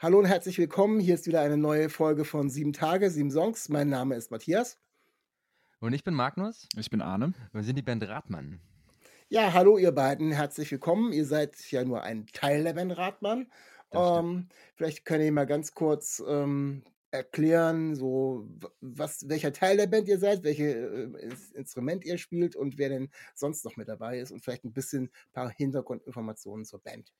Hallo 0.00 0.20
und 0.20 0.26
herzlich 0.26 0.56
willkommen. 0.58 1.00
Hier 1.00 1.16
ist 1.16 1.26
wieder 1.26 1.40
eine 1.40 1.56
neue 1.56 1.88
Folge 1.88 2.24
von 2.24 2.50
Sieben 2.50 2.72
Tage, 2.72 3.10
sieben 3.10 3.32
Songs. 3.32 3.68
Mein 3.68 3.88
Name 3.88 4.14
ist 4.14 4.30
Matthias. 4.30 4.78
Und 5.80 5.92
ich 5.92 6.04
bin 6.04 6.14
Magnus. 6.14 6.68
Ich 6.76 6.88
bin 6.88 7.02
Arne. 7.02 7.34
Wir 7.52 7.64
sind 7.64 7.74
die 7.74 7.82
Band 7.82 8.06
Radmann. 8.06 8.60
Ja, 9.28 9.52
hallo 9.52 9.76
ihr 9.76 9.90
beiden, 9.90 10.30
herzlich 10.30 10.70
willkommen. 10.70 11.12
Ihr 11.12 11.26
seid 11.26 11.56
ja 11.72 11.82
nur 11.82 12.04
ein 12.04 12.26
Teil 12.26 12.62
der 12.62 12.74
Band 12.74 12.96
Radmann. 12.96 13.50
Ähm, 13.90 14.46
vielleicht 14.76 15.04
könnt 15.04 15.24
ihr 15.24 15.32
mal 15.32 15.46
ganz 15.46 15.74
kurz 15.74 16.22
ähm, 16.28 16.84
erklären, 17.10 17.96
so 17.96 18.48
was, 18.80 19.28
welcher 19.28 19.52
Teil 19.52 19.78
der 19.78 19.88
Band 19.88 20.06
ihr 20.06 20.20
seid, 20.20 20.44
welches 20.44 20.76
äh, 20.76 21.58
Instrument 21.58 22.04
ihr 22.04 22.18
spielt 22.18 22.54
und 22.54 22.78
wer 22.78 22.90
denn 22.90 23.10
sonst 23.34 23.64
noch 23.64 23.76
mit 23.76 23.88
dabei 23.88 24.20
ist 24.20 24.30
und 24.30 24.44
vielleicht 24.44 24.64
ein 24.64 24.72
bisschen 24.72 25.06
ein 25.06 25.32
paar 25.32 25.50
Hintergrundinformationen 25.50 26.64
zur 26.64 26.80
Band. 26.80 27.12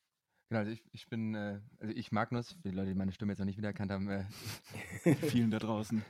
Genau, 0.48 0.60
also 0.60 0.70
ich, 0.72 0.82
ich 0.92 1.06
bin, 1.08 1.34
äh, 1.34 1.60
also 1.78 1.94
ich 1.94 2.10
Magnus, 2.10 2.52
für 2.52 2.68
die 2.70 2.74
Leute, 2.74 2.88
die 2.88 2.94
meine 2.94 3.12
Stimme 3.12 3.32
jetzt 3.32 3.38
noch 3.38 3.46
nicht 3.46 3.58
wiedererkannt 3.58 3.90
haben, 3.92 4.08
äh, 4.08 4.24
Vielen 5.30 5.50
da 5.50 5.58
draußen. 5.58 6.02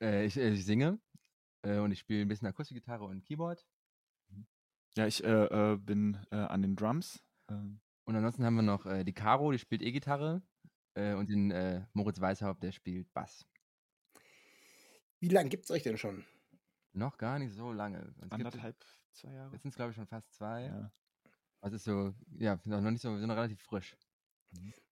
äh, 0.00 0.24
ich, 0.26 0.36
äh, 0.36 0.50
ich 0.50 0.64
singe 0.64 0.98
äh, 1.62 1.78
und 1.78 1.92
ich 1.92 2.00
spiele 2.00 2.22
ein 2.22 2.28
bisschen 2.28 2.48
Akustikgitarre 2.48 3.04
und 3.04 3.24
Keyboard. 3.24 3.64
Ja, 4.96 5.06
ich 5.06 5.22
äh, 5.22 5.28
äh, 5.72 5.76
bin 5.76 6.18
äh, 6.30 6.36
an 6.36 6.62
den 6.62 6.74
Drums. 6.74 7.22
Ähm, 7.48 7.80
Und 8.04 8.16
ansonsten 8.16 8.44
haben 8.44 8.54
wir 8.56 8.62
noch 8.62 8.86
äh, 8.86 9.04
die 9.04 9.12
Caro, 9.12 9.52
die 9.52 9.58
spielt 9.58 9.82
E-Gitarre 9.82 10.42
äh, 10.94 11.14
und 11.14 11.28
den 11.28 11.50
äh, 11.50 11.84
Moritz 11.92 12.20
Weishaupt, 12.20 12.62
der 12.62 12.72
spielt 12.72 13.12
Bass. 13.12 13.46
Wie 15.20 15.28
lange 15.28 15.48
gibt 15.48 15.64
es 15.64 15.70
euch 15.70 15.82
denn 15.82 15.98
schon? 15.98 16.24
Noch 16.92 17.18
gar 17.18 17.38
nicht 17.38 17.52
so 17.54 17.72
lange. 17.72 18.14
Uns 18.20 18.32
anderthalb, 18.32 18.82
zwei 19.12 19.32
Jahre. 19.32 19.52
Jetzt 19.52 19.62
sind 19.62 19.70
es, 19.70 19.76
glaube 19.76 19.90
ich, 19.90 19.96
schon 19.96 20.06
fast 20.06 20.32
zwei. 20.32 20.64
Ja. 20.64 20.90
Also 21.66 21.74
ist 21.74 21.84
so, 21.84 22.14
ja, 22.38 22.60
noch 22.64 22.80
nicht 22.92 23.02
so, 23.02 23.10
wir 23.10 23.18
sind 23.18 23.26
noch 23.26 23.34
relativ 23.36 23.60
frisch. 23.60 23.96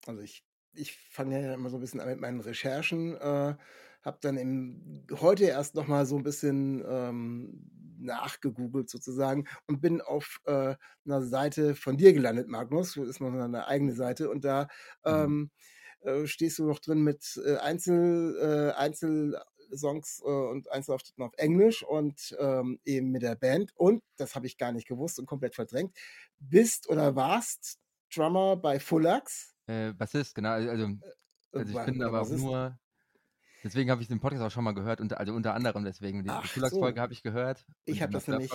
Also 0.08 0.22
ich, 0.22 0.42
ich 0.72 0.98
fange 1.08 1.40
ja 1.40 1.54
immer 1.54 1.70
so 1.70 1.76
ein 1.76 1.80
bisschen 1.80 2.00
an 2.00 2.08
mit 2.08 2.20
meinen 2.20 2.40
Recherchen, 2.40 3.14
äh, 3.14 3.54
habe 4.02 4.18
dann 4.20 4.36
im, 4.36 5.06
heute 5.20 5.44
erst 5.44 5.76
noch 5.76 5.86
mal 5.86 6.04
so 6.04 6.16
ein 6.16 6.24
bisschen 6.24 6.84
ähm, 6.84 7.70
nachgegoogelt 8.00 8.90
sozusagen 8.90 9.46
und 9.68 9.82
bin 9.82 10.00
auf 10.00 10.40
äh, 10.46 10.74
einer 11.04 11.22
Seite 11.22 11.76
von 11.76 11.96
dir 11.96 12.12
gelandet, 12.12 12.48
Magnus. 12.48 12.94
Das 12.94 13.06
ist 13.06 13.20
noch 13.20 13.32
eine 13.32 13.68
eigene 13.68 13.92
Seite 13.92 14.28
und 14.28 14.44
da 14.44 14.66
ähm, 15.04 15.52
äh, 16.00 16.26
stehst 16.26 16.58
du 16.58 16.66
noch 16.66 16.80
drin 16.80 17.04
mit 17.04 17.40
äh, 17.46 17.56
Einzel, 17.58 18.36
äh, 18.42 18.72
Einzelsongs 19.64 20.22
äh, 20.24 20.28
und 20.28 20.70
Einzelauftritten 20.70 21.24
auf 21.24 21.32
Englisch 21.36 21.82
und 21.82 22.36
ähm, 22.38 22.78
eben 22.84 23.10
mit 23.10 23.22
der 23.22 23.34
Band 23.34 23.72
und, 23.76 24.02
das 24.16 24.34
habe 24.34 24.46
ich 24.46 24.58
gar 24.58 24.72
nicht 24.72 24.86
gewusst 24.86 25.18
und 25.18 25.26
komplett 25.26 25.54
verdrängt, 25.54 25.96
bist 26.38 26.88
oder 26.88 27.16
warst 27.16 27.78
Drummer 28.14 28.56
bei 28.56 28.78
Fullax. 28.78 29.54
Äh, 29.66 29.92
Bassist, 29.92 30.34
genau. 30.34 30.50
Also, 30.50 30.70
also 30.70 30.86
also 31.52 31.78
ich 31.78 31.86
bin 31.86 32.02
aber 32.02 32.20
auch 32.20 32.24
Bassist. 32.24 32.44
nur. 32.44 32.78
Deswegen 33.62 33.90
habe 33.90 34.02
ich 34.02 34.08
den 34.08 34.20
Podcast 34.20 34.42
auch 34.42 34.50
schon 34.50 34.64
mal 34.64 34.74
gehört, 34.74 35.00
unter, 35.00 35.18
also 35.18 35.32
unter 35.32 35.54
anderem 35.54 35.84
deswegen. 35.84 36.22
Die, 36.22 36.30
Schultagsfolge 36.46 36.98
so. 36.98 37.02
habe 37.02 37.12
ich 37.14 37.22
gehört. 37.22 37.64
Ich 37.86 38.02
habe 38.02 38.12
das 38.12 38.28
nämlich 38.28 38.52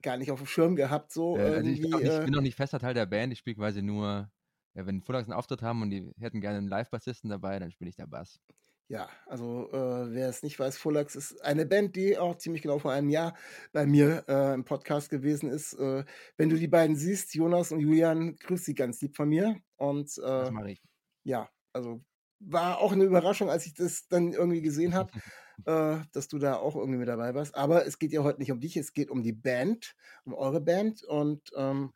gar 0.00 0.16
nicht 0.16 0.30
auf 0.30 0.38
dem 0.38 0.46
Schirm 0.46 0.76
gehabt, 0.76 1.12
so 1.12 1.36
Äh, 1.36 1.56
also 1.56 1.70
ich, 1.70 1.82
bin 1.82 1.90
nicht, 1.90 2.02
äh, 2.02 2.18
ich 2.20 2.24
bin 2.24 2.36
auch 2.36 2.40
nicht 2.40 2.56
fester 2.56 2.78
Teil 2.78 2.94
der 2.94 3.06
Band. 3.06 3.32
Ich 3.32 3.40
spiele 3.40 3.56
quasi 3.56 3.82
nur, 3.82 4.30
ja, 4.74 4.86
wenn 4.86 5.02
Fullax 5.02 5.28
einen 5.28 5.36
Auftritt 5.36 5.60
haben 5.60 5.82
und 5.82 5.90
die 5.90 6.10
hätten 6.18 6.40
gerne 6.40 6.58
einen 6.58 6.68
Live-Bassisten 6.68 7.28
dabei, 7.28 7.58
dann 7.58 7.70
spiele 7.70 7.90
ich 7.90 7.96
der 7.96 8.06
Bass. 8.06 8.40
Ja, 8.88 9.08
also 9.26 9.70
äh, 9.70 10.12
wer 10.12 10.28
es 10.28 10.42
nicht 10.42 10.58
weiß, 10.58 10.78
Fullax 10.78 11.14
ist 11.14 11.44
eine 11.44 11.66
Band, 11.66 11.94
die 11.94 12.18
auch 12.18 12.36
ziemlich 12.38 12.62
genau 12.62 12.78
vor 12.78 12.92
einem 12.92 13.10
Jahr 13.10 13.36
bei 13.72 13.86
mir 13.86 14.24
äh, 14.28 14.54
im 14.54 14.64
Podcast 14.64 15.10
gewesen 15.10 15.50
ist. 15.50 15.74
Äh, 15.74 16.04
wenn 16.36 16.48
du 16.48 16.56
die 16.56 16.68
beiden 16.68 16.96
siehst, 16.96 17.34
Jonas 17.34 17.70
und 17.70 17.80
Julian, 17.80 18.36
grüß 18.36 18.64
sie 18.64 18.74
ganz 18.74 19.00
lieb 19.02 19.14
von 19.14 19.28
mir. 19.28 19.56
Und 19.76 20.16
Das 20.16 20.48
äh, 20.48 20.50
mache 20.50 20.70
ich. 20.72 20.82
ja, 21.24 21.48
also 21.72 22.02
war 22.40 22.78
auch 22.78 22.92
eine 22.92 23.04
Überraschung, 23.04 23.50
als 23.50 23.66
ich 23.66 23.74
das 23.74 24.08
dann 24.08 24.32
irgendwie 24.32 24.62
gesehen 24.62 24.94
habe, 24.94 25.12
äh, 25.66 25.98
dass 26.12 26.28
du 26.28 26.38
da 26.38 26.56
auch 26.56 26.76
irgendwie 26.76 26.98
mit 26.98 27.08
dabei 27.08 27.34
warst. 27.34 27.54
Aber 27.54 27.86
es 27.86 27.98
geht 27.98 28.12
ja 28.12 28.22
heute 28.22 28.38
nicht 28.38 28.52
um 28.52 28.60
dich, 28.60 28.76
es 28.76 28.94
geht 28.94 29.10
um 29.10 29.22
die 29.22 29.32
Band, 29.32 29.94
um 30.24 30.34
eure 30.34 30.60
Band. 30.60 31.02
Und 31.02 31.50
ähm. 31.56 31.92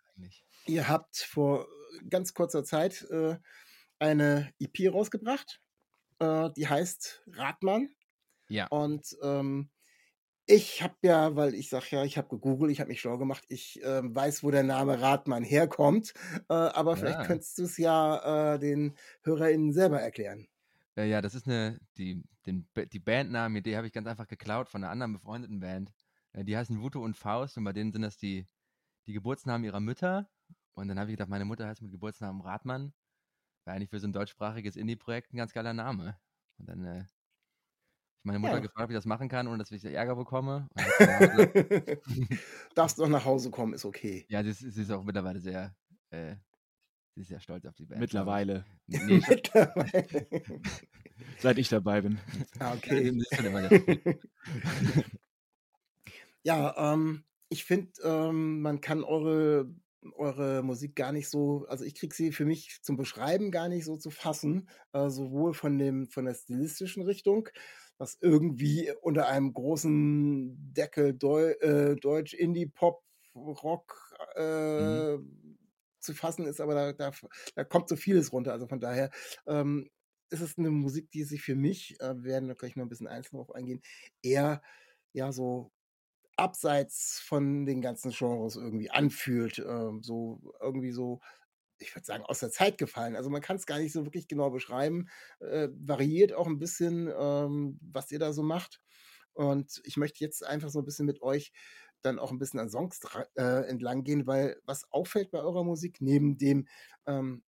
Ihr 0.66 0.88
habt 0.88 1.16
vor 1.16 1.66
ganz 2.08 2.34
kurzer 2.34 2.64
Zeit 2.64 3.02
äh, 3.10 3.36
eine 3.98 4.52
EP 4.58 4.92
rausgebracht, 4.92 5.60
äh, 6.22 6.50
die 6.56 6.68
heißt 6.68 7.24
Radmann. 7.34 7.90
Ja. 8.48 8.70
Und 8.70 9.16
ähm, 9.22 9.70
ich 10.46 10.82
habe 10.82 10.96
ja, 11.02 11.36
weil 11.36 11.54
ich 11.54 11.68
sage 11.70 11.86
ja, 11.90 12.04
ich 12.04 12.18
habe 12.18 12.28
gegoogelt, 12.28 12.72
ich 12.72 12.80
habe 12.80 12.88
mich 12.90 13.00
schlau 13.00 13.18
gemacht, 13.18 13.44
ich 13.48 13.80
ähm, 13.84 14.14
weiß, 14.14 14.42
wo 14.44 14.50
der 14.50 14.64
Name 14.64 15.00
Radmann 15.00 15.44
herkommt. 15.44 16.14
Äh, 16.48 16.54
aber 16.54 16.96
vielleicht 16.96 17.22
Ja. 17.22 17.24
könntest 17.24 17.58
du 17.58 17.64
es 17.64 17.78
ja 17.78 18.54
äh, 18.54 18.58
den 18.58 18.96
HörerInnen 19.24 19.72
selber 19.72 20.00
erklären. 20.00 20.48
Äh, 20.96 21.08
ja, 21.08 21.20
das 21.22 21.34
ist 21.34 21.46
eine, 21.46 21.80
die, 21.96 22.22
den, 22.46 22.68
die 22.92 22.98
Bandnamen-Idee 22.98 23.76
habe 23.76 23.86
ich 23.86 23.92
ganz 23.92 24.06
einfach 24.06 24.26
geklaut 24.28 24.68
von 24.68 24.82
einer 24.82 24.90
anderen 24.92 25.12
befreundeten 25.14 25.60
Band. 25.60 25.92
Äh, 26.32 26.44
die 26.44 26.56
heißen 26.56 26.80
Wuto 26.80 27.02
und 27.02 27.16
Faust 27.16 27.56
und 27.58 27.64
bei 27.64 27.72
denen 27.72 27.92
sind 27.92 28.02
das 28.02 28.16
die, 28.16 28.46
die 29.06 29.12
Geburtsnamen 29.14 29.64
ihrer 29.64 29.80
Mütter. 29.80 30.30
Und 30.74 30.88
dann 30.88 30.98
habe 30.98 31.10
ich 31.10 31.14
gedacht, 31.14 31.28
meine 31.30 31.44
Mutter 31.44 31.66
heißt 31.66 31.82
mit 31.82 31.92
Geburtsnamen 31.92 32.42
Radmann. 32.42 32.94
War 33.64 33.74
eigentlich 33.74 33.90
für 33.90 34.00
so 34.00 34.08
ein 34.08 34.12
deutschsprachiges 34.12 34.76
Indie-Projekt 34.76 35.32
ein 35.32 35.36
ganz 35.36 35.52
geiler 35.52 35.72
Name. 35.72 36.18
Und 36.58 36.68
dann 36.68 36.84
äh, 36.84 37.00
ich 37.00 38.24
meine 38.24 38.38
Mutter 38.38 38.54
Ja. 38.54 38.60
gefragt, 38.60 38.88
wie 38.88 38.92
ich 38.94 38.98
das 38.98 39.04
machen 39.06 39.28
kann, 39.28 39.48
ohne 39.48 39.58
dass 39.58 39.70
ich 39.70 39.84
Ärger 39.84 40.14
bekomme. 40.16 40.68
Darfst 42.74 42.98
doch 42.98 43.08
nach 43.08 43.24
Hause 43.24 43.50
kommen, 43.50 43.74
ist 43.74 43.84
okay. 43.84 44.26
ja, 44.28 44.42
sie 44.44 44.50
ist, 44.50 44.60
sie 44.60 44.82
ist 44.82 44.90
auch 44.90 45.02
mittlerweile 45.02 45.40
sehr, 45.40 45.74
äh, 46.10 46.36
sie 47.14 47.22
ist 47.22 47.28
sehr 47.28 47.40
stolz 47.40 47.64
auf 47.66 47.74
die 47.74 47.84
Band. 47.84 48.00
Mittlerweile, 48.00 48.64
Nee, 48.86 49.20
Mittlerweile. 49.28 50.26
seit 51.40 51.58
ich 51.58 51.68
dabei 51.68 52.00
bin. 52.02 52.18
Ah, 52.60 52.74
okay. 52.74 53.12
Ja, 56.44 56.92
ähm, 56.92 57.24
ich 57.48 57.64
finde, 57.64 57.92
ähm, 58.02 58.62
man 58.62 58.80
kann 58.80 59.04
eure, 59.04 59.72
eure 60.16 60.62
Musik 60.62 60.96
gar 60.96 61.12
nicht 61.12 61.28
so, 61.28 61.64
also 61.68 61.84
ich 61.84 61.94
kriege 61.94 62.14
sie 62.14 62.32
für 62.32 62.44
mich 62.44 62.80
zum 62.82 62.96
Beschreiben 62.96 63.50
gar 63.50 63.68
nicht 63.68 63.84
so 63.84 63.96
zu 63.96 64.10
fassen, 64.10 64.68
äh, 64.92 65.08
sowohl 65.08 65.54
von 65.54 65.78
dem, 65.78 66.08
von 66.08 66.24
der 66.24 66.34
stilistischen 66.34 67.02
Richtung, 67.02 67.48
was 67.98 68.18
irgendwie 68.20 68.92
unter 69.02 69.28
einem 69.28 69.52
großen 69.52 70.72
Deckel 70.72 71.14
Deu 71.14 71.52
äh, 71.60 71.96
Deutsch, 71.96 72.34
Indie, 72.34 72.66
Pop, 72.66 73.02
Rock 73.34 74.14
äh, 74.34 75.18
zu 76.00 76.14
fassen 76.14 76.46
ist, 76.46 76.60
aber 76.60 76.74
da, 76.74 76.92
da, 76.92 77.12
da 77.54 77.64
kommt 77.64 77.88
so 77.88 77.96
vieles 77.96 78.32
runter. 78.32 78.52
Also 78.52 78.66
von 78.66 78.80
daher 78.80 79.10
ähm, 79.46 79.88
ist 80.30 80.40
es 80.40 80.58
eine 80.58 80.70
Musik, 80.70 81.10
die 81.10 81.24
sich 81.24 81.42
für 81.42 81.54
mich, 81.54 81.96
äh, 82.00 82.14
wir 82.16 82.24
werden 82.24 82.48
da 82.48 82.54
gleich 82.54 82.76
noch 82.76 82.84
ein 82.84 82.88
bisschen 82.88 83.06
einzeln 83.06 83.36
drauf 83.36 83.54
eingehen, 83.54 83.82
eher 84.22 84.62
ja 85.12 85.32
so 85.32 85.71
abseits 86.42 87.20
von 87.20 87.64
den 87.66 87.80
ganzen 87.80 88.10
Genres 88.12 88.56
irgendwie 88.56 88.90
anfühlt. 88.90 89.58
Ähm, 89.58 90.02
so 90.02 90.40
irgendwie 90.60 90.92
so, 90.92 91.20
ich 91.78 91.94
würde 91.94 92.04
sagen, 92.06 92.24
aus 92.24 92.40
der 92.40 92.50
Zeit 92.50 92.78
gefallen. 92.78 93.16
Also 93.16 93.30
man 93.30 93.40
kann 93.42 93.56
es 93.56 93.66
gar 93.66 93.78
nicht 93.78 93.92
so 93.92 94.04
wirklich 94.04 94.28
genau 94.28 94.50
beschreiben. 94.50 95.08
Äh, 95.40 95.68
variiert 95.72 96.32
auch 96.32 96.46
ein 96.46 96.58
bisschen, 96.58 97.12
ähm, 97.16 97.78
was 97.82 98.10
ihr 98.10 98.18
da 98.18 98.32
so 98.32 98.42
macht. 98.42 98.80
Und 99.34 99.80
ich 99.84 99.96
möchte 99.96 100.22
jetzt 100.24 100.44
einfach 100.44 100.70
so 100.70 100.80
ein 100.80 100.84
bisschen 100.84 101.06
mit 101.06 101.22
euch 101.22 101.52
dann 102.02 102.18
auch 102.18 102.32
ein 102.32 102.38
bisschen 102.38 102.60
an 102.60 102.68
Songs 102.70 103.00
äh, 103.36 103.68
entlang 103.68 104.02
gehen, 104.04 104.26
weil 104.26 104.60
was 104.64 104.90
auffällt 104.90 105.30
bei 105.30 105.38
eurer 105.38 105.64
Musik, 105.64 106.00
neben 106.00 106.36
dem, 106.36 106.66
ähm, 107.06 107.44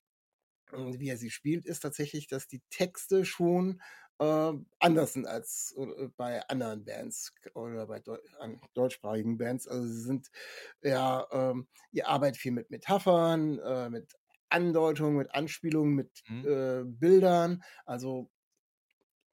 wie 0.72 1.08
er 1.08 1.16
sie 1.16 1.30
spielt, 1.30 1.66
ist 1.66 1.80
tatsächlich, 1.80 2.26
dass 2.26 2.48
die 2.48 2.62
Texte 2.70 3.24
schon 3.24 3.80
äh, 4.18 4.52
anders 4.78 5.12
sind 5.14 5.26
als 5.26 5.74
äh, 5.78 6.08
bei 6.16 6.46
anderen 6.48 6.84
Bands 6.84 7.32
oder 7.54 7.86
bei 7.86 8.00
Deu 8.00 8.18
deutschsprachigen 8.74 9.38
Bands. 9.38 9.66
Also 9.68 9.86
sie 9.86 10.00
sind 10.02 10.30
ja, 10.82 11.26
ähm, 11.32 11.68
ihr 11.92 12.08
arbeitet 12.08 12.38
viel 12.40 12.52
mit 12.52 12.70
Metaphern, 12.70 13.58
äh, 13.58 13.90
mit 13.90 14.14
Andeutungen, 14.50 15.16
mit 15.16 15.34
Anspielungen, 15.34 15.94
mit 15.94 16.22
Mhm. 16.28 16.44
äh, 16.44 16.82
Bildern. 16.84 17.62
Also 17.86 18.30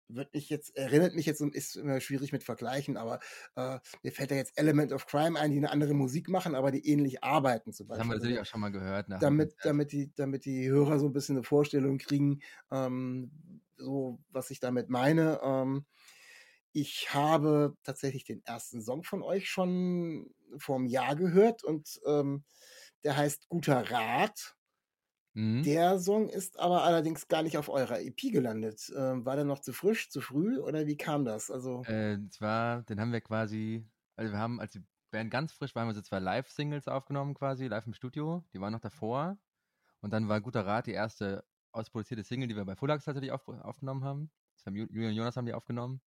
wird 0.09 0.33
mich 0.33 0.49
jetzt, 0.49 0.75
erinnert 0.77 1.15
mich 1.15 1.25
jetzt, 1.25 1.41
ist 1.41 1.75
immer 1.75 1.99
schwierig 1.99 2.31
mit 2.31 2.43
Vergleichen, 2.43 2.95
aber 2.97 3.19
äh, 3.55 3.79
mir 4.03 4.11
fällt 4.13 4.31
da 4.31 4.35
jetzt 4.35 4.57
Element 4.57 4.93
of 4.93 5.05
Crime 5.05 5.37
ein, 5.39 5.51
die 5.51 5.57
eine 5.57 5.69
andere 5.71 5.93
Musik 5.93 6.29
machen, 6.29 6.55
aber 6.55 6.71
die 6.71 6.87
ähnlich 6.87 7.23
arbeiten 7.23 7.73
zum 7.73 7.87
Das 7.91 7.99
Beispiel. 7.99 7.99
haben 7.99 8.09
wir 8.09 8.15
natürlich 8.15 8.39
auch 8.39 8.45
schon 8.45 8.61
mal 8.61 8.71
gehört. 8.71 9.09
Damit, 9.19 9.55
damit, 9.63 9.91
die, 9.91 10.13
damit 10.13 10.45
die 10.45 10.69
Hörer 10.69 10.99
so 10.99 11.07
ein 11.07 11.13
bisschen 11.13 11.37
eine 11.37 11.43
Vorstellung 11.43 11.97
kriegen, 11.97 12.41
ähm, 12.71 13.61
so 13.77 14.19
was 14.29 14.51
ich 14.51 14.59
damit 14.59 14.89
meine. 14.89 15.39
Ähm, 15.43 15.85
ich 16.73 17.13
habe 17.13 17.75
tatsächlich 17.83 18.23
den 18.25 18.43
ersten 18.45 18.81
Song 18.81 19.03
von 19.03 19.23
euch 19.23 19.49
schon 19.49 20.33
vor 20.57 20.77
einem 20.77 20.87
Jahr 20.87 21.15
gehört 21.15 21.63
und 21.63 21.99
ähm, 22.05 22.45
der 23.03 23.17
heißt 23.17 23.49
Guter 23.49 23.91
Rat. 23.91 24.55
Mhm. 25.35 25.63
Der 25.65 25.99
Song 25.99 26.29
ist 26.29 26.57
aber 26.59 26.83
allerdings 26.83 27.27
gar 27.27 27.43
nicht 27.43 27.57
auf 27.59 27.69
eurer 27.69 27.99
EP 28.01 28.31
gelandet. 28.31 28.91
Ähm, 28.95 29.23
war 29.25 29.35
der 29.35 29.45
noch 29.45 29.59
zu 29.59 29.71
frisch, 29.73 30.09
zu 30.09 30.19
früh 30.21 30.57
oder 30.59 30.87
wie 30.87 30.97
kam 30.97 31.25
das? 31.25 31.51
Also, 31.51 31.85
Äh, 31.85 32.17
zwar, 32.29 32.83
den 32.83 32.99
haben 32.99 33.11
wir 33.11 33.21
quasi, 33.21 33.87
also 34.15 34.33
wir 34.33 34.39
haben, 34.39 34.59
als 34.59 34.73
die 34.73 34.83
Band 35.11 35.31
ganz 35.31 35.53
frisch 35.53 35.73
war, 35.75 35.81
haben 35.81 35.89
wir 35.89 35.93
so 35.95 36.01
zwei 36.01 36.19
Live-Singles 36.19 36.87
aufgenommen 36.87 37.33
quasi, 37.33 37.67
live 37.67 37.87
im 37.87 37.93
Studio. 37.93 38.43
Die 38.53 38.59
waren 38.59 38.73
noch 38.73 38.81
davor. 38.81 39.37
Und 40.01 40.11
dann 40.13 40.29
war 40.29 40.41
Guter 40.41 40.65
Rat 40.65 40.87
die 40.87 40.93
erste 40.93 41.45
ausproduzierte 41.77 42.23
Single, 42.23 42.47
die 42.47 42.55
wir 42.55 42.65
bei 42.65 42.75
Fullax 42.75 43.05
tatsächlich 43.05 43.31
auf, 43.31 43.47
aufgenommen 43.47 44.03
haben. 44.03 44.31
Julian 44.65 45.11
und 45.11 45.15
Jonas 45.15 45.37
haben 45.37 45.45
die 45.45 45.53
aufgenommen. 45.53 46.01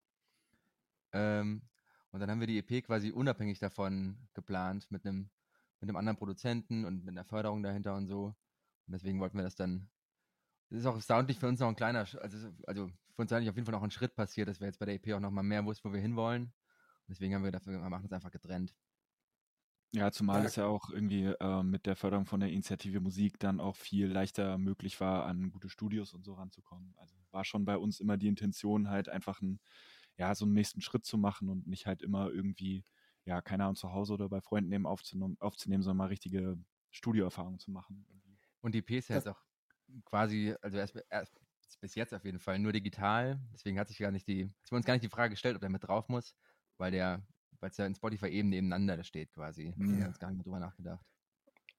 Ähm, 1.13 1.63
und 2.11 2.21
dann 2.21 2.31
haben 2.31 2.41
wir 2.41 2.47
die 2.47 2.59
EP 2.59 2.85
quasi 2.85 3.11
unabhängig 3.11 3.59
davon 3.59 4.29
geplant 4.35 4.91
mit 4.91 5.07
einem 5.07 5.31
mit 5.81 5.89
einem 5.89 5.97
anderen 5.97 6.19
Produzenten 6.19 6.85
und 6.85 7.05
mit 7.05 7.17
einer 7.17 7.25
Förderung 7.25 7.63
dahinter 7.63 7.95
und 7.97 8.07
so. 8.07 8.27
Und 8.87 8.93
deswegen 8.93 9.19
wollten 9.21 9.39
wir 9.39 9.45
das 9.45 9.55
dann. 9.55 9.89
Das 10.69 10.81
ist 10.81 10.87
auch 10.87 11.01
soundlich 11.01 11.39
für 11.39 11.49
uns 11.49 11.59
noch 11.59 11.69
ein 11.69 11.75
kleiner, 11.75 12.01
also, 12.01 12.19
also 12.67 12.89
für 13.15 13.23
uns 13.23 13.33
eigentlich 13.33 13.49
auf 13.49 13.57
jeden 13.57 13.67
Fall 13.67 13.75
noch 13.75 13.83
ein 13.83 13.91
Schritt 13.91 14.15
passiert, 14.15 14.49
dass 14.49 14.61
wir 14.61 14.67
jetzt 14.67 14.79
bei 14.79 14.87
der 14.87 14.95
EP 14.95 15.15
auch 15.15 15.21
noch 15.21 15.31
mal 15.31 15.43
mehr 15.43 15.65
wussten, 15.65 15.89
wo 15.89 15.93
wir 15.93 16.01
hinwollen. 16.01 16.45
Und 16.45 17.09
deswegen 17.09 17.35
haben 17.35 17.43
wir 17.43 17.51
dafür, 17.51 17.73
wir 17.73 17.91
machen 17.91 18.05
es 18.05 18.13
einfach 18.13 18.31
getrennt. 18.31 18.75
Ja, 19.93 20.13
zumal 20.13 20.45
Ja. 20.45 20.45
es 20.45 20.55
ja 20.55 20.67
auch 20.67 20.91
irgendwie 20.91 21.25
äh, 21.25 21.63
mit 21.65 21.85
der 21.87 21.97
Förderung 21.97 22.25
von 22.25 22.39
der 22.39 22.51
Initiative 22.51 23.01
Musik 23.01 23.41
dann 23.41 23.59
auch 23.59 23.75
viel 23.75 24.07
leichter 24.07 24.57
möglich 24.57 25.01
war, 25.01 25.27
an 25.27 25.51
gute 25.51 25.69
Studios 25.69 26.15
und 26.15 26.25
so 26.25 26.35
ranzukommen. 26.35 26.95
Also 26.97 27.17
war 27.33 27.45
schon 27.45 27.65
bei 27.65 27.77
uns 27.77 27.99
immer 27.99 28.17
die 28.17 28.29
Intention, 28.29 28.89
halt 28.89 29.09
einfach 29.09 29.43
einen, 29.43 29.59
ja, 30.17 30.33
so 30.37 30.45
einen 30.45 30.55
nächsten 30.55 30.81
Schritt 30.81 31.05
zu 31.05 31.19
machen 31.19 31.49
und 31.49 31.67
nicht 31.67 31.87
halt 31.87 32.03
immer 32.03 32.31
irgendwie, 32.31 32.85
ja, 33.25 33.43
keine 33.43 33.65
Ahnung, 33.65 33.75
zu 33.77 33.93
Hause 33.93 34.15
oder 34.15 34.29
bei 34.29 34.41
Freunden 34.41 34.71
eben 34.73 34.87
aufzunehmen, 34.87 35.37
aufzunehmen 35.41 35.83
sondern 35.83 35.99
mal 35.99 36.07
richtige 36.09 36.57
Studioerfahrungen 36.91 37.59
zu 37.59 37.73
machen. 37.73 38.07
Und 38.61 38.75
die 38.75 38.79
EP 38.79 38.99
ist 38.99 39.09
ja 39.09 39.15
Das- 39.15 39.17
jetzt 39.17 39.29
auch 39.29 39.43
quasi, 40.05 40.55
also 40.63 40.79
erst, 40.79 40.97
erst 41.11 41.41
bis 41.81 41.95
jetzt 41.95 42.13
auf 42.15 42.25
jeden 42.25 42.39
Fall 42.41 42.59
nur 42.59 42.73
digital. 42.73 43.41
Deswegen 43.53 43.79
hat 43.79 43.89
sich 43.89 43.99
gar 43.99 44.11
nicht 44.11 44.27
die, 44.29 44.43
es 44.63 44.71
wurde 44.71 44.79
uns 44.79 44.87
gar 44.87 44.95
nicht 44.95 45.05
die 45.05 45.09
Frage 45.09 45.31
gestellt, 45.31 45.57
ob 45.57 45.61
der 45.63 45.71
mit 45.71 45.85
drauf 45.85 46.09
muss, 46.09 46.37
weil 46.79 46.91
der, 46.93 47.27
weil 47.61 47.71
es 47.71 47.77
ja 47.77 47.87
in 47.87 47.95
Spotify 47.95 48.27
eben 48.29 48.49
nebeneinander 48.51 49.03
steht 49.05 49.33
quasi. 49.33 49.75
Wir 49.87 50.07
Ja. 50.07 50.09
uns 50.09 50.19
gar 50.19 50.29
nicht 50.31 50.39
mehr 50.39 50.45
drüber 50.45 50.61
nachgedacht. 50.61 51.07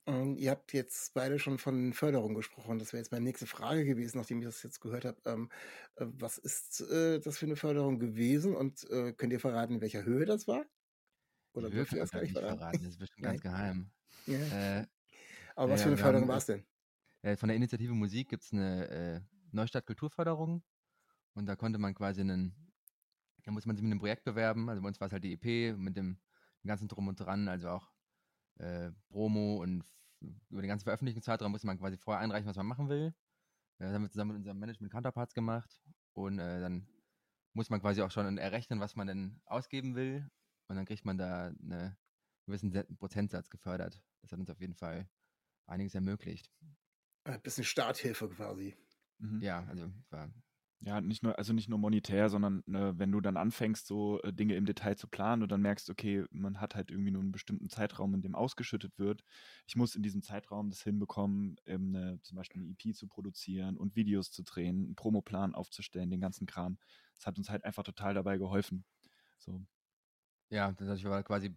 ähm, 0.08 0.36
ihr 0.38 0.52
habt 0.52 0.74
jetzt 0.74 1.14
beide 1.14 1.38
schon 1.40 1.58
von 1.60 1.94
Förderung 1.94 2.34
gesprochen. 2.34 2.80
Das 2.80 2.92
wäre 2.94 3.02
jetzt 3.02 3.12
meine 3.12 3.24
nächste 3.26 3.46
Frage 3.48 3.86
gewesen, 3.86 4.18
nachdem 4.18 4.40
ich 4.40 4.46
das 4.46 4.64
jetzt 4.64 4.80
gehört 4.82 5.06
habe. 5.06 5.22
Ähm, 5.26 5.50
äh, 5.96 6.06
was 6.08 6.38
ist 6.38 6.82
äh, 6.82 7.20
das 7.20 7.38
für 7.38 7.46
eine 7.46 7.56
Förderung 7.56 8.00
gewesen 8.00 8.56
und 8.56 8.84
äh, 8.90 9.14
könnt 9.14 9.34
ihr 9.34 9.40
verraten, 9.40 9.76
in 9.76 9.82
welcher 9.82 10.04
Höhe 10.04 10.26
das 10.26 10.48
war? 10.48 10.66
Oder 11.54 11.70
Die 11.70 11.74
Höhe 11.74 11.86
dürft 11.86 11.94
ihr 11.94 12.00
das 12.02 12.12
gar 12.12 12.22
wir 12.22 12.30
nicht 12.30 12.34
verraten? 12.34 12.62
verraten, 12.62 12.84
das 12.84 12.94
ist 12.94 12.98
bestimmt 13.00 13.24
ganz 13.24 13.42
geheim. 13.42 13.92
Ja. 14.26 14.52
Äh, 14.52 14.88
Aber 15.56 15.70
was 15.72 15.82
für 15.84 15.90
eine 15.90 15.98
Förderung 15.98 16.28
war 16.28 16.38
es 16.38 16.46
denn? 16.46 16.66
äh, 17.22 17.36
von 17.36 17.48
der 17.50 17.56
Initiative 17.56 17.94
Musik 17.94 18.30
gibt 18.30 18.44
es 18.44 18.54
eine 18.54 19.28
Neustadt 19.52 19.86
Kulturförderung 19.86 20.64
und 21.34 21.46
da 21.48 21.56
konnte 21.56 21.80
man 21.80 21.94
quasi 21.96 22.22
einen, 22.22 22.71
da 23.44 23.52
muss 23.52 23.66
man 23.66 23.76
sich 23.76 23.84
mit 23.84 23.92
einem 23.92 24.00
Projekt 24.00 24.24
bewerben. 24.24 24.70
Also 24.70 24.82
bei 24.82 24.88
uns 24.88 25.00
war 25.00 25.08
es 25.08 25.14
halt 25.14 25.24
die 25.24 25.34
EP 25.34 25.74
mit 25.78 25.96
dem, 25.98 26.20
dem 26.64 26.68
ganzen 26.68 26.88
Drum 26.88 27.08
und 27.08 27.20
Dran, 27.20 27.48
also 27.48 27.70
auch 27.70 27.92
äh, 28.56 28.92
Promo 29.10 29.62
und 29.62 29.86
über 30.50 30.62
den 30.62 30.68
ganzen 30.70 30.84
Veröffentlichungszeitraum 30.86 31.52
muss 31.52 31.64
man 31.64 31.80
quasi 31.80 31.98
vorher 31.98 32.22
einreichen, 32.22 32.48
was 32.48 32.58
man 32.58 32.68
machen 32.68 32.90
will. 32.90 33.16
Äh, 33.80 33.86
Das 33.86 33.94
haben 33.94 34.04
wir 34.04 34.12
zusammen 34.12 34.32
mit 34.32 34.38
unserem 34.38 34.60
Management 34.60 34.92
Counterparts 34.94 35.34
gemacht 35.34 35.82
und 36.14 36.40
äh, 36.40 36.60
dann 36.62 36.88
muss 37.54 37.70
man 37.70 37.82
quasi 37.82 38.02
auch 38.02 38.12
schon 38.12 38.38
errechnen, 38.38 38.80
was 38.80 38.96
man 38.96 39.08
denn 39.08 39.42
ausgeben 39.46 39.96
will 39.96 40.30
und 40.68 40.76
dann 40.76 40.86
kriegt 40.86 41.06
man 41.06 41.18
da 41.18 41.48
einen 41.48 41.98
gewissen 42.46 42.72
Se- 42.72 42.86
Prozentsatz 42.98 43.50
gefördert. 43.50 44.04
Das 44.22 44.32
hat 44.32 44.40
uns 44.40 44.50
auf 44.50 44.62
jeden 44.62 44.76
Fall 44.76 45.10
einiges 45.66 45.96
ermöglicht. 45.96 46.52
Ein 47.24 47.42
bisschen 47.42 47.64
Starthilfe 47.64 48.30
quasi. 48.30 48.76
Mhm. 49.20 49.42
Ja, 49.42 49.64
also 49.66 49.92
war 50.10 50.32
Ja, 50.84 51.00
nicht 51.00 51.22
nur, 51.22 51.38
also 51.38 51.54
nicht 51.54 51.70
nur 51.70 51.78
monetär, 51.78 52.28
sondern 52.30 52.64
äh, 52.74 52.98
wenn 52.98 53.12
du 53.12 53.22
dann 53.22 53.38
anfängst, 53.38 53.86
so 53.86 54.20
äh, 54.24 54.34
Dinge 54.34 54.56
im 54.56 54.66
Detail 54.66 54.96
zu 54.96 55.08
planen 55.08 55.44
und 55.44 55.52
dann 55.52 55.62
merkst, 55.62 55.92
okay, 55.92 56.26
man 56.32 56.60
hat 56.60 56.74
halt 56.74 56.90
irgendwie 56.90 57.12
nur 57.12 57.22
einen 57.22 57.32
bestimmten 57.32 57.70
Zeitraum, 57.70 58.16
in 58.16 58.24
dem 58.24 58.34
ausgeschüttet 58.34 58.98
wird. 58.98 59.24
Ich 59.68 59.76
muss 59.76 59.96
in 59.96 60.02
diesem 60.02 60.24
Zeitraum 60.24 60.72
das 60.72 60.82
hinbekommen, 60.82 61.58
eben 61.68 61.96
eine, 61.96 62.20
zum 62.24 62.36
Beispiel 62.36 62.64
eine 62.64 62.72
EP 62.72 62.96
zu 62.96 63.08
produzieren 63.08 63.78
und 63.78 63.96
Videos 63.96 64.32
zu 64.32 64.42
drehen, 64.42 64.86
einen 64.86 64.96
Promoplan 64.96 65.54
aufzustellen, 65.54 66.10
den 66.10 66.20
ganzen 66.20 66.48
Kram. 66.48 66.80
Das 67.16 67.28
hat 67.28 67.38
uns 67.38 67.52
halt 67.52 67.64
einfach 67.64 67.84
total 67.84 68.16
dabei 68.16 68.40
geholfen. 68.40 68.84
So. 69.38 69.64
Ja, 70.50 70.72
das 70.72 71.04
war 71.04 71.22
quasi, 71.22 71.56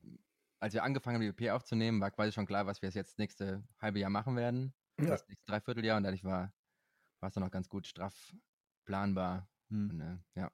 als 0.61 0.75
wir 0.75 0.85
angefangen 0.85 1.15
haben, 1.15 1.35
die 1.35 1.45
EP 1.45 1.51
aufzunehmen, 1.51 1.99
war 1.99 2.11
quasi 2.11 2.31
schon 2.33 2.45
klar, 2.45 2.67
was 2.67 2.83
wir 2.83 2.91
jetzt 2.91 3.19
nächste 3.19 3.65
halbe 3.81 4.01
Jahr 4.01 4.11
machen 4.11 4.37
werden. 4.37 4.75
Ja. 5.01 5.07
Das 5.07 5.27
nächste 5.29 5.47
Dreivierteljahr 5.47 5.97
und 5.97 6.03
dadurch 6.03 6.25
war, 6.25 6.53
war 7.21 7.29
es 7.29 7.35
dann 7.35 7.43
auch 7.43 7.51
ganz 7.51 7.71
gut 7.71 7.87
straff 7.87 8.35
planbar. 8.85 9.49
Hm. 9.71 9.91
Und, 9.91 10.01
äh, 10.01 10.41
ja. 10.41 10.53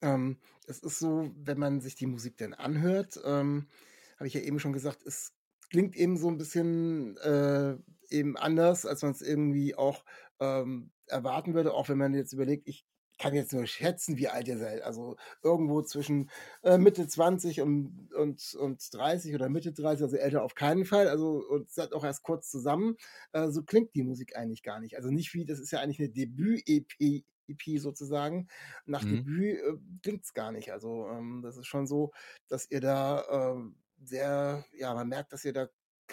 Ähm, 0.00 0.38
es 0.66 0.78
ist 0.80 0.98
so, 0.98 1.32
wenn 1.36 1.58
man 1.58 1.80
sich 1.80 1.96
die 1.96 2.06
Musik 2.06 2.36
dann 2.36 2.54
anhört, 2.54 3.20
ähm, 3.24 3.68
habe 4.16 4.28
ich 4.28 4.34
ja 4.34 4.40
eben 4.40 4.60
schon 4.60 4.72
gesagt, 4.72 5.02
es 5.04 5.34
klingt 5.70 5.96
eben 5.96 6.16
so 6.16 6.28
ein 6.28 6.38
bisschen 6.38 7.16
äh, 7.18 7.76
eben 8.08 8.36
anders, 8.36 8.86
als 8.86 9.02
man 9.02 9.12
es 9.12 9.22
irgendwie 9.22 9.74
auch 9.74 10.04
ähm, 10.40 10.92
erwarten 11.06 11.54
würde, 11.54 11.74
auch 11.74 11.88
wenn 11.88 11.98
man 11.98 12.14
jetzt 12.14 12.32
überlegt, 12.32 12.68
ich 12.68 12.86
kann 13.18 13.34
jetzt 13.34 13.52
nur 13.52 13.66
schätzen, 13.66 14.16
wie 14.16 14.28
alt 14.28 14.48
ihr 14.48 14.58
seid. 14.58 14.82
Also 14.82 15.16
irgendwo 15.42 15.82
zwischen 15.82 16.30
äh, 16.62 16.78
Mitte 16.78 17.06
20 17.08 17.60
und, 17.60 18.08
und, 18.14 18.54
und 18.54 18.94
30 18.94 19.34
oder 19.34 19.48
Mitte 19.48 19.72
30, 19.72 20.04
also 20.04 20.16
älter 20.16 20.42
auf 20.42 20.54
keinen 20.54 20.84
Fall. 20.84 21.08
Also 21.08 21.44
und 21.48 21.70
seid 21.70 21.92
auch 21.92 22.04
erst 22.04 22.22
kurz 22.22 22.50
zusammen. 22.50 22.96
Äh, 23.32 23.48
so 23.50 23.62
klingt 23.62 23.94
die 23.94 24.02
Musik 24.02 24.36
eigentlich 24.36 24.62
gar 24.62 24.80
nicht. 24.80 24.96
Also 24.96 25.10
nicht 25.10 25.34
wie, 25.34 25.44
das 25.44 25.58
ist 25.60 25.70
ja 25.70 25.80
eigentlich 25.80 25.98
eine 26.00 26.10
Debüt-EP 26.10 27.24
EP 27.48 27.78
sozusagen. 27.80 28.48
Nach 28.86 29.04
Mhm. 29.04 29.08
Debüt 29.24 29.58
äh, 29.60 29.72
klingt 30.02 30.24
es 30.24 30.34
gar 30.34 30.52
nicht. 30.52 30.72
Also 30.72 31.08
ähm, 31.08 31.40
das 31.42 31.56
ist 31.56 31.66
schon 31.66 31.86
so, 31.86 32.12
dass 32.48 32.70
ihr 32.70 32.80
da 32.80 33.24
ähm, 33.54 33.76
sehr, 34.02 34.64
ja, 34.72 34.94
man 34.94 35.08
merkt, 35.08 35.32
dass 35.32 35.44
ihr 35.44 35.52
da 35.52 35.68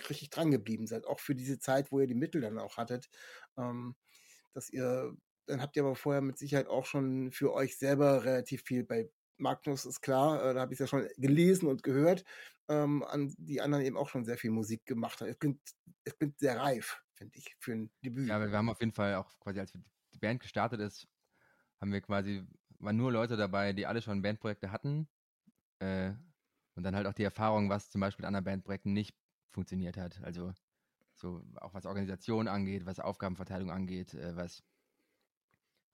richtig 0.09 0.29
dran 0.29 0.51
geblieben 0.51 0.87
seid, 0.87 1.05
auch 1.05 1.19
für 1.19 1.35
diese 1.35 1.59
Zeit, 1.59 1.91
wo 1.91 1.99
ihr 1.99 2.07
die 2.07 2.15
Mittel 2.15 2.41
dann 2.41 2.59
auch 2.59 2.77
hattet, 2.77 3.09
ähm, 3.57 3.95
dass 4.53 4.69
ihr, 4.69 5.15
dann 5.47 5.61
habt 5.61 5.75
ihr 5.75 5.83
aber 5.83 5.95
vorher 5.95 6.21
mit 6.21 6.37
Sicherheit 6.37 6.67
auch 6.67 6.85
schon 6.85 7.31
für 7.31 7.53
euch 7.53 7.77
selber 7.77 8.23
relativ 8.23 8.63
viel 8.63 8.83
bei 8.83 9.09
Magnus 9.37 9.85
ist 9.85 10.01
klar, 10.01 10.43
äh, 10.43 10.53
da 10.53 10.61
habe 10.61 10.73
ich 10.73 10.79
ja 10.79 10.87
schon 10.87 11.07
gelesen 11.17 11.67
und 11.67 11.83
gehört, 11.83 12.23
ähm, 12.69 13.03
an 13.03 13.33
die 13.37 13.61
anderen 13.61 13.83
eben 13.83 13.97
auch 13.97 14.09
schon 14.09 14.25
sehr 14.25 14.37
viel 14.37 14.51
Musik 14.51 14.85
gemacht 14.85 15.19
haben. 15.19 15.27
Es 15.27 15.39
klingt, 15.39 15.59
es 16.03 16.17
klingt 16.17 16.39
sehr 16.39 16.59
reif, 16.59 17.01
finde 17.13 17.37
ich, 17.37 17.55
für 17.59 17.73
ein 17.73 17.91
Debüt. 18.03 18.27
ja, 18.27 18.39
wir 18.39 18.57
haben 18.57 18.69
auf 18.69 18.79
jeden 18.79 18.93
Fall 18.93 19.15
auch 19.15 19.37
quasi, 19.39 19.59
als 19.59 19.73
die 19.73 20.19
Band 20.19 20.41
gestartet 20.41 20.79
ist, 20.79 21.07
haben 21.81 21.91
wir 21.91 22.01
quasi, 22.01 22.43
waren 22.79 22.97
nur 22.97 23.11
Leute 23.11 23.37
dabei, 23.37 23.73
die 23.73 23.85
alle 23.85 24.01
schon 24.01 24.21
Bandprojekte 24.21 24.71
hatten. 24.71 25.07
Äh, 25.79 26.13
und 26.75 26.83
dann 26.83 26.95
halt 26.95 27.07
auch 27.07 27.13
die 27.13 27.23
Erfahrung, 27.23 27.69
was 27.69 27.89
zum 27.89 28.01
Beispiel 28.01 28.23
mit 28.23 28.27
anderen 28.27 28.45
Bandprojekten 28.45 28.91
nicht 28.91 29.15
funktioniert 29.51 29.97
hat. 29.97 30.21
Also 30.23 30.53
so 31.15 31.41
auch 31.55 31.73
was 31.73 31.85
Organisation 31.85 32.47
angeht, 32.47 32.85
was 32.85 32.99
Aufgabenverteilung 32.99 33.71
angeht, 33.71 34.13
äh, 34.13 34.35
was 34.35 34.63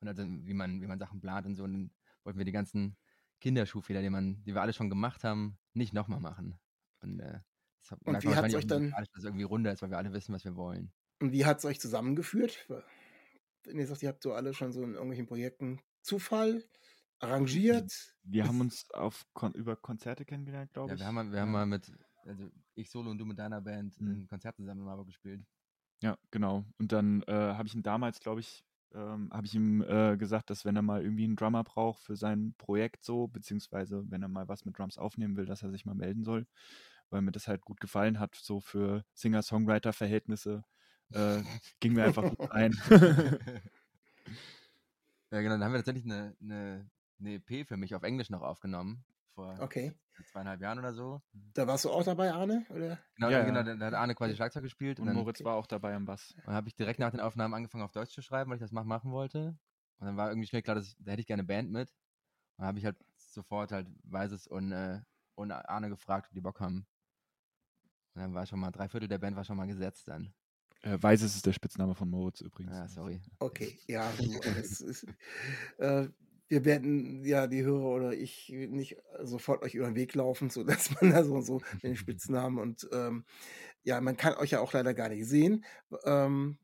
und 0.02 0.08
also 0.08 0.24
wie 0.28 0.54
man, 0.54 0.82
wie 0.82 0.88
man 0.88 1.00
Sachen 1.00 1.20
plant 1.22 1.46
und 1.46 1.56
so. 1.56 1.64
Und 1.64 1.74
dann 1.74 1.92
wollten 2.24 2.40
wir 2.40 2.46
die 2.46 2.52
ganzen 2.52 2.98
Kinderschuhfehler, 3.40 4.02
die 4.02 4.10
man, 4.10 4.44
die 4.44 4.54
wir 4.54 4.62
alle 4.62 4.74
schon 4.74 4.90
gemacht 4.90 5.24
haben, 5.24 5.58
nicht 5.74 5.94
nochmal 5.94 6.20
machen. 6.20 6.60
Und, 7.02 7.20
äh, 7.20 7.40
das 7.82 7.92
Und 7.94 8.12
merkt 8.12 8.24
wie 8.24 8.28
man 8.28 8.36
hat's 8.38 8.44
wahrscheinlich 8.44 8.56
euch 8.58 8.64
auch 8.66 8.68
dann- 8.68 8.92
dass 8.92 9.08
es 9.18 9.24
irgendwie 9.24 9.44
runder 9.44 9.72
ist, 9.72 9.82
weil 9.82 9.90
wir 9.90 9.98
alle 9.98 10.14
wissen, 10.14 10.34
was 10.34 10.44
wir 10.44 10.56
wollen. 10.56 10.92
Und 11.22 11.32
wie 11.32 11.46
hat 11.46 11.60
es 11.60 11.66
euch 11.66 11.80
zusammengeführt? 11.80 12.68
Wenn 13.64 13.78
ihr 13.78 13.88
sagt, 13.88 14.02
ihr 14.04 14.10
habt 14.10 14.24
so 14.24 14.34
alle 14.34 14.54
schon 14.54 14.72
so 14.72 14.84
in 14.84 14.94
irgendwelchen 14.94 15.28
Projekten 15.28 15.80
Zufall, 16.02 16.64
arrangiert. 17.20 17.92
Wir 18.24 18.48
haben 18.48 18.60
uns 18.62 18.90
auf 18.92 19.26
Kon 19.34 19.54
über 19.54 19.76
Konzerte 19.76 20.26
kennengelernt, 20.26 20.74
glaube 20.74 20.90
Ja, 20.90 20.94
ich. 20.96 21.00
wir 21.02 21.06
haben, 21.08 21.16
mal- 21.16 21.32
wir 21.32 21.42
haben 21.42 21.52
mal 21.52 21.66
mit, 21.68 21.92
also 22.26 22.50
ich 22.76 22.90
solo 22.90 23.12
und 23.12 23.18
du 23.20 23.26
mit 23.26 23.38
deiner 23.38 23.62
Band 23.62 24.00
Mhm. 24.02 24.22
ein 24.22 24.28
Konzert 24.28 24.56
zusammen 24.56 24.80
in 24.82 24.86
Marburg 24.88 25.08
gespielt. 25.08 25.46
Ja, 26.02 26.18
genau. 26.32 26.66
Und 26.80 26.92
dann 26.92 27.22
äh, 27.24 27.32
habe 27.34 27.68
ich 27.68 27.76
ihm 27.76 27.84
damals, 27.84 28.20
glaube 28.20 28.40
ich, 28.40 28.66
ähm, 28.94 29.30
habe 29.32 29.46
ich 29.46 29.56
ihm 29.56 29.82
äh, 29.82 30.18
gesagt, 30.18 30.50
dass 30.50 30.66
wenn 30.66 30.76
er 30.76 30.82
mal 30.82 31.02
irgendwie 31.02 31.24
einen 31.24 31.36
Drummer 31.36 31.64
braucht 31.64 32.02
für 32.02 32.16
sein 32.16 32.54
Projekt 32.58 33.04
so, 33.04 33.28
beziehungsweise 33.28 34.04
wenn 34.10 34.22
er 34.22 34.28
mal 34.28 34.48
was 34.48 34.66
mit 34.66 34.78
Drums 34.78 34.98
aufnehmen 34.98 35.38
will, 35.38 35.46
dass 35.46 35.64
er 35.64 35.72
sich 35.72 35.86
mal 35.86 35.96
melden 35.96 36.24
soll, 36.24 36.48
weil 37.10 37.22
mir 37.22 37.32
das 37.32 37.48
halt 37.48 37.62
gut 37.62 37.80
gefallen 37.80 38.20
hat, 38.20 38.36
so 38.36 38.60
für 38.60 39.04
Singer-Songwriter-Verhältnisse. 39.14 40.64
Äh, 41.14 41.42
ging 41.80 41.94
mir 41.94 42.06
einfach 42.06 42.24
gut 42.24 42.52
ein. 42.52 42.74
Ja, 45.32 45.40
genau, 45.40 45.54
dann 45.56 45.64
haben 45.64 45.72
wir 45.72 45.80
tatsächlich 45.80 46.04
eine, 46.04 46.36
eine, 46.42 46.90
eine 47.20 47.34
EP 47.36 47.66
für 47.66 47.78
mich 47.78 47.96
auf 47.96 48.04
Englisch 48.04 48.30
noch 48.30 48.42
aufgenommen. 48.42 49.06
Vor 49.34 49.58
Okay. 49.60 49.94
zweieinhalb 50.26 50.62
Jahren 50.62 50.80
oder 50.80 50.94
so. 50.94 51.22
Da 51.54 51.68
warst 51.68 51.86
du 51.86 51.90
auch 51.90 52.04
dabei, 52.04 52.32
Arne? 52.34 52.66
Oder? 52.70 53.00
Genau, 53.16 53.30
Ja, 53.30 53.44
genau 53.44 53.64
da, 53.64 53.76
da 53.76 53.86
hat 53.88 53.94
Arne 53.94 54.16
quasi 54.16 54.36
Schlagzeug 54.36 54.64
gespielt. 54.64 55.00
Und 55.00 55.08
dann 55.08 55.16
Moritz 55.16 55.44
war 55.44 55.56
auch 55.56 55.68
dabei 55.68 55.96
am 55.96 56.06
Bass. 56.06 56.34
Und 56.38 56.48
dann 56.48 56.56
habe 56.56 56.68
ich 56.68 56.76
direkt 56.76 57.00
nach 57.00 57.12
den 57.12 57.20
Aufnahmen 57.20 57.54
angefangen 57.54 57.84
auf 57.84 57.92
Deutsch 57.92 58.12
zu 58.14 58.22
schreiben, 58.22 58.50
weil 58.50 58.58
ich 58.58 58.62
das 58.62 58.72
mach, 58.72 58.84
machen 58.84 59.12
wollte. 59.12 59.58
Und 60.00 60.08
dann 60.08 60.18
war 60.18 60.30
irgendwie 60.30 60.48
schnell 60.48 60.62
klar, 60.62 60.76
dass 60.76 60.88
ich, 60.88 60.96
da 61.00 61.12
hätte 61.12 61.22
ich 61.22 61.28
gerne 61.28 61.42
eine 61.42 61.48
Band 61.48 61.72
mit. 61.72 61.90
Und 61.90 62.64
dann 62.64 62.68
habe 62.68 62.80
ich 62.80 62.86
halt 62.86 62.98
sofort 63.18 63.72
halt 63.72 63.88
Weises 64.04 64.48
und, 64.48 64.72
äh, 64.72 65.00
und 65.36 65.52
Arne 65.52 65.90
gefragt, 65.90 66.28
ob 66.28 66.34
die 66.34 66.42
Bock 66.42 66.60
haben. 66.60 66.88
Und 68.14 68.22
dann 68.22 68.34
war 68.34 68.46
schon 68.46 68.60
mal, 68.60 68.72
drei 68.72 68.90
Viertel 68.90 69.08
der 69.08 69.20
Band 69.20 69.36
war 69.38 69.44
schon 69.46 69.58
mal 69.58 69.68
gesetzt 69.68 70.08
dann. 70.08 70.34
Äh, 70.82 70.98
Weises 71.02 71.36
ist 71.36 71.46
der 71.46 71.54
Spitzname 71.54 71.96
von 71.96 72.10
Moritz 72.10 72.42
übrigens. 72.42 72.74
Ja, 72.74 72.88
sorry. 72.88 73.22
Okay, 73.40 73.80
ja, 73.88 74.12
du, 74.18 74.40
es 74.60 74.82
ist, 74.82 75.06
äh, 75.78 76.08
wir 76.52 76.66
werden 76.66 77.24
ja 77.24 77.48
die 77.48 77.64
Hörer 77.64 77.86
oder 77.86 78.14
ich 78.14 78.50
nicht 78.50 78.98
sofort 79.24 79.64
euch 79.64 79.74
über 79.74 79.86
den 79.86 79.96
Weg 79.96 80.14
laufen, 80.16 80.50
so 80.50 80.66
dass 80.66 80.92
man 81.00 81.12
da 81.12 81.24
so, 81.24 81.40
so 81.40 81.62
den 81.82 81.96
Spitznamen 81.96 82.60
und 82.60 82.90
ähm, 82.92 83.24
ja, 83.84 84.02
man 84.02 84.18
kann 84.18 84.36
euch 84.36 84.52
ja 84.52 84.60
auch 84.60 84.74
leider 84.74 84.94
gar 84.94 85.08
nicht 85.08 85.26
sehen. 85.26 85.64
Ähm, 86.04 86.58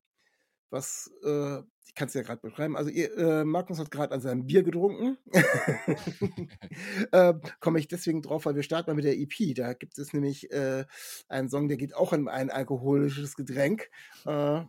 was, 0.70 1.10
äh, 1.24 1.60
ich 1.86 1.96
kann 1.96 2.10
es 2.10 2.14
ja 2.14 2.22
gerade 2.22 2.42
beschreiben. 2.42 2.76
Also 2.76 2.90
ihr, 2.90 3.18
äh, 3.18 3.46
Magnus 3.46 3.80
hat 3.80 3.90
gerade 3.90 4.14
an 4.14 4.20
seinem 4.20 4.46
Bier 4.46 4.62
getrunken. 4.64 5.18
äh, 7.14 7.34
Komme 7.62 7.80
ich 7.80 7.88
deswegen 7.88 8.22
drauf, 8.22 8.46
weil 8.46 8.56
wir 8.56 8.64
starten 8.64 8.90
mal 8.90 8.96
mit 8.96 9.06
der 9.06 9.18
EP. 9.18 9.56
Da 9.56 9.72
gibt 9.72 9.98
es 9.98 10.12
nämlich 10.12 10.52
äh, 10.52 10.84
einen 11.30 11.48
Song, 11.48 11.70
der 11.70 11.78
geht 11.78 11.96
auch 11.96 12.12
in 12.12 12.28
ein 12.28 12.52
alkoholisches 12.52 13.36
Getränk, 13.36 13.90
äh, 14.26 14.64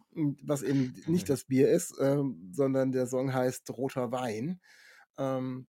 was 0.45 0.63
eben 0.63 0.95
nicht 1.09 1.29
das 1.29 1.43
Bier 1.45 1.69
ist, 1.69 1.97
ähm, 2.01 2.53
sondern 2.53 2.93
der 2.93 3.09
Song 3.09 3.35
heißt 3.35 3.69
Roter 3.71 4.13
Wein. 4.13 4.61
Ähm, 5.19 5.67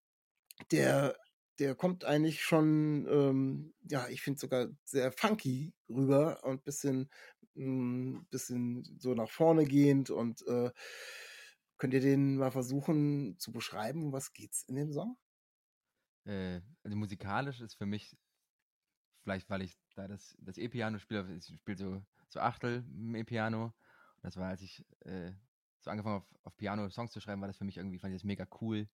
der, 0.71 1.17
der 1.59 1.75
kommt 1.75 2.05
eigentlich 2.05 2.43
schon, 2.43 3.07
ähm, 3.09 3.73
ja, 3.89 4.07
ich 4.09 4.21
finde 4.21 4.39
sogar 4.39 4.69
sehr 4.85 5.11
funky 5.11 5.73
rüber 5.89 6.43
und 6.43 6.63
bisschen, 6.63 7.09
mh, 7.55 8.23
bisschen 8.31 8.83
so 8.99 9.13
nach 9.15 9.29
vorne 9.29 9.65
gehend 9.65 10.09
und 10.11 10.45
äh, 10.47 10.71
könnt 11.77 11.93
ihr 11.93 12.01
den 12.01 12.37
mal 12.37 12.51
versuchen 12.51 13.37
zu 13.39 13.51
beschreiben? 13.51 14.03
Um 14.05 14.13
Was 14.13 14.33
geht's 14.33 14.63
in 14.63 14.75
dem 14.75 14.91
Song? 14.93 15.17
Äh, 16.25 16.61
also 16.83 16.95
musikalisch 16.97 17.59
ist 17.61 17.75
für 17.75 17.85
mich, 17.85 18.15
vielleicht 19.23 19.49
weil 19.49 19.61
ich 19.61 19.77
da 19.95 20.07
das, 20.07 20.35
das 20.39 20.57
E-Piano 20.57 20.97
spiele, 20.99 21.35
ich 21.35 21.45
spiele 21.45 21.77
so, 21.77 22.01
so 22.27 22.39
Achtel 22.39 22.85
im 22.89 23.15
E-Piano. 23.15 23.73
Das 24.21 24.37
war, 24.37 24.49
als 24.49 24.61
ich 24.61 24.85
äh, 25.01 25.33
so 25.79 25.89
angefangen 25.91 26.15
habe, 26.15 26.25
auf, 26.25 26.45
auf 26.45 26.57
Piano 26.57 26.89
Songs 26.89 27.11
zu 27.11 27.19
schreiben, 27.21 27.41
war 27.41 27.47
das 27.47 27.57
für 27.57 27.63
mich 27.65 27.77
irgendwie, 27.77 27.99
fand 27.99 28.13
ich 28.13 28.19
das 28.21 28.25
mega 28.25 28.47
cool. 28.61 28.89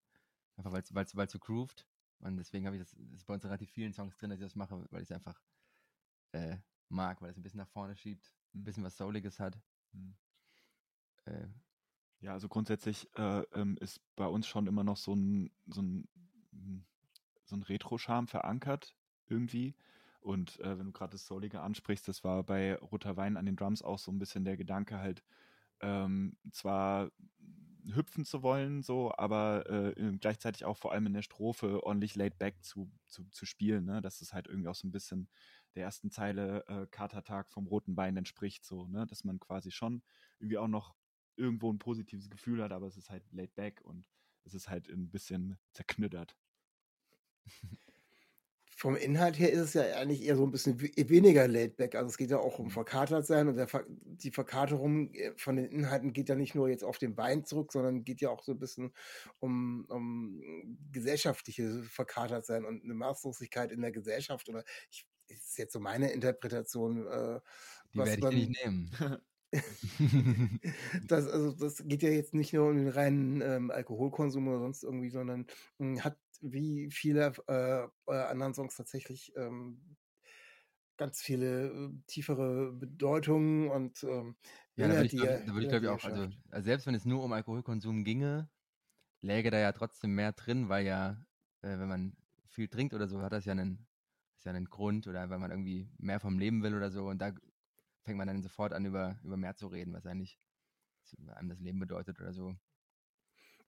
Einfach 0.57 0.71
weil 0.71 0.81
es 0.81 1.15
weil 1.15 1.29
so 1.29 1.39
grooved. 1.39 1.87
Und 2.19 2.37
deswegen 2.37 2.65
habe 2.65 2.77
ich 2.77 2.81
das, 2.83 2.95
das 2.97 3.19
ist 3.21 3.25
bei 3.25 3.33
uns 3.33 3.45
relativ 3.45 3.69
vielen 3.71 3.93
Songs 3.93 4.17
drin, 4.17 4.29
dass 4.29 4.39
ich 4.39 4.45
das 4.45 4.55
mache, 4.55 4.87
weil 4.91 5.01
ich 5.01 5.09
es 5.09 5.15
einfach 5.15 5.41
äh, 6.33 6.57
mag, 6.89 7.21
weil 7.21 7.31
es 7.31 7.37
ein 7.37 7.43
bisschen 7.43 7.59
nach 7.59 7.69
vorne 7.69 7.95
schiebt, 7.95 8.33
ein 8.53 8.63
bisschen 8.63 8.83
was 8.83 8.97
Souliges 8.97 9.39
hat. 9.39 9.59
Hm. 9.93 10.17
Äh, 11.25 11.47
Ja, 12.21 12.33
also 12.33 12.49
grundsätzlich 12.49 13.09
äh, 13.17 13.41
ähm, 13.53 13.77
ist 13.79 14.01
bei 14.15 14.27
uns 14.27 14.47
schon 14.47 14.67
immer 14.67 14.83
noch 14.83 14.97
so 14.97 15.13
ein, 15.15 15.51
so 15.67 15.81
ein, 15.83 16.09
hm, 16.51 16.85
so 17.45 17.55
ein 17.57 17.63
Retro-Charme 17.63 18.27
verankert 18.27 18.95
irgendwie. 19.27 19.75
Und 20.21 20.59
äh, 20.61 20.79
wenn 20.79 20.87
du 20.87 20.93
gerade 20.93 21.13
das 21.13 21.27
Soulige 21.27 21.61
ansprichst, 21.61 22.07
das 22.07 22.23
war 22.25 22.43
bei 22.43 22.75
Roter 22.77 23.17
Wein 23.17 23.37
an 23.37 23.45
den 23.47 23.57
Drums 23.57 23.83
auch 23.83 23.99
so 23.99 24.11
ein 24.11 24.19
bisschen 24.19 24.45
der 24.45 24.57
Gedanke 24.57 24.99
halt, 24.99 25.23
ähm, 25.81 26.37
zwar 26.51 27.11
hüpfen 27.93 28.25
zu 28.25 28.41
wollen, 28.43 28.81
so, 28.81 29.11
aber 29.15 29.69
äh, 29.69 30.17
gleichzeitig 30.19 30.65
auch 30.65 30.77
vor 30.77 30.91
allem 30.91 31.07
in 31.07 31.13
der 31.13 31.21
Strophe 31.21 31.83
ordentlich 31.83 32.15
laid 32.15 32.37
back 32.37 32.63
zu, 32.63 32.91
zu, 33.05 33.25
zu 33.29 33.45
spielen, 33.45 33.85
ne? 33.85 34.01
dass 34.01 34.21
es 34.21 34.33
halt 34.33 34.47
irgendwie 34.47 34.69
auch 34.69 34.75
so 34.75 34.87
ein 34.87 34.91
bisschen 34.91 35.29
der 35.75 35.83
ersten 35.83 36.09
Zeile 36.09 36.65
äh, 36.67 36.87
Katertag 36.87 37.49
vom 37.51 37.67
Roten 37.67 37.97
Wein 37.97 38.17
entspricht, 38.17 38.65
so, 38.65 38.87
ne? 38.87 39.05
dass 39.05 39.23
man 39.23 39.39
quasi 39.39 39.71
schon 39.71 40.01
irgendwie 40.39 40.57
auch 40.57 40.67
noch 40.67 40.95
irgendwo 41.35 41.71
ein 41.71 41.79
positives 41.79 42.29
Gefühl 42.29 42.63
hat, 42.63 42.71
aber 42.71 42.87
es 42.87 42.97
ist 42.97 43.09
halt 43.09 43.23
laid 43.31 43.53
back 43.55 43.81
und 43.83 44.05
es 44.45 44.53
ist 44.53 44.69
halt 44.69 44.89
ein 44.89 45.09
bisschen 45.09 45.57
zerknüttert. 45.73 46.35
Vom 48.77 48.97
Inhalt 48.97 49.39
her 49.39 49.51
ist 49.53 49.59
es 49.61 49.73
ja 49.73 49.83
eigentlich 49.95 50.23
eher 50.23 50.35
so 50.35 50.43
ein 50.45 50.51
bisschen 50.51 50.81
we- 50.81 50.91
weniger 51.09 51.47
laid 51.47 51.77
back. 51.77 51.95
Also 51.95 52.07
es 52.09 52.17
geht 52.17 52.29
ja 52.29 52.39
auch 52.39 52.59
um 52.59 52.69
verkatert 52.69 53.25
sein 53.25 53.47
und 53.47 53.69
Ver- 53.69 53.85
die 53.89 54.31
Verkaterung 54.31 55.13
äh, 55.13 55.31
von 55.37 55.55
den 55.55 55.65
Inhalten 55.67 56.11
geht 56.11 56.27
ja 56.27 56.35
nicht 56.35 56.55
nur 56.55 56.67
jetzt 56.67 56.83
auf 56.83 56.97
den 56.97 57.15
Wein 57.15 57.45
zurück, 57.45 57.71
sondern 57.71 58.03
geht 58.03 58.19
ja 58.19 58.29
auch 58.29 58.43
so 58.43 58.51
ein 58.51 58.59
bisschen 58.59 58.93
um, 59.39 59.85
um 59.89 60.77
gesellschaftliche 60.91 61.83
verkatert 61.83 62.45
sein 62.45 62.65
und 62.65 62.83
eine 62.83 62.93
Maßlosigkeit 62.93 63.71
in 63.71 63.81
der 63.81 63.91
Gesellschaft. 63.91 64.49
Oder 64.49 64.63
ich, 64.91 65.07
ist 65.27 65.57
jetzt 65.57 65.73
so 65.73 65.79
meine 65.79 66.11
Interpretation. 66.11 67.07
Äh, 67.07 67.39
die 67.93 67.99
was 67.99 68.09
werde 68.09 68.27
ich 68.29 68.49
nicht 68.49 68.65
nehmen. 68.65 68.91
das, 71.07 71.27
also 71.27 71.51
das 71.53 71.83
geht 71.85 72.03
ja 72.03 72.09
jetzt 72.09 72.33
nicht 72.33 72.53
nur 72.53 72.69
um 72.69 72.77
den 72.77 72.87
reinen 72.89 73.41
ähm, 73.41 73.71
Alkoholkonsum 73.71 74.47
oder 74.47 74.59
sonst 74.59 74.83
irgendwie, 74.83 75.09
sondern 75.09 75.47
mh, 75.77 76.03
hat 76.03 76.19
wie 76.41 76.89
viele 76.91 77.33
äh, 77.47 77.87
eurer 78.05 78.29
anderen 78.29 78.53
Songs 78.53 78.75
tatsächlich 78.75 79.33
ähm, 79.35 79.97
ganz 80.97 81.21
viele 81.21 81.67
äh, 81.67 81.89
tiefere 82.07 82.71
Bedeutungen 82.73 83.69
und 83.69 84.03
ähm, 84.03 84.37
Ja, 84.77 84.87
da 84.89 84.95
würde 84.97 85.07
ich, 85.07 85.11
die 85.11 85.17
glaub, 85.17 85.29
da 85.45 85.53
ich 85.59 85.67
glaube 85.69 85.85
ich 85.85 85.89
auch, 85.91 86.03
also, 86.03 86.29
also 86.51 86.65
selbst 86.65 86.85
wenn 86.85 86.95
es 86.95 87.05
nur 87.05 87.23
um 87.23 87.31
Alkoholkonsum 87.31 88.03
ginge, 88.03 88.49
läge 89.21 89.51
da 89.51 89.59
ja 89.59 89.71
trotzdem 89.73 90.15
mehr 90.15 90.33
drin, 90.33 90.69
weil 90.69 90.85
ja, 90.85 91.25
äh, 91.61 91.79
wenn 91.79 91.89
man 91.89 92.17
viel 92.47 92.69
trinkt 92.69 92.93
oder 92.93 93.07
so, 93.07 93.21
hat 93.21 93.33
das 93.33 93.45
ja 93.45 93.53
einen, 93.53 93.87
ist 94.37 94.45
ja 94.45 94.51
einen 94.53 94.65
Grund 94.65 95.07
oder 95.07 95.29
wenn 95.29 95.41
man 95.41 95.51
irgendwie 95.51 95.89
mehr 95.97 96.19
vom 96.19 96.39
Leben 96.39 96.63
will 96.63 96.75
oder 96.75 96.91
so 96.91 97.07
und 97.09 97.19
da 97.19 97.33
fängt 98.05 98.17
man 98.17 98.27
dann 98.27 98.41
sofort 98.41 98.71
an, 98.71 98.85
über, 98.85 99.19
über 99.23 99.35
mehr 99.35 99.55
zu 99.55 99.67
reden, 99.67 99.93
was 99.93 100.05
eigentlich 100.05 100.39
einem 101.35 101.49
das 101.49 101.59
Leben 101.59 101.79
bedeutet 101.79 102.19
oder 102.19 102.33
so. 102.33 102.55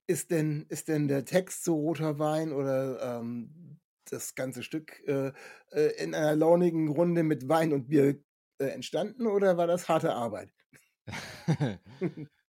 Ist 0.08 0.32
denn, 0.32 0.66
ist 0.70 0.88
denn 0.88 1.08
der 1.08 1.26
Text 1.26 1.64
zu 1.64 1.74
Roter 1.74 2.18
Wein 2.18 2.54
oder 2.54 3.20
ähm, 3.20 3.80
das 4.06 4.36
ganze 4.36 4.64
Stück 4.64 5.02
äh, 5.08 5.34
äh, 5.72 6.04
in 6.04 6.16
einer 6.16 6.36
launigen 6.36 6.88
Runde 6.88 7.24
mit 7.24 7.50
Wein 7.50 7.74
und 7.74 7.90
Bier 7.90 8.24
äh, 8.60 8.68
entstanden 8.68 9.28
oder 9.28 9.58
war 9.58 9.68
das 9.68 9.90
harte 9.90 10.14
Arbeit? 10.14 10.54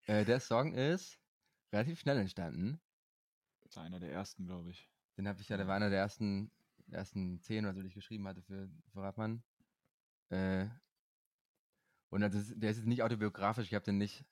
äh, 0.08 0.26
der 0.26 0.40
Song 0.40 0.74
ist 0.74 1.20
relativ 1.72 2.00
schnell 2.00 2.18
entstanden. 2.18 2.82
Das 3.62 3.72
ist 3.72 3.78
einer 3.78 4.00
der 4.00 4.12
ersten, 4.12 4.46
glaube 4.46 4.70
ich. 4.70 4.90
Den 5.18 5.28
habe 5.28 5.42
ich 5.42 5.50
ja, 5.50 5.58
der 5.58 5.68
war 5.68 5.76
einer 5.76 5.90
der 5.90 6.00
ersten, 6.00 6.52
ersten 6.92 7.42
zehn 7.42 7.66
oder 7.66 7.74
so, 7.74 7.82
die 7.82 7.88
ich 7.88 7.96
geschrieben 7.96 8.28
hatte 8.28 8.42
für, 8.42 8.70
für 8.92 9.02
Radmann. 9.02 9.44
Äh, 10.30 10.68
und 12.16 12.22
das 12.22 12.34
ist, 12.34 12.54
der 12.56 12.72
ist 12.72 12.78
jetzt 12.78 12.88
nicht 12.88 13.04
autobiografisch, 13.04 13.68
ich 13.68 13.74
habe 13.74 13.84
den 13.84 13.98
nicht, 13.98 14.24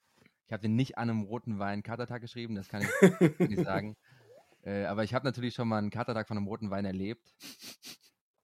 ich 0.46 0.54
habe 0.54 0.62
den 0.62 0.78
nicht 0.78 0.98
an 0.98 1.10
einem 1.10 1.24
roten 1.24 1.60
Wein 1.60 1.84
Katertag 1.84 2.22
geschrieben, 2.22 2.56
das 2.56 2.70
kann 2.70 2.82
ich 2.82 2.90
nicht 3.50 3.66
sagen. 3.66 3.98
Äh, 4.62 4.86
aber 4.86 5.04
ich 5.04 5.14
habe 5.14 5.26
natürlich 5.26 5.54
schon 5.54 5.68
mal 5.68 5.80
einen 5.80 5.90
Katertag 5.90 6.30
von 6.30 6.38
einem 6.38 6.48
roten 6.48 6.70
Wein 6.70 6.86
erlebt. 6.86 7.36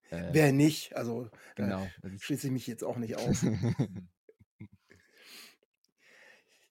Äh, 0.09 0.27
Wer 0.33 0.51
nicht? 0.51 0.93
Also 0.97 1.29
da 1.55 1.63
genau. 1.63 1.87
Ist, 2.13 2.21
schließe 2.21 2.47
ich 2.47 2.53
mich 2.53 2.67
jetzt 2.67 2.83
auch 2.83 2.97
nicht 2.97 3.15
aus. 3.17 3.45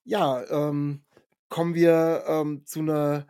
Ja, 0.04 0.44
ähm, 0.50 1.06
kommen 1.48 1.74
wir 1.74 2.24
ähm, 2.26 2.66
zu 2.66 2.80
einer, 2.80 3.26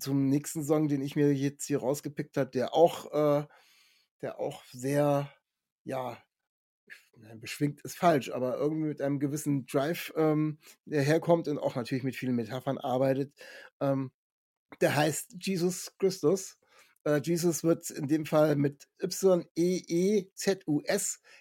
zum 0.00 0.28
nächsten 0.28 0.64
Song, 0.64 0.88
den 0.88 1.00
ich 1.00 1.14
mir 1.14 1.32
jetzt 1.32 1.66
hier 1.66 1.78
rausgepickt 1.78 2.36
habe, 2.36 2.50
der 2.50 2.74
auch, 2.74 3.12
äh, 3.12 3.46
der 4.20 4.40
auch 4.40 4.64
sehr, 4.64 5.32
ja, 5.84 6.20
nein, 7.22 7.40
beschwingt 7.40 7.80
ist 7.82 7.96
falsch, 7.96 8.30
aber 8.30 8.56
irgendwie 8.58 8.88
mit 8.88 9.00
einem 9.00 9.18
gewissen 9.18 9.64
Drive 9.66 10.12
ähm, 10.16 10.58
der 10.84 11.02
herkommt 11.02 11.48
und 11.48 11.58
auch 11.58 11.76
natürlich 11.76 12.04
mit 12.04 12.16
vielen 12.16 12.36
Metaphern 12.36 12.78
arbeitet. 12.78 13.32
Ähm, 13.80 14.10
der 14.80 14.96
heißt 14.96 15.36
Jesus 15.40 15.92
Christus. 15.98 16.58
Äh, 17.04 17.20
Jesus 17.22 17.62
wird 17.64 17.90
in 17.90 18.08
dem 18.08 18.26
Fall 18.26 18.56
mit 18.56 18.88
Y-E-E-Z-U-S 19.02 19.50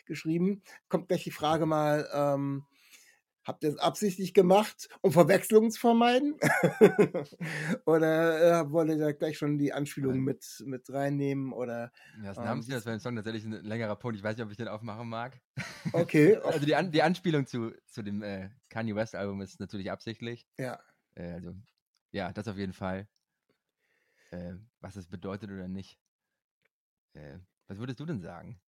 geschrieben. 0.06 0.64
Kommt 0.90 1.08
gleich 1.08 1.24
die 1.24 1.32
Frage 1.32 1.66
mal, 1.66 2.08
ähm, 2.14 2.66
habt 3.52 3.66
ihr 3.66 3.70
es 3.70 3.78
absichtlich 3.78 4.34
gemacht, 4.34 4.88
um 5.02 5.12
Verwechslungen 5.12 5.72
zu 5.72 5.80
vermeiden? 5.82 6.36
oder 7.86 8.62
äh, 8.62 8.72
wollt 8.72 8.90
ihr 8.90 8.98
da 8.98 9.12
gleich 9.12 9.38
schon 9.38 9.58
die 9.58 9.74
Anspielung 9.74 10.22
mit, 10.22 10.64
mit 10.66 10.90
reinnehmen? 10.90 11.52
Oder 11.52 11.92
ja, 12.20 12.30
das 12.30 12.38
ähm, 12.38 12.46
Namensziel, 12.46 12.76
das 12.76 12.86
wäre 12.86 12.96
ein 12.96 13.02
Song 13.02 13.16
tatsächlich 13.18 13.44
ein 13.44 13.52
längerer 13.66 13.98
Punkt. 13.98 14.16
Ich 14.16 14.24
weiß 14.24 14.38
nicht, 14.38 14.46
ob 14.46 14.52
ich 14.52 14.58
den 14.58 14.70
aufmachen 14.70 15.10
mag. 15.10 15.42
okay, 15.92 16.38
Also 16.46 16.66
die, 16.66 16.76
An 16.76 16.92
die 16.92 17.04
Anspielung 17.04 17.46
zu, 17.46 17.74
zu 17.88 18.04
dem 18.04 18.24
äh, 18.24 18.50
Kanye 18.70 18.96
West 18.96 19.16
Album 19.16 19.42
ist 19.42 19.60
natürlich 19.60 19.92
absichtlich. 19.92 20.48
ja. 20.58 20.80
Äh, 21.16 21.34
also, 21.34 21.54
ja, 22.14 22.32
das 22.32 22.48
auf 22.48 22.58
jeden 22.58 22.74
Fall. 22.74 23.10
Äh, 24.32 24.54
was 24.80 24.96
es 24.96 25.08
bedeutet 25.08 25.52
oder 25.52 25.68
nicht. 25.68 26.00
Äh, 27.14 27.40
was 27.68 27.80
würdest 27.80 28.00
du 28.00 28.06
denn 28.06 28.22
sagen? 28.22 28.62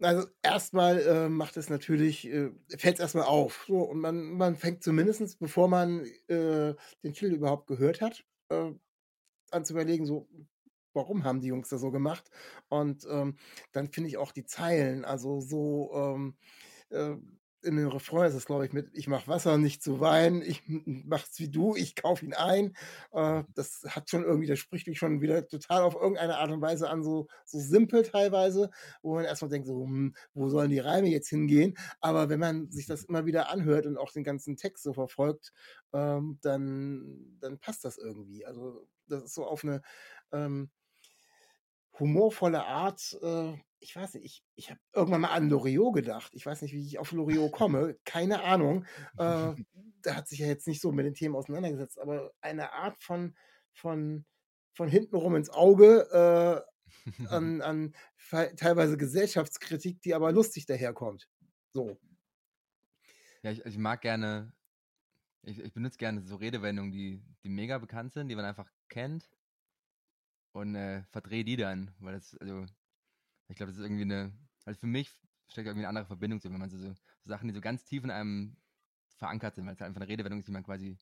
Also 0.00 0.26
erstmal 0.42 1.00
äh, 1.00 1.28
macht 1.28 1.56
es 1.56 1.70
natürlich, 1.70 2.26
äh, 2.26 2.50
fällt 2.76 2.96
es 2.96 3.00
erstmal 3.00 3.24
auf. 3.24 3.64
So, 3.66 3.78
und 3.80 4.00
man, 4.00 4.32
man 4.32 4.56
fängt 4.56 4.82
zumindest, 4.82 5.38
bevor 5.38 5.68
man 5.68 6.04
äh, 6.28 6.74
den 7.02 7.14
Titel 7.14 7.32
überhaupt 7.32 7.66
gehört 7.66 8.02
hat, 8.02 8.24
äh, 8.50 8.72
an 9.52 9.64
zu 9.64 9.74
überlegen, 9.74 10.06
so, 10.06 10.28
warum 10.94 11.24
haben 11.24 11.40
die 11.40 11.48
Jungs 11.48 11.70
das 11.70 11.80
so 11.80 11.90
gemacht? 11.90 12.30
Und 12.68 13.06
ähm, 13.10 13.36
dann 13.72 13.88
finde 13.88 14.08
ich 14.10 14.18
auch 14.18 14.32
die 14.32 14.44
Zeilen, 14.46 15.04
also 15.04 15.40
so 15.40 15.92
ähm, 15.94 16.36
äh, 16.90 17.16
in 17.66 17.76
den 17.76 17.88
Refrain 17.88 18.28
ist 18.28 18.34
es, 18.34 18.46
glaube 18.46 18.64
ich, 18.64 18.72
mit 18.72 18.90
Ich 18.94 19.08
mach 19.08 19.28
Wasser 19.28 19.58
nicht 19.58 19.82
zu 19.82 20.00
Wein, 20.00 20.42
ich 20.42 20.62
mach's 20.86 21.38
wie 21.38 21.48
du, 21.48 21.74
ich 21.76 21.94
kauf 21.96 22.22
ihn 22.22 22.34
ein. 22.34 22.76
Äh, 23.12 23.44
das 23.54 23.82
hat 23.88 24.08
schon 24.08 24.24
irgendwie, 24.24 24.46
das 24.46 24.58
spricht 24.58 24.86
mich 24.86 24.98
schon 24.98 25.20
wieder 25.20 25.46
total 25.46 25.82
auf 25.82 25.94
irgendeine 25.94 26.38
Art 26.38 26.50
und 26.50 26.60
Weise 26.62 26.88
an, 26.88 27.02
so, 27.02 27.28
so 27.44 27.58
simpel 27.58 28.02
teilweise, 28.04 28.70
wo 29.02 29.14
man 29.14 29.24
erstmal 29.24 29.50
denkt, 29.50 29.66
so, 29.66 29.84
hm, 29.84 30.14
wo 30.34 30.48
sollen 30.48 30.70
die 30.70 30.78
Reime 30.78 31.08
jetzt 31.08 31.28
hingehen? 31.28 31.74
Aber 32.00 32.28
wenn 32.28 32.40
man 32.40 32.70
sich 32.70 32.86
das 32.86 33.04
immer 33.04 33.26
wieder 33.26 33.50
anhört 33.50 33.86
und 33.86 33.98
auch 33.98 34.12
den 34.12 34.24
ganzen 34.24 34.56
Text 34.56 34.84
so 34.84 34.92
verfolgt, 34.92 35.52
ähm, 35.92 36.38
dann, 36.42 37.36
dann 37.40 37.58
passt 37.58 37.84
das 37.84 37.98
irgendwie. 37.98 38.46
Also, 38.46 38.86
das 39.08 39.24
ist 39.24 39.34
so 39.34 39.44
auf 39.46 39.64
eine 39.64 39.82
ähm, 40.32 40.70
humorvolle 41.98 42.64
Art, 42.64 43.18
äh, 43.22 43.54
ich 43.80 43.94
weiß 43.94 44.14
nicht, 44.14 44.24
ich, 44.24 44.44
ich 44.54 44.70
habe 44.70 44.80
irgendwann 44.92 45.20
mal 45.20 45.30
an 45.30 45.48
Loriot 45.48 45.94
gedacht. 45.94 46.32
Ich 46.34 46.46
weiß 46.46 46.62
nicht, 46.62 46.72
wie 46.72 46.84
ich 46.84 46.98
auf 46.98 47.12
Loriot 47.12 47.52
komme. 47.52 47.96
Keine 48.04 48.42
Ahnung. 48.42 48.84
Äh, 49.18 49.54
der 50.04 50.16
hat 50.16 50.28
sich 50.28 50.38
ja 50.38 50.46
jetzt 50.46 50.66
nicht 50.66 50.80
so 50.80 50.92
mit 50.92 51.06
den 51.06 51.14
Themen 51.14 51.36
auseinandergesetzt, 51.36 51.98
aber 51.98 52.32
eine 52.40 52.72
Art 52.72 53.02
von, 53.02 53.36
von, 53.72 54.24
von 54.74 54.88
hintenrum 54.88 55.36
ins 55.36 55.50
Auge 55.50 56.64
äh, 57.06 57.06
an, 57.28 57.60
an 57.60 57.94
teilweise 58.56 58.96
Gesellschaftskritik, 58.96 60.00
die 60.02 60.14
aber 60.14 60.32
lustig 60.32 60.66
daherkommt. 60.66 61.28
So. 61.72 61.98
Ja, 63.42 63.50
ich, 63.50 63.64
ich 63.64 63.78
mag 63.78 64.00
gerne, 64.00 64.52
ich, 65.42 65.60
ich 65.60 65.72
benutze 65.72 65.98
gerne 65.98 66.22
so 66.22 66.36
Redewendungen, 66.36 66.92
die, 66.92 67.22
die 67.42 67.48
mega 67.48 67.78
bekannt 67.78 68.12
sind, 68.12 68.28
die 68.28 68.36
man 68.36 68.44
einfach 68.44 68.70
kennt 68.88 69.28
und 70.52 70.74
äh, 70.74 71.02
verdrehe 71.10 71.44
die 71.44 71.56
dann, 71.56 71.94
weil 71.98 72.14
das, 72.14 72.36
also 72.38 72.64
ich 73.48 73.56
glaube, 73.56 73.70
das 73.70 73.78
ist 73.78 73.84
irgendwie 73.84 74.02
eine, 74.02 74.32
also 74.64 74.78
für 74.78 74.86
mich 74.86 75.10
steckt 75.48 75.66
irgendwie 75.66 75.86
eine 75.86 75.88
andere 75.88 76.06
Verbindung 76.06 76.40
zu, 76.40 76.50
wenn 76.50 76.58
man 76.58 76.70
so, 76.70 76.78
so, 76.78 76.94
Sachen, 77.24 77.48
die 77.48 77.54
so 77.54 77.60
ganz 77.60 77.84
tief 77.84 78.04
in 78.04 78.10
einem 78.10 78.56
verankert 79.16 79.54
sind, 79.54 79.66
weil 79.66 79.74
es 79.74 79.80
halt 79.80 79.88
einfach 79.88 80.00
eine 80.00 80.10
Redewendung 80.10 80.40
ist, 80.40 80.48
die 80.48 80.52
man 80.52 80.64
quasi 80.64 80.98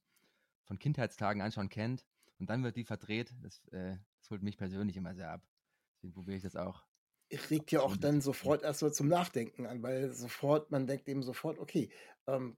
von 0.64 0.78
Kindheitstagen 0.78 1.42
an 1.42 1.52
schon 1.52 1.68
kennt 1.68 2.06
und 2.38 2.50
dann 2.50 2.62
wird 2.62 2.76
die 2.76 2.84
verdreht, 2.84 3.34
das, 3.42 3.66
äh, 3.68 3.96
das 4.20 4.30
holt 4.30 4.42
mich 4.42 4.56
persönlich 4.56 4.96
immer 4.96 5.14
sehr 5.14 5.30
ab. 5.30 5.42
Deswegen 5.96 6.14
probiere 6.14 6.36
ich 6.36 6.42
das 6.42 6.56
auch. 6.56 6.84
Ich 7.28 7.50
regt 7.50 7.72
ja 7.72 7.80
auch 7.80 7.96
dann 7.96 8.20
sofort 8.20 8.62
erst 8.62 8.80
so 8.80 8.90
zum 8.90 9.08
Nachdenken 9.08 9.66
an, 9.66 9.82
weil 9.82 10.12
sofort, 10.12 10.70
man 10.70 10.86
denkt 10.86 11.08
eben 11.08 11.22
sofort, 11.22 11.58
okay, 11.58 11.90
ähm, 12.26 12.56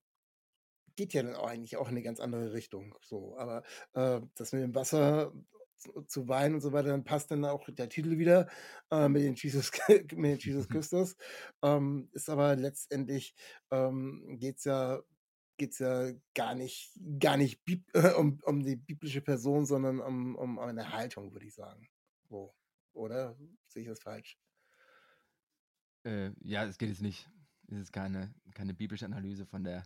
geht 0.97 1.15
ja 1.15 1.23
dann 1.23 1.37
auch 1.37 1.47
eigentlich 1.47 1.77
auch 1.77 1.89
in 1.89 1.95
eine 1.95 2.03
ganz 2.03 2.21
andere 2.21 2.53
Richtung. 2.53 2.95
So, 3.03 3.39
aber 3.39 3.63
äh, 3.93 4.21
das 4.35 4.53
mit 4.53 4.63
dem 4.63 4.75
Wasser 4.75 5.33
zu 6.07 6.29
weinen 6.29 6.55
und 6.55 6.61
so 6.61 6.73
weiter, 6.73 6.89
dann 6.89 7.05
passt 7.05 7.31
dann 7.31 7.45
auch 7.45 7.69
der 7.69 7.89
Titel 7.89 8.19
wieder 8.19 8.49
äh, 8.91 9.09
mit 9.09 9.23
den 9.23 9.35
Jesus, 9.35 9.71
mit 9.89 10.13
den 10.13 10.39
Jesus 10.39 10.69
Christus. 10.69 11.17
Ähm, 11.63 12.09
ist 12.13 12.29
aber 12.31 12.57
letztendlich 12.57 13.35
ähm, 13.71 14.37
geht 14.39 14.59
es 14.59 14.65
ja 14.65 15.03
geht's 15.59 15.79
ja 15.79 16.13
gar 16.35 16.55
nicht, 16.55 16.93
gar 17.19 17.37
nicht 17.37 17.61
äh, 17.95 18.13
um, 18.19 18.39
um 18.45 18.63
die 18.63 18.77
biblische 18.77 19.23
Person, 19.23 19.67
sondern 19.67 20.01
um, 20.01 20.37
um 20.37 20.59
eine 20.59 20.93
Haltung, 20.93 21.33
würde 21.33 21.47
ich 21.47 21.55
sagen. 21.55 21.89
So. 22.29 22.55
Oder 22.93 23.37
sehe 23.69 23.83
ich 23.83 23.89
das 23.89 24.01
falsch? 24.01 24.39
Äh, 26.05 26.31
ja, 26.41 26.65
es 26.65 26.79
geht 26.79 26.89
jetzt 26.89 27.03
nicht. 27.03 27.29
Es 27.69 27.79
ist 27.79 27.93
keine, 27.93 28.33
keine 28.55 28.75
biblische 28.75 29.07
Analyse 29.07 29.45
von 29.45 29.65
der. 29.65 29.85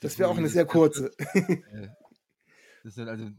das 0.00 0.18
wäre 0.18 0.30
auch 0.30 0.38
eine 0.38 0.48
sehr 0.48 0.66
kurze. 0.66 1.10
Äh, 1.18 1.88
das 2.84 2.96
ist 2.96 3.08
also 3.08 3.30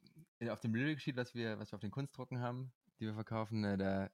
auf 0.50 0.60
dem 0.60 0.76
Lyric 0.76 1.02
Sheet, 1.02 1.16
was 1.16 1.34
wir, 1.34 1.60
was 1.60 1.72
wir 1.72 1.76
auf 1.76 1.82
den 1.82 1.92
Kunstdrucken 1.92 2.40
haben, 2.40 2.72
die 3.00 3.06
wir 3.06 3.14
verkaufen, 3.14 3.64
äh, 3.64 3.78
da, 3.78 4.10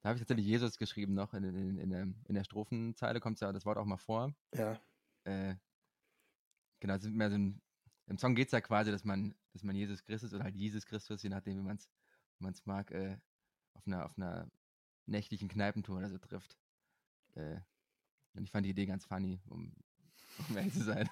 da 0.00 0.08
habe 0.08 0.16
ich 0.16 0.20
tatsächlich 0.20 0.46
Jesus 0.46 0.78
geschrieben 0.78 1.14
noch. 1.14 1.34
In, 1.34 1.44
in, 1.44 1.78
in, 1.78 1.90
der, 1.90 2.02
in 2.02 2.34
der 2.34 2.44
Strophenzeile 2.44 3.20
kommt 3.20 3.40
ja 3.40 3.52
das 3.52 3.64
Wort 3.66 3.78
auch 3.78 3.84
mal 3.84 3.96
vor. 3.96 4.34
Ja. 4.54 4.80
Äh, 5.24 5.56
genau, 6.80 6.94
es 6.94 7.04
ist 7.04 7.10
mehr 7.10 7.30
so 7.30 7.36
ein, 7.36 7.60
im 8.06 8.18
Song 8.18 8.34
geht 8.34 8.48
es 8.48 8.52
ja 8.52 8.60
quasi, 8.60 8.90
dass 8.90 9.04
man, 9.04 9.34
dass 9.52 9.62
man 9.62 9.74
Jesus 9.74 10.04
Christus 10.04 10.32
oder 10.34 10.44
halt 10.44 10.54
Jesus 10.54 10.84
Christus, 10.86 11.22
je 11.22 11.30
nachdem, 11.30 11.58
wie 11.58 11.62
man 11.62 12.52
es 12.52 12.66
mag, 12.66 12.90
äh, 12.90 13.18
auf, 13.72 13.86
einer, 13.86 14.04
auf 14.04 14.16
einer 14.16 14.50
nächtlichen 15.06 15.48
Kneipentour 15.48 15.98
oder 15.98 16.10
so 16.10 16.18
trifft. 16.18 16.58
Äh, 17.34 17.60
und 18.34 18.44
ich 18.44 18.50
fand 18.50 18.66
die 18.66 18.70
Idee 18.70 18.86
ganz 18.86 19.04
funny, 19.04 19.40
um, 19.46 19.74
um 20.48 20.56
ehrlich 20.56 20.74
zu 20.74 20.84
sein. 20.84 21.08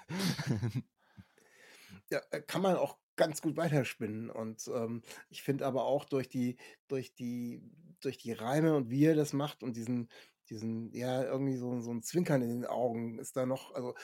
Ja, 2.09 2.21
äh, 2.31 2.41
kann 2.41 2.61
man 2.61 2.75
auch 2.75 2.97
ganz 3.15 3.41
gut 3.41 3.57
weiterspinnen. 3.57 4.29
Und 4.29 4.67
ähm, 4.73 5.01
ich 5.29 5.43
finde 5.43 5.65
aber 5.65 5.85
auch 5.85 6.05
durch 6.05 6.29
die, 6.29 6.57
durch 6.87 7.13
die, 7.13 7.61
durch 8.01 8.17
die 8.17 8.33
Reime 8.33 8.75
und 8.75 8.89
wie 8.89 9.05
er 9.05 9.15
das 9.15 9.33
macht 9.33 9.63
und 9.63 9.75
diesen, 9.75 10.09
diesen, 10.49 10.91
ja, 10.93 11.23
irgendwie 11.23 11.55
so, 11.55 11.79
so 11.79 11.91
ein 11.91 12.03
Zwinkern 12.03 12.41
in 12.41 12.49
den 12.49 12.65
Augen 12.65 13.19
ist 13.19 13.37
da 13.37 13.45
noch, 13.45 13.73
also 13.73 13.95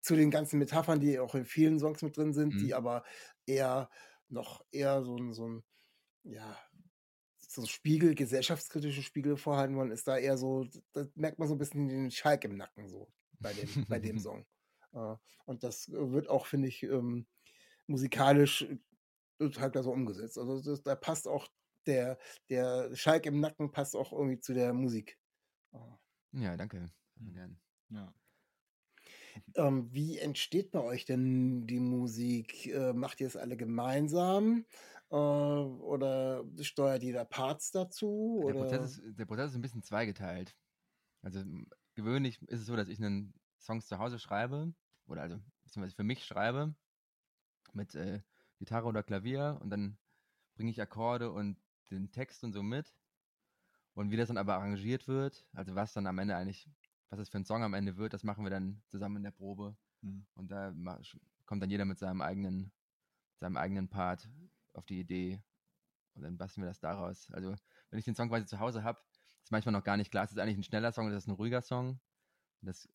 zu 0.00 0.16
den 0.16 0.30
ganzen 0.30 0.58
Metaphern, 0.58 1.00
die 1.00 1.18
auch 1.18 1.34
in 1.34 1.44
vielen 1.44 1.78
Songs 1.78 2.02
mit 2.02 2.16
drin 2.16 2.32
sind, 2.32 2.54
mhm. 2.54 2.58
die 2.58 2.74
aber 2.74 3.04
eher 3.46 3.88
noch 4.28 4.64
eher 4.72 5.02
so 5.02 5.16
ein, 5.16 5.32
so 5.32 5.48
ein, 5.48 5.64
ja, 6.24 6.58
so 7.38 7.66
Spiegel, 7.66 8.14
gesellschaftskritische 8.14 9.02
Spiegel 9.02 9.36
vorhalten 9.36 9.76
wollen, 9.76 9.90
ist 9.90 10.08
da 10.08 10.16
eher 10.16 10.38
so, 10.38 10.66
da 10.92 11.06
merkt 11.14 11.38
man 11.38 11.48
so 11.48 11.54
ein 11.54 11.58
bisschen 11.58 11.88
den 11.88 12.10
Schalk 12.10 12.44
im 12.44 12.56
Nacken 12.56 12.88
so 12.88 13.12
bei 13.40 13.52
dem, 13.52 13.86
bei 13.88 13.98
dem 13.98 14.18
Song. 14.18 14.46
Uh, 14.94 15.16
und 15.46 15.64
das 15.64 15.90
wird 15.90 16.28
auch, 16.28 16.46
finde 16.46 16.68
ich, 16.68 16.82
ähm, 16.82 17.26
musikalisch 17.92 18.66
total 19.38 19.70
klasse 19.70 19.90
umgesetzt. 19.90 20.38
Also 20.38 20.60
das, 20.60 20.82
da 20.82 20.94
passt 20.94 21.28
auch 21.28 21.46
der, 21.86 22.18
der 22.48 22.94
Schalk 22.94 23.26
im 23.26 23.40
Nacken 23.40 23.70
passt 23.70 23.94
auch 23.94 24.12
irgendwie 24.12 24.40
zu 24.40 24.54
der 24.54 24.72
Musik. 24.72 25.18
Oh. 25.72 25.98
Ja, 26.32 26.56
danke. 26.56 26.90
Mhm. 27.16 27.32
Gern. 27.32 27.60
Ja. 27.90 28.14
Ähm, 29.54 29.88
wie 29.92 30.18
entsteht 30.18 30.70
bei 30.70 30.80
euch 30.80 31.04
denn 31.04 31.66
die 31.66 31.80
Musik? 31.80 32.66
Äh, 32.66 32.92
macht 32.92 33.20
ihr 33.20 33.26
es 33.26 33.36
alle 33.36 33.56
gemeinsam? 33.56 34.64
Äh, 35.10 35.14
oder 35.14 36.44
steuert 36.60 37.02
jeder 37.02 37.24
Parts 37.24 37.70
dazu? 37.70 38.42
Der, 38.46 38.54
Prozess 38.54 38.98
ist, 38.98 39.18
der 39.18 39.26
Prozess 39.26 39.50
ist 39.50 39.56
ein 39.56 39.62
bisschen 39.62 39.82
zweigeteilt. 39.82 40.56
Also 41.22 41.42
gewöhnlich 41.94 42.40
ist 42.42 42.60
es 42.60 42.66
so, 42.66 42.76
dass 42.76 42.88
ich 42.88 42.98
einen 42.98 43.34
Song 43.58 43.80
zu 43.80 43.98
Hause 43.98 44.18
schreibe, 44.18 44.72
oder 45.06 45.22
also 45.22 45.38
beziehungsweise 45.62 45.96
für 45.96 46.04
mich 46.04 46.24
schreibe 46.24 46.74
mit 47.72 47.94
äh, 47.94 48.22
Gitarre 48.58 48.86
oder 48.86 49.02
Klavier 49.02 49.58
und 49.62 49.70
dann 49.70 49.98
bringe 50.54 50.70
ich 50.70 50.80
Akkorde 50.80 51.30
und 51.30 51.58
den 51.90 52.10
Text 52.10 52.44
und 52.44 52.52
so 52.52 52.62
mit. 52.62 52.94
Und 53.94 54.10
wie 54.10 54.16
das 54.16 54.28
dann 54.28 54.38
aber 54.38 54.54
arrangiert 54.54 55.06
wird, 55.06 55.44
also 55.52 55.74
was 55.74 55.92
dann 55.92 56.06
am 56.06 56.18
Ende 56.18 56.36
eigentlich, 56.36 56.68
was 57.10 57.18
das 57.18 57.28
für 57.28 57.38
ein 57.38 57.44
Song 57.44 57.62
am 57.62 57.74
Ende 57.74 57.96
wird, 57.96 58.14
das 58.14 58.24
machen 58.24 58.44
wir 58.44 58.50
dann 58.50 58.82
zusammen 58.88 59.16
in 59.16 59.22
der 59.24 59.32
Probe. 59.32 59.76
Mhm. 60.00 60.26
Und 60.34 60.50
da 60.50 60.74
kommt 61.44 61.62
dann 61.62 61.70
jeder 61.70 61.84
mit 61.84 61.98
seinem 61.98 62.22
eigenen, 62.22 62.72
seinem 63.38 63.56
eigenen 63.56 63.88
Part 63.88 64.28
auf 64.72 64.86
die 64.86 65.00
Idee. 65.00 65.42
Und 66.14 66.22
dann 66.22 66.38
basteln 66.38 66.64
wir 66.64 66.68
das 66.68 66.80
daraus. 66.80 67.30
Also, 67.32 67.54
wenn 67.90 67.98
ich 67.98 68.04
den 68.04 68.14
Song 68.14 68.28
quasi 68.28 68.46
zu 68.46 68.60
Hause 68.60 68.82
habe, 68.82 69.00
ist 69.42 69.50
manchmal 69.50 69.72
noch 69.72 69.84
gar 69.84 69.96
nicht 69.96 70.10
klar, 70.10 70.24
ist 70.24 70.30
das 70.30 70.38
eigentlich 70.38 70.58
ein 70.58 70.62
schneller 70.64 70.92
Song 70.92 71.06
oder 71.06 71.16
ist 71.16 71.26
ein 71.26 71.32
ruhiger 71.32 71.62
Song. 71.62 72.00
Das 72.62 72.88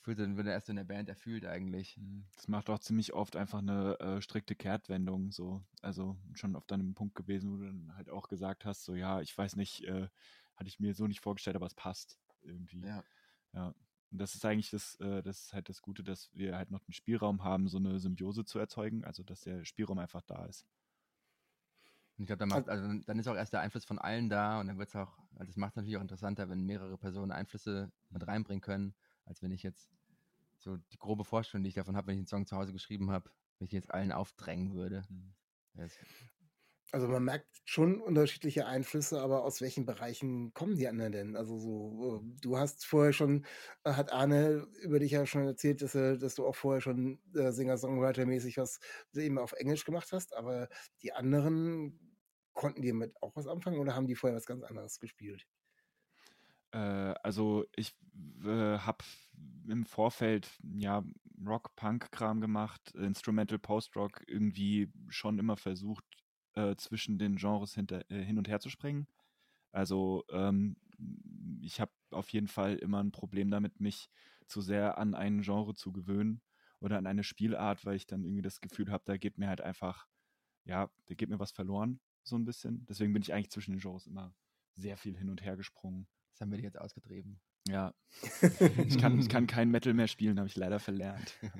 fühlt 0.00 0.18
dann, 0.18 0.36
wird 0.36 0.46
er 0.46 0.52
erst 0.52 0.68
in 0.68 0.76
der 0.76 0.84
Band 0.84 1.08
erfüllt 1.08 1.46
eigentlich. 1.46 1.96
Mhm. 1.96 2.26
Das 2.34 2.48
macht 2.48 2.70
auch 2.70 2.78
ziemlich 2.78 3.12
oft 3.12 3.36
einfach 3.36 3.58
eine 3.58 3.98
äh, 4.00 4.20
strikte 4.22 4.54
Kehrtwendung, 4.54 5.32
so. 5.32 5.64
Also 5.82 6.16
schon 6.34 6.56
auf 6.56 6.66
deinem 6.66 6.94
Punkt 6.94 7.14
gewesen, 7.14 7.52
wo 7.52 7.56
du 7.56 7.66
dann 7.66 7.96
halt 7.96 8.10
auch 8.10 8.28
gesagt 8.28 8.64
hast, 8.64 8.84
so 8.84 8.94
ja, 8.94 9.20
ich 9.20 9.36
weiß 9.36 9.56
nicht, 9.56 9.84
äh, 9.84 10.08
hatte 10.56 10.68
ich 10.68 10.80
mir 10.80 10.94
so 10.94 11.06
nicht 11.06 11.20
vorgestellt, 11.20 11.56
aber 11.56 11.66
es 11.66 11.74
passt 11.74 12.18
irgendwie. 12.42 12.80
Ja. 12.80 13.04
Ja. 13.52 13.74
Und 14.10 14.18
das 14.18 14.34
ist 14.34 14.44
eigentlich 14.44 14.70
das, 14.70 14.94
äh, 15.00 15.22
das 15.22 15.44
ist 15.44 15.52
halt 15.52 15.68
das 15.68 15.82
Gute, 15.82 16.04
dass 16.04 16.30
wir 16.32 16.56
halt 16.56 16.70
noch 16.70 16.80
den 16.80 16.92
Spielraum 16.92 17.42
haben, 17.42 17.68
so 17.68 17.78
eine 17.78 17.98
Symbiose 17.98 18.44
zu 18.44 18.58
erzeugen, 18.58 19.04
also 19.04 19.22
dass 19.22 19.40
der 19.40 19.64
Spielraum 19.64 19.98
einfach 19.98 20.22
da 20.22 20.46
ist. 20.46 20.66
Und 22.16 22.22
ich 22.22 22.26
glaube, 22.28 22.38
dann, 22.38 22.48
macht, 22.48 22.68
also 22.68 23.00
dann 23.04 23.18
ist 23.18 23.28
auch 23.28 23.34
erst 23.34 23.52
der 23.52 23.60
Einfluss 23.60 23.84
von 23.84 23.98
allen 23.98 24.30
da 24.30 24.60
und 24.60 24.68
dann 24.68 24.78
wird 24.78 24.88
es 24.88 24.96
auch, 24.96 25.18
also 25.34 25.46
das 25.46 25.56
macht 25.56 25.72
es 25.72 25.76
natürlich 25.76 25.98
auch 25.98 26.02
interessanter, 26.02 26.48
wenn 26.48 26.62
mehrere 26.62 26.96
Personen 26.96 27.30
Einflüsse 27.30 27.92
mit 28.08 28.22
mhm. 28.22 28.28
reinbringen 28.28 28.62
können, 28.62 28.94
als 29.26 29.42
wenn 29.42 29.52
ich 29.52 29.62
jetzt 29.62 29.90
so 30.58 30.76
die 30.76 30.98
grobe 30.98 31.24
Vorstellung, 31.24 31.64
die 31.64 31.68
ich 31.68 31.74
davon 31.74 31.96
habe, 31.96 32.08
wenn 32.08 32.14
ich 32.14 32.20
einen 32.20 32.26
Song 32.26 32.46
zu 32.46 32.56
Hause 32.56 32.72
geschrieben 32.72 33.10
habe, 33.10 33.30
wenn 33.58 33.66
ich 33.66 33.72
jetzt 33.72 33.92
allen 33.92 34.12
aufdrängen 34.12 34.74
würde. 34.74 35.04
Mhm. 35.08 35.34
Also 36.92 37.08
man 37.08 37.24
merkt 37.24 37.48
schon 37.64 38.00
unterschiedliche 38.00 38.66
Einflüsse, 38.66 39.20
aber 39.20 39.44
aus 39.44 39.60
welchen 39.60 39.84
Bereichen 39.86 40.54
kommen 40.54 40.76
die 40.76 40.86
anderen 40.86 41.12
denn? 41.12 41.36
Also 41.36 41.58
so, 41.58 42.22
äh, 42.22 42.40
du 42.40 42.56
hast 42.58 42.86
vorher 42.86 43.12
schon, 43.12 43.44
äh, 43.84 43.92
hat 43.92 44.12
Arne 44.12 44.68
über 44.82 45.00
dich 45.00 45.10
ja 45.10 45.26
schon 45.26 45.46
erzählt, 45.46 45.82
dass, 45.82 45.94
er, 45.96 46.16
dass 46.16 46.36
du 46.36 46.46
auch 46.46 46.54
vorher 46.54 46.80
schon 46.80 47.20
äh, 47.34 47.50
Singer-Songwriter-mäßig 47.50 48.56
was 48.58 48.78
eben 49.14 49.38
auf 49.38 49.52
Englisch 49.52 49.84
gemacht 49.84 50.12
hast, 50.12 50.34
aber 50.34 50.68
die 51.02 51.12
anderen 51.12 52.16
konnten 52.54 52.82
die 52.82 52.92
mit 52.92 53.20
auch 53.20 53.34
was 53.36 53.48
anfangen 53.48 53.78
oder 53.80 53.94
haben 53.94 54.06
die 54.06 54.14
vorher 54.14 54.36
was 54.36 54.46
ganz 54.46 54.62
anderes 54.62 55.00
gespielt? 55.00 55.46
Äh, 56.72 56.78
also 57.22 57.64
ich 57.76 57.94
äh, 58.44 58.78
habe 58.78 59.04
im 59.68 59.84
Vorfeld 59.84 60.50
ja 60.76 61.04
Rock-Punk-Kram 61.44 62.40
gemacht, 62.40 62.92
Instrumental 62.94 63.58
Post-Rock 63.58 64.24
irgendwie 64.26 64.90
schon 65.08 65.38
immer 65.38 65.56
versucht, 65.56 66.04
äh, 66.54 66.74
zwischen 66.76 67.18
den 67.18 67.36
Genres 67.36 67.74
hinter, 67.74 68.10
äh, 68.10 68.22
hin 68.22 68.38
und 68.38 68.48
her 68.48 68.60
zu 68.60 68.70
springen. 68.70 69.06
Also 69.72 70.24
ähm, 70.30 70.76
ich 71.60 71.80
habe 71.80 71.92
auf 72.10 72.30
jeden 72.30 72.48
Fall 72.48 72.76
immer 72.76 73.02
ein 73.02 73.12
Problem 73.12 73.50
damit, 73.50 73.80
mich 73.80 74.08
zu 74.46 74.60
sehr 74.60 74.98
an 74.98 75.14
ein 75.14 75.42
Genre 75.42 75.74
zu 75.74 75.92
gewöhnen 75.92 76.40
oder 76.80 76.98
an 76.98 77.06
eine 77.06 77.24
Spielart, 77.24 77.84
weil 77.84 77.96
ich 77.96 78.06
dann 78.06 78.24
irgendwie 78.24 78.42
das 78.42 78.60
Gefühl 78.60 78.90
habe, 78.90 79.04
da 79.06 79.16
geht 79.16 79.38
mir 79.38 79.48
halt 79.48 79.60
einfach, 79.60 80.06
ja, 80.64 80.90
da 81.06 81.14
geht 81.14 81.28
mir 81.30 81.38
was 81.40 81.52
verloren, 81.52 82.00
so 82.22 82.36
ein 82.36 82.44
bisschen. 82.44 82.86
Deswegen 82.88 83.12
bin 83.12 83.22
ich 83.22 83.32
eigentlich 83.34 83.50
zwischen 83.50 83.72
den 83.72 83.80
Genres 83.80 84.06
immer 84.06 84.34
sehr 84.76 84.96
viel 84.96 85.16
hin 85.16 85.30
und 85.30 85.42
her 85.42 85.56
gesprungen. 85.56 86.06
Das 86.36 86.42
haben 86.42 86.50
wir 86.50 86.56
dich 86.58 86.64
jetzt 86.64 86.78
ausgetrieben. 86.78 87.40
Ja. 87.66 87.94
ich, 88.86 88.98
kann, 88.98 89.18
ich 89.18 89.30
kann 89.30 89.46
kein 89.46 89.70
Metal 89.70 89.94
mehr 89.94 90.06
spielen, 90.06 90.38
habe 90.38 90.48
ich 90.48 90.56
leider 90.56 90.78
verlernt. 90.78 91.34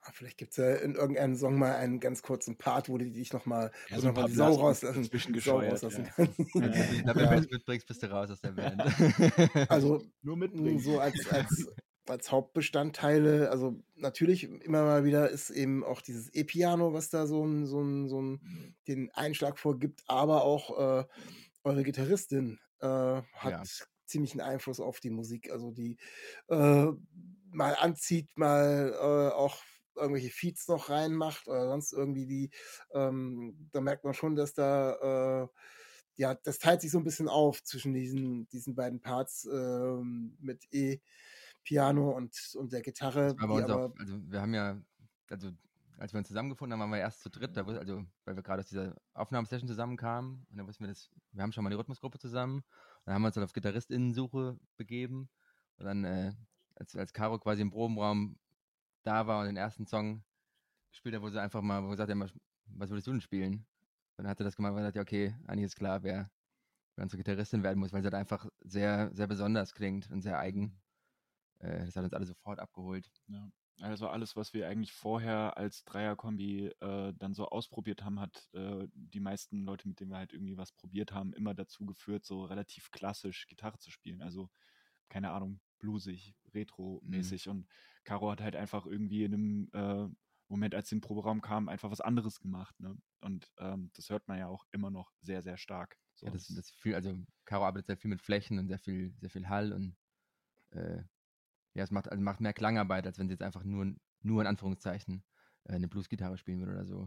Ah, 0.00 0.12
vielleicht 0.14 0.38
gibt 0.38 0.52
es 0.52 0.58
ja 0.58 0.76
in 0.76 0.94
irgendeinem 0.94 1.34
Song 1.34 1.58
mal 1.58 1.74
einen 1.74 1.98
ganz 1.98 2.22
kurzen 2.22 2.56
Part, 2.56 2.88
wo 2.88 2.96
du 2.98 3.10
dich 3.10 3.32
nochmal 3.32 3.72
Ja, 3.88 3.98
so 3.98 4.12
noch 4.12 4.26
die 4.26 4.32
Sau 4.32 4.54
rauslassen, 4.54 5.02
dazwischen 5.02 5.34
Sau 5.34 5.58
gescheuert, 5.58 5.72
rauslassen 5.72 6.04
ja. 6.04 6.10
kannst. 6.14 6.38
Wenn 6.38 6.72
du 6.72 6.78
ich 6.78 7.02
glaube, 7.02 7.20
Ja. 7.20 7.30
wenn 7.32 7.42
du 7.42 7.48
mitbringst, 7.50 7.86
bist 7.88 8.02
du 8.04 8.10
raus 8.10 8.30
aus 8.30 8.40
der 8.40 8.52
Band. 8.52 8.80
Also 9.68 10.00
Nur 10.22 10.36
mitbringen. 10.36 10.78
so 10.78 11.00
als, 11.00 11.28
als, 11.28 11.68
als 12.06 12.30
Hauptbestandteile, 12.30 13.50
also 13.50 13.82
natürlich 13.96 14.44
immer 14.44 14.84
mal 14.84 15.04
wieder 15.04 15.28
ist 15.30 15.50
eben 15.50 15.82
auch 15.82 16.00
dieses 16.00 16.32
E-Piano, 16.32 16.92
was 16.94 17.10
da 17.10 17.26
so 17.26 17.44
ein, 17.44 17.66
so 17.66 17.82
ein, 17.82 18.08
so 18.08 18.22
ein, 18.22 18.76
den 18.86 19.10
Einschlag 19.10 19.58
vorgibt, 19.58 20.04
aber 20.06 20.44
auch 20.44 21.00
äh, 21.00 21.04
eure 21.64 21.82
Gitarristin 21.82 22.60
äh, 22.80 23.22
hat 23.34 23.54
Ja. 23.54 23.64
ziemlichen 24.06 24.40
Einfluss 24.40 24.80
auf 24.80 25.00
die 25.00 25.10
Musik, 25.10 25.50
also 25.50 25.70
die 25.70 25.98
äh, 26.48 26.86
mal 27.50 27.74
anzieht, 27.76 28.30
mal 28.36 28.92
äh, 28.94 29.34
auch 29.34 29.62
irgendwelche 29.94 30.30
Feeds 30.30 30.68
noch 30.68 30.90
reinmacht 30.90 31.48
oder 31.48 31.68
sonst 31.68 31.92
irgendwie 31.92 32.26
die, 32.26 32.50
ähm, 32.92 33.68
da 33.72 33.80
merkt 33.80 34.04
man 34.04 34.14
schon, 34.14 34.36
dass 34.36 34.54
da 34.54 35.44
äh, 35.44 35.48
ja, 36.16 36.34
das 36.34 36.58
teilt 36.58 36.80
sich 36.80 36.90
so 36.90 36.98
ein 36.98 37.04
bisschen 37.04 37.28
auf 37.28 37.62
zwischen 37.62 37.94
diesen, 37.94 38.48
diesen 38.48 38.74
beiden 38.74 39.00
Parts 39.00 39.44
ähm, 39.50 40.36
mit 40.40 40.64
E-Piano 40.72 42.10
und, 42.10 42.36
und 42.56 42.72
der 42.72 42.82
Gitarre. 42.82 43.40
Uns 43.50 43.68
aber, 43.68 43.76
auch, 43.76 43.94
also 43.98 44.20
wir 44.30 44.40
haben 44.40 44.54
ja, 44.54 44.80
also 45.28 45.52
als 45.98 46.12
wir 46.12 46.18
uns 46.18 46.28
zusammengefunden 46.28 46.72
haben, 46.72 46.80
waren 46.80 46.90
wir 46.90 46.98
erst 46.98 47.22
zu 47.22 47.30
dritt, 47.30 47.56
da, 47.56 47.64
also 47.64 48.06
weil 48.24 48.36
wir 48.36 48.42
gerade 48.42 48.60
aus 48.60 48.68
dieser 48.68 48.96
Aufnahmesession 49.14 49.68
zusammenkamen 49.68 50.46
und 50.48 50.56
dann 50.56 50.66
wussten 50.66 50.84
wir 50.84 50.88
das, 50.88 51.10
wir 51.32 51.42
haben 51.42 51.52
schon 51.52 51.64
mal 51.64 51.70
die 51.70 51.76
Rhythmusgruppe 51.76 52.18
zusammen, 52.18 52.62
dann 53.04 53.14
haben 53.14 53.22
wir 53.22 53.26
uns 53.26 53.34
dann 53.34 53.44
auf 53.44 53.52
GitarristInnen-Suche 53.52 54.58
begeben 54.76 55.28
und 55.76 55.84
dann, 55.84 56.04
äh, 56.04 56.32
als, 56.76 56.94
als 56.96 57.12
Caro 57.12 57.38
quasi 57.38 57.62
im 57.62 57.70
Probenraum 57.70 58.38
da 59.02 59.26
war 59.26 59.40
und 59.40 59.46
den 59.46 59.56
ersten 59.56 59.86
Song 59.86 60.24
gespielt 60.90 61.14
hat, 61.16 61.22
wo 61.22 61.30
sie 61.30 61.40
einfach 61.40 61.62
mal, 61.62 61.82
wo 61.82 61.90
sie 61.90 61.96
sagte, 61.96 62.12
ja, 62.12 62.26
was 62.66 62.90
würdest 62.90 63.06
du 63.06 63.12
denn 63.12 63.20
spielen? 63.20 63.66
Und 64.16 64.24
dann 64.24 64.28
hat 64.28 64.38
sie 64.38 64.44
das 64.44 64.56
gemacht 64.56 64.72
und 64.72 64.78
gesagt, 64.78 64.96
ja, 64.96 65.02
okay, 65.02 65.36
eigentlich 65.46 65.66
ist 65.66 65.76
klar, 65.76 66.02
wer, 66.02 66.30
wer 66.96 67.02
unsere 67.02 67.18
Gitarristin 67.18 67.62
werden 67.62 67.78
muss, 67.78 67.92
weil 67.92 68.02
sie 68.02 68.06
halt 68.06 68.14
einfach 68.14 68.48
sehr, 68.60 69.10
sehr 69.14 69.26
besonders 69.26 69.74
klingt 69.74 70.10
und 70.10 70.22
sehr 70.22 70.38
eigen. 70.38 70.80
Äh, 71.60 71.84
das 71.86 71.96
hat 71.96 72.04
uns 72.04 72.14
alle 72.14 72.26
sofort 72.26 72.60
abgeholt. 72.60 73.10
Ja. 73.28 73.50
Also 73.80 74.08
alles, 74.08 74.34
was 74.34 74.54
wir 74.54 74.68
eigentlich 74.68 74.92
vorher 74.92 75.56
als 75.56 75.84
Dreierkombi 75.84 76.72
äh, 76.80 77.12
dann 77.16 77.34
so 77.34 77.48
ausprobiert 77.48 78.02
haben, 78.02 78.20
hat 78.20 78.48
äh, 78.52 78.88
die 78.92 79.20
meisten 79.20 79.64
Leute, 79.64 79.86
mit 79.88 80.00
denen 80.00 80.10
wir 80.10 80.18
halt 80.18 80.32
irgendwie 80.32 80.56
was 80.56 80.72
probiert 80.72 81.12
haben, 81.12 81.32
immer 81.32 81.54
dazu 81.54 81.86
geführt, 81.86 82.24
so 82.24 82.44
relativ 82.44 82.90
klassisch 82.90 83.46
Gitarre 83.46 83.78
zu 83.78 83.90
spielen. 83.90 84.20
Also, 84.20 84.50
keine 85.08 85.30
Ahnung, 85.30 85.60
bluesig, 85.78 86.34
retro-mäßig. 86.54 87.48
Und 87.48 87.68
Caro 88.04 88.30
hat 88.30 88.40
halt 88.40 88.56
einfach 88.56 88.84
irgendwie 88.84 89.24
in 89.24 89.34
einem 89.34 89.70
äh, 89.72 90.08
Moment, 90.48 90.74
als 90.74 90.88
sie 90.88 90.96
in 90.96 91.00
den 91.00 91.06
Proberaum 91.06 91.40
kam, 91.40 91.68
einfach 91.68 91.90
was 91.90 92.00
anderes 92.00 92.40
gemacht. 92.40 92.78
Ne? 92.80 92.96
Und 93.20 93.52
ähm, 93.58 93.90
das 93.94 94.10
hört 94.10 94.26
man 94.28 94.38
ja 94.38 94.48
auch 94.48 94.64
immer 94.72 94.90
noch 94.90 95.12
sehr, 95.20 95.42
sehr 95.42 95.56
stark. 95.56 95.98
So, 96.14 96.26
Ja, 96.26 96.32
das, 96.32 96.48
das 96.48 96.70
viel, 96.70 96.94
also 96.94 97.16
Caro 97.44 97.64
arbeitet 97.66 97.86
sehr 97.86 97.96
viel 97.96 98.10
mit 98.10 98.22
Flächen 98.22 98.58
und 98.58 98.68
sehr 98.68 98.78
viel, 98.78 99.14
sehr 99.20 99.30
viel 99.30 99.48
Hall 99.48 99.72
und 99.72 99.96
äh, 100.70 101.02
ja, 101.74 101.84
es 101.84 101.90
macht, 101.90 102.10
also 102.10 102.22
macht 102.22 102.40
mehr 102.40 102.52
Klangarbeit, 102.52 103.06
als 103.06 103.18
wenn 103.18 103.28
sie 103.28 103.34
jetzt 103.34 103.42
einfach 103.42 103.64
nur, 103.64 103.94
nur 104.22 104.40
in 104.40 104.46
Anführungszeichen 104.46 105.22
äh, 105.64 105.74
eine 105.74 105.88
Bluesgitarre 105.88 106.38
spielen 106.38 106.60
würde 106.60 106.72
oder 106.72 106.86
so. 106.86 107.06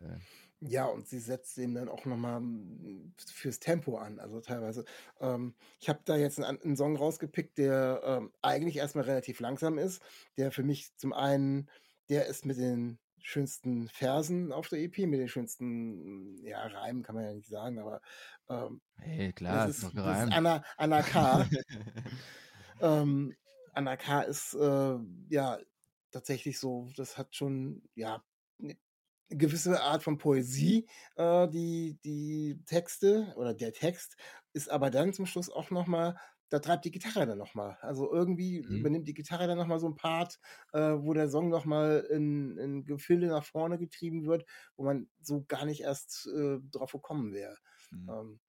Äh, 0.00 0.18
ja, 0.60 0.86
und 0.86 1.08
sie 1.08 1.18
setzt 1.18 1.58
eben 1.58 1.74
dann 1.74 1.88
auch 1.88 2.04
nochmal 2.04 2.40
fürs 3.16 3.58
Tempo 3.58 3.98
an. 3.98 4.20
Also 4.20 4.40
teilweise. 4.40 4.84
Ähm, 5.20 5.54
ich 5.80 5.88
habe 5.88 6.00
da 6.04 6.16
jetzt 6.16 6.40
einen, 6.40 6.60
einen 6.62 6.76
Song 6.76 6.96
rausgepickt, 6.96 7.58
der 7.58 8.00
ähm, 8.04 8.32
eigentlich 8.42 8.76
erstmal 8.76 9.04
relativ 9.04 9.40
langsam 9.40 9.78
ist, 9.78 10.02
der 10.36 10.52
für 10.52 10.62
mich 10.62 10.96
zum 10.96 11.12
einen, 11.12 11.68
der 12.08 12.26
ist 12.26 12.46
mit 12.46 12.58
den 12.58 12.98
schönsten 13.22 13.88
Versen 13.88 14.52
auf 14.52 14.68
der 14.68 14.80
EP, 14.80 14.98
mit 14.98 15.20
den 15.20 15.28
schönsten, 15.28 16.44
ja, 16.44 16.60
Reimen 16.66 17.02
kann 17.02 17.14
man 17.14 17.24
ja 17.24 17.32
nicht 17.32 17.48
sagen, 17.48 17.78
aber 17.78 18.00
ähm, 18.48 18.80
hey, 18.98 19.32
klar, 19.32 19.66
das 19.66 19.78
ist 19.78 19.84
ist, 19.84 19.96
das 19.96 20.24
ist. 20.24 20.32
Anna, 20.32 20.64
Anna 20.76 21.02
K. 21.02 21.48
ähm, 22.80 23.34
Anna 23.72 23.96
K. 23.96 24.22
ist 24.22 24.54
äh, 24.54 24.98
ja 25.28 25.58
tatsächlich 26.10 26.58
so, 26.58 26.88
das 26.96 27.16
hat 27.18 27.34
schon 27.36 27.82
ja 27.94 28.24
eine 28.60 28.76
gewisse 29.30 29.82
Art 29.82 30.02
von 30.02 30.18
Poesie, 30.18 30.88
äh, 31.16 31.48
die, 31.48 31.98
die 32.04 32.62
Texte 32.66 33.32
oder 33.36 33.54
der 33.54 33.72
Text 33.72 34.16
ist 34.52 34.70
aber 34.70 34.90
dann 34.90 35.12
zum 35.14 35.26
Schluss 35.26 35.50
auch 35.50 35.70
nochmal, 35.70 36.16
da 36.50 36.58
treibt 36.58 36.84
die 36.84 36.90
Gitarre 36.90 37.26
dann 37.26 37.38
nochmal. 37.38 37.78
Also 37.80 38.12
irgendwie 38.12 38.58
Mhm. 38.68 38.84
übernimmt 38.84 39.08
die 39.08 39.14
Gitarre 39.14 39.46
dann 39.46 39.56
nochmal 39.58 39.80
so 39.80 39.88
ein 39.88 39.96
Part, 39.96 40.38
äh, 40.74 40.80
wo 40.98 41.14
der 41.14 41.30
Song 41.30 41.48
nochmal 41.48 42.06
in, 42.10 42.58
in 42.58 42.84
Gefilde 42.84 43.28
nach 43.28 43.44
vorne 43.44 43.78
getrieben 43.78 44.26
wird, 44.26 44.44
wo 44.76 44.84
man 44.84 45.08
so 45.20 45.44
gar 45.48 45.64
nicht 45.64 45.80
erst 45.82 46.26
äh, 46.28 46.58
drauf 46.70 46.92
gekommen 46.92 47.32
wäre. 47.32 47.56
Mhm. 47.92 48.12
Ähm, 48.12 48.40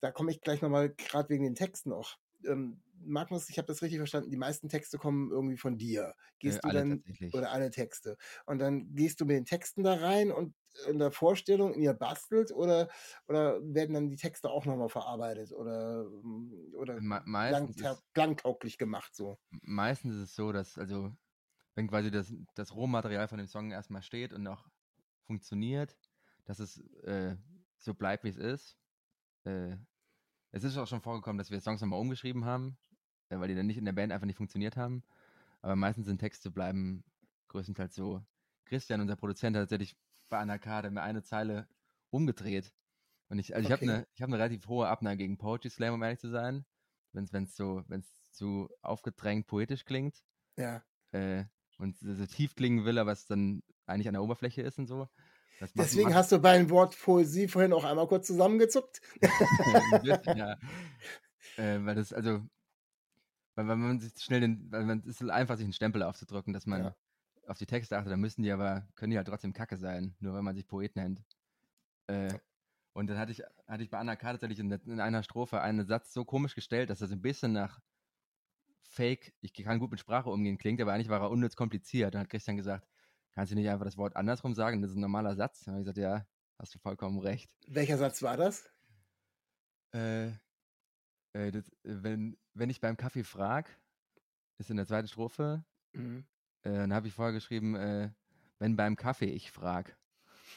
da 0.00 0.12
komme 0.12 0.30
ich 0.32 0.40
gleich 0.42 0.62
nochmal, 0.62 0.90
gerade 0.94 1.30
wegen 1.30 1.44
den 1.44 1.54
Texten 1.56 1.92
auch. 1.92 2.16
Ähm, 2.46 2.82
Magnus, 3.02 3.48
ich 3.48 3.58
habe 3.58 3.66
das 3.66 3.82
richtig 3.82 3.98
verstanden, 3.98 4.30
die 4.30 4.36
meisten 4.36 4.68
Texte 4.68 4.98
kommen 4.98 5.30
irgendwie 5.30 5.56
von 5.56 5.78
dir. 5.78 6.14
Gehst 6.38 6.58
Äh, 6.58 6.64
du 6.64 6.70
alle 6.70 6.84
dann, 6.84 7.04
oder 7.32 7.50
alle 7.52 7.70
Texte. 7.70 8.16
Und 8.46 8.58
dann 8.58 8.94
gehst 8.94 9.20
du 9.20 9.24
mit 9.24 9.36
den 9.36 9.44
Texten 9.46 9.82
da 9.82 9.94
rein 9.94 10.30
und 10.30 10.54
in 10.86 10.98
der 10.98 11.10
Vorstellung, 11.10 11.74
ihr 11.74 11.94
bastelt 11.94 12.52
oder, 12.52 12.88
oder 13.26 13.60
werden 13.62 13.94
dann 13.94 14.08
die 14.08 14.16
Texte 14.16 14.50
auch 14.50 14.66
nochmal 14.66 14.88
verarbeitet 14.88 15.52
oder, 15.52 16.04
mm, 16.04 16.74
oder 16.76 17.00
Me 17.00 17.20
klangtauglich 18.14 18.78
gemacht 18.78 19.14
so. 19.14 19.38
meistens 19.62 20.14
ist 20.16 20.22
es 20.30 20.34
so, 20.34 20.52
dass, 20.52 20.78
also, 20.78 21.16
wenn 21.74 21.88
quasi 21.88 22.10
das, 22.10 22.34
das 22.54 22.74
Rohmaterial 22.74 23.28
von 23.28 23.38
dem 23.38 23.46
Song 23.48 23.70
erstmal 23.72 24.02
steht 24.02 24.32
und 24.32 24.46
auch 24.46 24.68
funktioniert, 25.26 25.98
dass 26.44 26.58
es 26.60 26.78
äh, 27.04 27.36
so 27.78 27.94
bleibt, 27.94 28.24
wie 28.24 28.28
es 28.30 28.36
ist. 28.36 28.78
Äh, 29.44 29.78
es 30.52 30.64
ist 30.64 30.76
auch 30.76 30.86
schon 30.86 31.00
vorgekommen, 31.02 31.38
dass 31.38 31.50
wir 31.50 31.60
Songs 31.60 31.80
nochmal 31.80 32.00
umgeschrieben 32.00 32.44
haben, 32.44 32.78
äh, 33.28 33.38
weil 33.38 33.48
die 33.48 33.54
dann 33.54 33.66
nicht 33.66 33.78
in 33.78 33.84
der 33.84 33.92
Band 33.92 34.12
einfach 34.12 34.26
nicht 34.26 34.36
funktioniert 34.36 34.76
haben. 34.76 35.04
Aber 35.62 35.76
meistens 35.76 36.06
sind 36.06 36.18
Texte 36.18 36.50
bleiben 36.50 37.04
größtenteils 37.48 37.94
so. 37.94 38.24
Christian, 38.64 39.00
unser 39.00 39.16
Produzent, 39.16 39.56
hat 39.56 39.62
tatsächlich 39.64 39.96
bei 40.28 40.38
Anakade 40.38 40.90
mir 40.90 41.02
eine 41.02 41.22
Zeile 41.22 41.68
umgedreht. 42.10 42.74
Und 43.28 43.38
ich, 43.38 43.54
also 43.54 43.64
ich 43.64 43.72
habe 43.72 43.82
Okay. 43.82 43.88
eine 43.88 44.08
ich 44.14 44.22
hab 44.22 44.30
ne 44.30 44.36
relativ 44.38 44.68
hohe 44.68 44.88
Abneigung 44.88 45.18
gegen 45.18 45.38
Poetry 45.38 45.70
Slam, 45.70 45.94
um 45.94 46.02
ehrlich 46.02 46.20
zu 46.20 46.30
sein. 46.30 46.66
Wenn 47.12 47.24
es 47.26 47.56
so, 47.56 47.84
zu 48.32 48.68
aufgedrängt 48.82 49.46
poetisch 49.48 49.84
klingt 49.84 50.24
Ja. 50.56 50.84
äh, 51.12 51.44
und 51.78 51.98
so, 51.98 52.14
so 52.14 52.26
tief 52.26 52.54
klingen 52.54 52.84
will, 52.84 52.98
aber 52.98 53.12
es 53.12 53.26
dann 53.26 53.62
eigentlich 53.86 54.08
an 54.08 54.14
der 54.14 54.22
Oberfläche 54.22 54.62
ist 54.62 54.78
und 54.78 54.86
so. 54.86 55.08
Deswegen 55.74 56.08
macht- 56.08 56.14
hast 56.18 56.32
du 56.32 56.38
beim 56.38 56.70
Wort 56.70 56.98
Poesie 57.00 57.48
vorhin 57.48 57.72
auch 57.72 57.84
einmal 57.84 58.06
kurz 58.06 58.26
zusammengezuckt. 58.26 59.00
ja. 60.02 60.56
Äh, 61.56 61.84
weil 61.84 61.94
das, 61.94 62.12
also, 62.12 62.40
weil, 63.54 63.68
weil 63.68 63.76
man 63.76 64.00
sich 64.00 64.12
schnell 64.18 64.40
den, 64.40 64.70
weil 64.70 64.84
man, 64.84 65.00
es 65.00 65.20
ist 65.20 65.28
einfach, 65.30 65.56
sich 65.56 65.64
einen 65.64 65.72
Stempel 65.72 66.02
aufzudrücken, 66.02 66.52
dass 66.52 66.66
man 66.66 66.84
Ja. 66.84 66.96
auf 67.46 67.58
die 67.58 67.66
Texte 67.66 67.96
achtet, 67.98 68.12
dann 68.12 68.20
müssen 68.20 68.42
die 68.42 68.50
aber, 68.52 68.88
können 68.94 69.10
die 69.10 69.16
halt 69.18 69.28
trotzdem 69.28 69.52
Kacke 69.52 69.76
sein, 69.76 70.14
nur 70.20 70.34
wenn 70.34 70.44
man 70.44 70.54
sich 70.54 70.66
Poet 70.66 70.96
nennt. 70.96 71.22
Äh, 72.06 72.32
und 72.92 73.08
dann 73.08 73.18
hatte 73.18 73.32
ich, 73.32 73.42
hatte 73.66 73.82
ich 73.82 73.90
bei 73.90 73.98
Anna 73.98 74.16
K. 74.16 74.32
tatsächlich 74.32 74.58
in, 74.58 74.70
in 74.70 75.00
einer 75.00 75.22
Strophe 75.22 75.60
einen 75.60 75.86
Satz 75.86 76.12
so 76.12 76.24
komisch 76.24 76.54
gestellt, 76.54 76.90
dass 76.90 76.98
das 77.00 77.12
ein 77.12 77.20
bisschen 77.22 77.52
nach 77.52 77.80
Fake, 78.82 79.32
ich 79.40 79.52
kann 79.54 79.78
gut 79.78 79.90
mit 79.92 80.00
Sprache 80.00 80.30
umgehen, 80.30 80.58
klingt, 80.58 80.80
aber 80.80 80.92
eigentlich 80.92 81.08
war 81.08 81.20
er 81.20 81.30
unnütz 81.30 81.54
kompliziert. 81.54 82.14
Dann 82.14 82.22
hat 82.22 82.30
Christian 82.30 82.56
gesagt, 82.56 82.88
kannst 83.34 83.52
du 83.52 83.56
nicht 83.56 83.68
einfach 83.68 83.84
das 83.84 83.96
Wort 83.96 84.16
andersrum 84.16 84.54
sagen? 84.54 84.82
Das 84.82 84.90
ist 84.90 84.96
ein 84.96 85.00
normaler 85.00 85.34
Satz. 85.36 85.60
Dann 85.64 85.74
habe 85.74 85.82
ich 85.82 85.84
gesagt, 85.86 85.98
ja, 85.98 86.26
hast 86.58 86.74
du 86.74 86.78
vollkommen 86.78 87.18
recht. 87.20 87.50
Welcher 87.66 87.98
Satz 87.98 88.22
war 88.22 88.36
das? 88.36 88.68
Äh, 89.94 90.28
äh, 91.32 91.50
das, 91.52 91.68
äh, 91.84 92.02
wenn, 92.02 92.36
wenn 92.54 92.70
ich 92.70 92.80
beim 92.80 92.96
Kaffee 92.96 93.24
frag, 93.24 93.68
ist 94.58 94.70
in 94.70 94.76
der 94.76 94.86
zweiten 94.86 95.08
Strophe, 95.08 95.64
Mhm. 95.92 96.24
äh, 96.62 96.70
dann 96.72 96.92
habe 96.94 97.08
ich 97.08 97.14
vorher 97.14 97.32
geschrieben, 97.32 97.74
äh, 97.74 98.10
wenn 98.58 98.76
beim 98.76 98.94
Kaffee 98.96 99.30
ich 99.30 99.50
frag. 99.50 99.96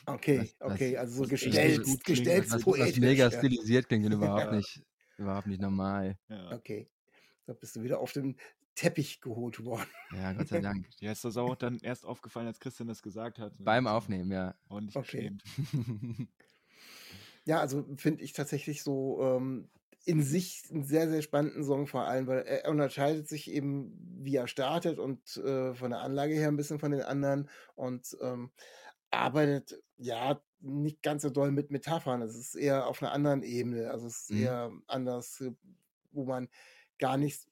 Okay, 0.05 0.39
Was- 0.41 0.55
was- 0.59 0.71
okay, 0.73 0.97
also 0.97 1.13
so 1.15 1.21
was 1.23 1.29
gestellt, 1.29 1.77
gut 1.77 1.85
klingt, 1.85 2.03
gestellt 2.05 2.45
Was, 2.45 2.53
was 2.53 2.63
poetisch. 2.63 2.99
mega 2.99 3.29
ja. 3.29 3.31
stilisiert 3.37 3.87
klingt 3.87 4.05
und 4.05 4.11
überhaupt 4.35 4.45
Ja. 4.45 4.55
nicht 4.55 4.83
überhaupt 5.17 5.47
nicht 5.47 5.61
normal. 5.61 6.17
Ja. 6.27 6.51
Okay. 6.51 6.89
Da 7.45 7.53
bist 7.53 7.75
du 7.75 7.83
wieder 7.83 7.99
auf 7.99 8.11
den 8.13 8.35
Teppich 8.75 9.21
geholt 9.21 9.63
worden. 9.65 9.89
Ja, 10.11 10.33
Gott 10.33 10.47
sei 10.47 10.59
Dank. 10.59 10.95
Dir 10.97 11.11
ist 11.11 11.25
das 11.25 11.37
auch 11.37 11.55
dann 11.55 11.79
erst 11.81 12.05
aufgefallen, 12.05 12.47
als 12.47 12.59
Christian 12.59 12.87
das 12.87 13.01
gesagt 13.01 13.39
hat. 13.39 13.53
Beim 13.57 13.87
Aufnehmen, 13.87 14.31
ja. 14.31 14.55
Ordentlich 14.69 14.97
Okay. 14.97 15.01
geschämt. 15.01 15.43
Ja, 17.45 17.59
also 17.59 17.85
finde 17.97 18.23
ich 18.23 18.33
tatsächlich 18.33 18.83
so 18.83 19.19
ähm, 19.21 19.69
in 20.05 20.21
sich 20.21 20.63
einen 20.71 20.83
sehr, 20.83 21.09
sehr 21.09 21.21
spannenden 21.21 21.63
Song 21.63 21.87
vor 21.87 22.05
allem, 22.05 22.27
weil 22.27 22.39
er 22.43 22.69
unterscheidet 22.69 23.27
sich 23.27 23.49
eben, 23.51 23.97
wie 24.23 24.35
er 24.35 24.47
startet 24.47 24.99
und 24.99 25.37
äh, 25.37 25.73
von 25.73 25.91
der 25.91 26.01
Anlage 26.01 26.33
her 26.35 26.47
ein 26.49 26.57
bisschen 26.57 26.79
von 26.79 26.91
den 26.91 27.01
anderen 27.01 27.49
und 27.75 28.17
ähm, 28.21 28.51
arbeitet 29.11 29.81
ja 29.97 30.41
nicht 30.59 31.03
ganz 31.03 31.23
so 31.23 31.29
doll 31.29 31.51
mit 31.51 31.71
Metaphern. 31.71 32.21
Es 32.21 32.35
ist 32.37 32.55
eher 32.55 32.87
auf 32.87 33.01
einer 33.03 33.11
anderen 33.11 33.43
Ebene. 33.43 33.91
Also 33.91 34.07
es 34.07 34.23
ist 34.23 34.29
Mhm. 34.29 34.35
eher 34.35 34.71
anders, 34.87 35.43
wo 36.11 36.25
man 36.25 36.49
gar 36.99 37.17
nicht, 37.17 37.47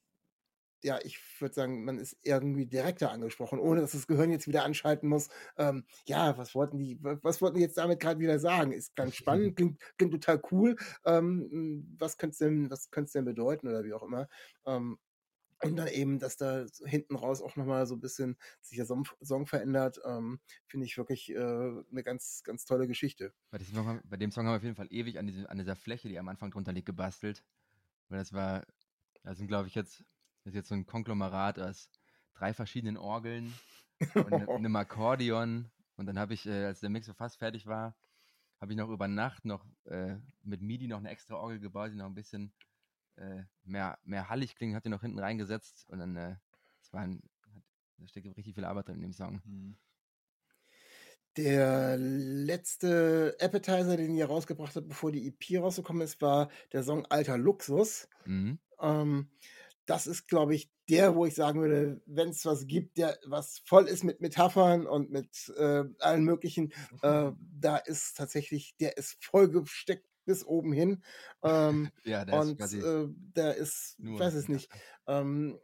ja, 0.82 0.98
ich 1.02 1.20
würde 1.40 1.54
sagen, 1.54 1.84
man 1.84 1.98
ist 1.98 2.16
irgendwie 2.22 2.66
direkter 2.66 3.10
angesprochen, 3.12 3.58
ohne 3.60 3.80
dass 3.80 3.92
das 3.92 4.06
Gehirn 4.06 4.30
jetzt 4.30 4.46
wieder 4.48 4.64
anschalten 4.64 5.08
muss. 5.08 5.28
Ähm, 5.56 5.84
ja, 6.06 6.36
was 6.38 6.54
wollten 6.54 6.78
die, 6.78 7.02
wa- 7.02 7.18
was 7.22 7.40
wollten 7.42 7.56
die 7.56 7.62
jetzt 7.62 7.78
damit 7.78 8.00
gerade 8.00 8.20
wieder 8.20 8.38
sagen? 8.38 8.72
Ist 8.72 8.96
ganz 8.96 9.14
spannend, 9.16 9.56
klingt, 9.56 9.80
klingt 9.98 10.12
total 10.12 10.42
cool. 10.50 10.76
Ähm, 11.04 11.94
was 11.98 12.18
könnte 12.18 12.32
es 12.32 12.38
denn, 12.38 12.70
was 12.70 12.90
könnte 12.90 13.06
es 13.06 13.12
denn 13.12 13.24
bedeuten 13.24 13.68
oder 13.68 13.84
wie 13.84 13.92
auch 13.94 14.02
immer? 14.02 14.28
Ähm, 14.66 14.98
und 15.64 15.76
dann 15.76 15.88
eben, 15.88 16.18
dass 16.18 16.36
da 16.36 16.66
hinten 16.84 17.16
raus 17.16 17.40
auch 17.42 17.56
nochmal 17.56 17.86
so 17.86 17.94
ein 17.94 18.00
bisschen 18.00 18.36
sich 18.60 18.76
der 18.78 18.86
Song, 18.86 19.46
verändert, 19.46 20.00
ähm, 20.04 20.40
finde 20.66 20.86
ich 20.86 20.96
wirklich 20.98 21.30
äh, 21.30 21.36
eine 21.36 22.02
ganz, 22.02 22.42
ganz 22.44 22.64
tolle 22.64 22.88
Geschichte. 22.88 23.32
Bei, 23.50 23.58
diesem 23.58 23.74
Song, 23.74 24.00
bei 24.04 24.16
dem 24.16 24.30
Song 24.30 24.46
haben 24.46 24.52
wir 24.54 24.56
auf 24.56 24.62
jeden 24.62 24.76
Fall 24.76 24.88
ewig 24.90 25.18
an, 25.18 25.26
diese, 25.26 25.48
an 25.50 25.58
dieser 25.58 25.76
Fläche, 25.76 26.08
die 26.08 26.18
am 26.18 26.28
Anfang 26.28 26.50
drunter 26.50 26.72
liegt, 26.72 26.86
gebastelt. 26.86 27.44
Weil 28.08 28.18
das 28.18 28.32
war, 28.32 28.66
das 29.22 29.38
sind, 29.38 29.48
glaube 29.48 29.68
ich, 29.68 29.74
jetzt, 29.74 30.04
das 30.44 30.52
ist 30.52 30.54
jetzt 30.54 30.68
so 30.68 30.74
ein 30.74 30.86
Konglomerat 30.86 31.58
aus 31.58 31.90
drei 32.34 32.54
verschiedenen 32.54 32.96
Orgeln 32.96 33.52
und 34.14 34.30
ne- 34.30 34.48
einem 34.48 34.76
Akkordeon. 34.76 35.70
Und 35.96 36.06
dann 36.06 36.18
habe 36.18 36.34
ich, 36.34 36.46
äh, 36.46 36.64
als 36.64 36.80
der 36.80 36.90
Mix 36.90 37.06
so 37.06 37.14
fast 37.14 37.38
fertig 37.38 37.66
war, 37.66 37.96
habe 38.60 38.72
ich 38.72 38.78
noch 38.78 38.88
über 38.88 39.08
Nacht 39.08 39.44
noch 39.44 39.66
äh, 39.84 40.16
mit 40.42 40.62
MIDI 40.62 40.88
noch 40.88 40.98
eine 40.98 41.10
extra 41.10 41.36
Orgel 41.36 41.60
gebaut, 41.60 41.90
die 41.92 41.96
noch 41.96 42.06
ein 42.06 42.14
bisschen 42.14 42.52
äh, 43.16 43.42
mehr, 43.64 43.98
mehr 44.04 44.28
hallig 44.28 44.54
klingt, 44.54 44.74
habe 44.74 44.82
die 44.82 44.88
noch 44.88 45.02
hinten 45.02 45.18
reingesetzt 45.18 45.88
und 45.90 45.98
dann, 45.98 46.16
äh, 46.16 46.36
das 46.80 46.92
war 46.92 47.00
ein, 47.00 47.22
hat, 47.54 47.62
da 47.98 48.08
steckt 48.08 48.36
richtig 48.36 48.54
viel 48.54 48.64
Arbeit 48.64 48.88
drin 48.88 48.96
in 48.96 49.02
dem 49.02 49.12
Song. 49.12 49.42
Hm. 49.44 49.76
Der 51.36 51.96
letzte 51.96 53.36
Appetizer, 53.40 53.96
den 53.96 54.14
ihr 54.14 54.26
rausgebracht 54.26 54.76
habt, 54.76 54.88
bevor 54.88 55.12
die 55.12 55.28
EP 55.28 55.62
rausgekommen 55.62 56.02
ist, 56.02 56.20
war 56.20 56.50
der 56.72 56.82
Song 56.82 57.06
Alter 57.06 57.38
Luxus. 57.38 58.08
Mhm. 58.26 58.58
Ähm, 58.80 59.30
das 59.86 60.06
ist, 60.06 60.28
glaube 60.28 60.54
ich, 60.54 60.70
der, 60.88 61.14
wo 61.14 61.26
ich 61.26 61.34
sagen 61.34 61.60
würde, 61.60 62.00
wenn 62.06 62.28
es 62.28 62.44
was 62.44 62.66
gibt, 62.66 62.98
der 62.98 63.18
was 63.26 63.62
voll 63.64 63.86
ist 63.86 64.04
mit 64.04 64.20
Metaphern 64.20 64.86
und 64.86 65.10
mit 65.10 65.52
äh, 65.56 65.84
allen 65.98 66.24
möglichen, 66.24 66.72
äh, 67.02 67.32
da 67.60 67.76
ist 67.76 68.16
tatsächlich, 68.16 68.76
der 68.78 68.96
ist 68.96 69.22
voll 69.24 69.48
gesteckt 69.48 70.06
bis 70.24 70.44
oben 70.44 70.72
hin. 70.72 71.02
Ähm, 71.42 71.90
Ja, 72.04 72.24
der 72.24 72.40
ist 72.40 72.48
und 72.48 72.58
quasi 72.58 72.78
äh, 72.78 73.08
der 73.10 73.56
ist, 73.56 73.96
ich 73.98 74.04
nur 74.04 74.20
weiß 74.20 74.34
es 74.34 74.48
nicht. 74.48 74.70
Ähm, 75.06 75.58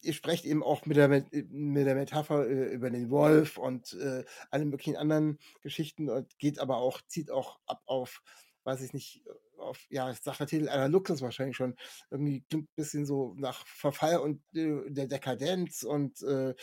ihr 0.00 0.12
sprecht 0.12 0.44
eben 0.44 0.62
auch 0.62 0.86
mit 0.86 0.96
der, 0.96 1.08
mit 1.08 1.86
der 1.86 1.94
Metapher 1.94 2.48
äh, 2.48 2.72
über 2.72 2.90
den 2.90 3.10
Wolf 3.10 3.58
und 3.58 3.92
äh, 3.94 4.24
alle 4.50 4.64
möglichen 4.64 4.96
anderen 4.96 5.38
Geschichten 5.62 6.08
und 6.08 6.38
geht 6.38 6.58
aber 6.58 6.78
auch, 6.78 7.00
zieht 7.06 7.30
auch 7.30 7.58
ab 7.66 7.82
auf, 7.86 8.22
weiß 8.64 8.80
ich 8.82 8.92
nicht, 8.92 9.24
auf, 9.66 9.86
ja, 9.90 10.10
ich 10.10 10.18
sag 10.22 10.38
der 10.38 10.46
Titel 10.46 10.68
einer 10.68 10.88
Luxus 10.88 11.22
wahrscheinlich 11.22 11.56
schon. 11.56 11.76
Irgendwie 12.10 12.42
klingt 12.42 12.70
ein 12.70 12.74
bisschen 12.76 13.06
so 13.06 13.34
nach 13.36 13.66
Verfall 13.66 14.18
und 14.18 14.42
äh, 14.54 14.90
der 14.90 15.06
Dekadenz 15.06 15.82
und 15.82 16.22
äh, 16.22 16.54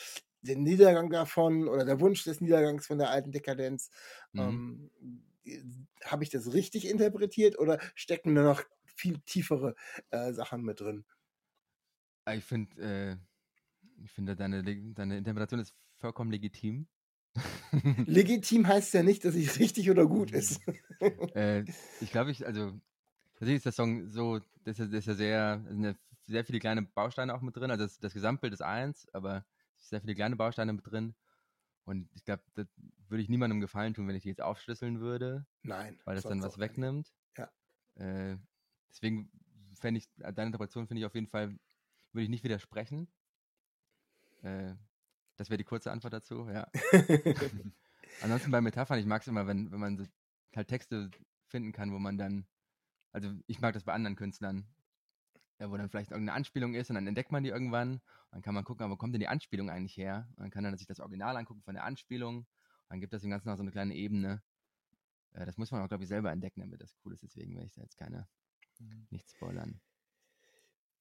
den 0.41 0.63
Niedergang 0.63 1.09
davon 1.09 1.67
oder 1.67 1.85
der 1.85 1.99
Wunsch 1.99 2.23
des 2.23 2.41
Niedergangs 2.41 2.87
von 2.87 2.97
der 2.97 3.09
alten 3.09 3.31
Dekadenz. 3.31 3.89
Mhm. 4.33 4.89
Ähm, 5.45 5.71
Habe 6.03 6.23
ich 6.23 6.29
das 6.29 6.53
richtig 6.53 6.87
interpretiert 6.87 7.57
oder 7.59 7.79
stecken 7.95 8.35
da 8.35 8.43
noch 8.43 8.63
viel 8.85 9.19
tiefere 9.25 9.75
äh, 10.11 10.33
Sachen 10.33 10.63
mit 10.63 10.79
drin? 10.81 11.05
Ah, 12.25 12.35
Ich 12.35 12.43
finde, 12.43 12.81
äh, 12.81 13.17
ich 14.03 14.11
finde, 14.11 14.35
deine, 14.35 14.63
deine 14.93 15.17
Interpretation 15.17 15.59
ist 15.59 15.75
vollkommen 15.97 16.31
legitim. 16.31 16.87
Legitim 18.05 18.67
heißt 18.67 18.93
ja 18.93 19.03
nicht, 19.03 19.25
dass 19.25 19.35
es 19.35 19.59
richtig 19.59 19.89
oder 19.89 20.05
gut 20.05 20.31
ist. 20.31 20.61
äh, 21.35 21.63
ich 21.99 22.11
glaube, 22.11 22.31
ich, 22.31 22.45
also, 22.45 22.79
tatsächlich 23.43 23.57
ist 23.57 23.65
der 23.65 23.71
Song 23.73 24.09
so, 24.09 24.39
das 24.63 24.79
ist, 24.79 24.93
das 24.93 24.99
ist 24.99 25.05
ja 25.07 25.13
sehr, 25.13 25.61
es 25.65 25.71
sind 25.71 25.83
ja 25.83 25.93
sehr 26.25 26.45
viele 26.45 26.59
kleine 26.59 26.83
Bausteine 26.83 27.33
auch 27.33 27.41
mit 27.41 27.55
drin. 27.55 27.71
Also, 27.71 27.83
das, 27.83 27.99
das 27.99 28.13
Gesamtbild 28.13 28.53
ist 28.53 28.61
eins, 28.61 29.07
aber 29.13 29.45
es 29.75 29.83
sind 29.83 29.89
sehr 29.89 30.01
viele 30.01 30.15
kleine 30.15 30.35
Bausteine 30.35 30.73
mit 30.73 30.89
drin. 30.89 31.15
Und 31.85 32.09
ich 32.13 32.23
glaube, 32.23 32.43
das 32.55 32.67
würde 33.09 33.21
ich 33.21 33.29
niemandem 33.29 33.59
gefallen 33.59 33.93
tun, 33.93 34.07
wenn 34.07 34.15
ich 34.15 34.23
die 34.23 34.29
jetzt 34.29 34.41
aufschlüsseln 34.41 35.01
würde, 35.01 35.45
Nein. 35.63 35.99
weil 36.05 36.15
das 36.15 36.23
dann 36.23 36.41
was 36.41 36.55
gar 36.55 36.65
nicht. 36.65 36.71
wegnimmt. 36.71 37.13
Ja. 37.37 37.51
Äh, 37.95 38.37
deswegen 38.89 39.29
fände 39.79 39.97
ich, 39.97 40.09
deine 40.15 40.47
Interpretation 40.47 40.87
finde 40.87 41.01
ich 41.01 41.05
auf 41.05 41.15
jeden 41.15 41.27
Fall, 41.27 41.59
würde 42.13 42.23
ich 42.23 42.29
nicht 42.29 42.45
widersprechen. 42.45 43.11
Äh, 44.41 44.75
das 45.35 45.49
wäre 45.49 45.57
die 45.57 45.65
kurze 45.65 45.91
Antwort 45.91 46.13
dazu, 46.13 46.47
ja. 46.49 46.69
Ansonsten 48.21 48.51
bei 48.51 48.61
Metaphern, 48.61 48.99
ich 48.99 49.05
mag 49.05 49.21
es 49.21 49.27
immer, 49.27 49.45
wenn, 49.47 49.69
wenn 49.71 49.79
man 49.79 49.97
so 49.97 50.05
halt 50.55 50.69
Texte 50.69 51.11
finden 51.47 51.73
kann, 51.73 51.91
wo 51.91 51.99
man 51.99 52.17
dann, 52.17 52.47
also 53.13 53.31
ich 53.47 53.61
mag 53.61 53.73
das 53.73 53.83
bei 53.83 53.93
anderen 53.93 54.15
Künstlern, 54.15 54.67
ja, 55.59 55.69
wo 55.69 55.77
dann 55.77 55.89
vielleicht 55.89 56.11
irgendeine 56.11 56.35
Anspielung 56.35 56.73
ist 56.73 56.89
und 56.89 56.95
dann 56.95 57.07
entdeckt 57.07 57.31
man 57.31 57.43
die 57.43 57.51
irgendwann. 57.51 57.93
Und 57.93 58.01
dann 58.31 58.41
kann 58.41 58.55
man 58.55 58.63
gucken, 58.63 58.83
aber 58.83 58.93
wo 58.93 58.97
kommt 58.97 59.13
denn 59.13 59.21
die 59.21 59.27
Anspielung 59.27 59.69
eigentlich 59.69 59.95
her? 59.95 60.27
Und 60.31 60.39
dann 60.41 60.51
kann 60.51 60.63
man 60.63 60.75
sich 60.77 60.87
das 60.87 60.99
Original 60.99 61.37
angucken 61.37 61.61
von 61.61 61.75
der 61.75 61.83
Anspielung. 61.83 62.39
Und 62.39 62.47
dann 62.89 62.99
gibt 62.99 63.13
das 63.13 63.21
dem 63.21 63.31
Ganzen 63.31 63.47
noch 63.47 63.55
so 63.55 63.61
eine 63.61 63.71
kleine 63.71 63.95
Ebene. 63.95 64.41
Äh, 65.33 65.45
das 65.45 65.57
muss 65.57 65.71
man 65.71 65.81
auch, 65.81 65.87
glaube 65.87 66.03
ich, 66.03 66.09
selber 66.09 66.31
entdecken, 66.31 66.61
damit 66.61 66.81
das 66.81 66.95
cool 67.05 67.13
ist. 67.13 67.23
Deswegen 67.23 67.55
will 67.55 67.65
ich 67.65 67.73
da 67.73 67.81
jetzt 67.81 67.97
keine, 67.97 68.27
nicht 69.11 69.29
spoilern. 69.29 69.79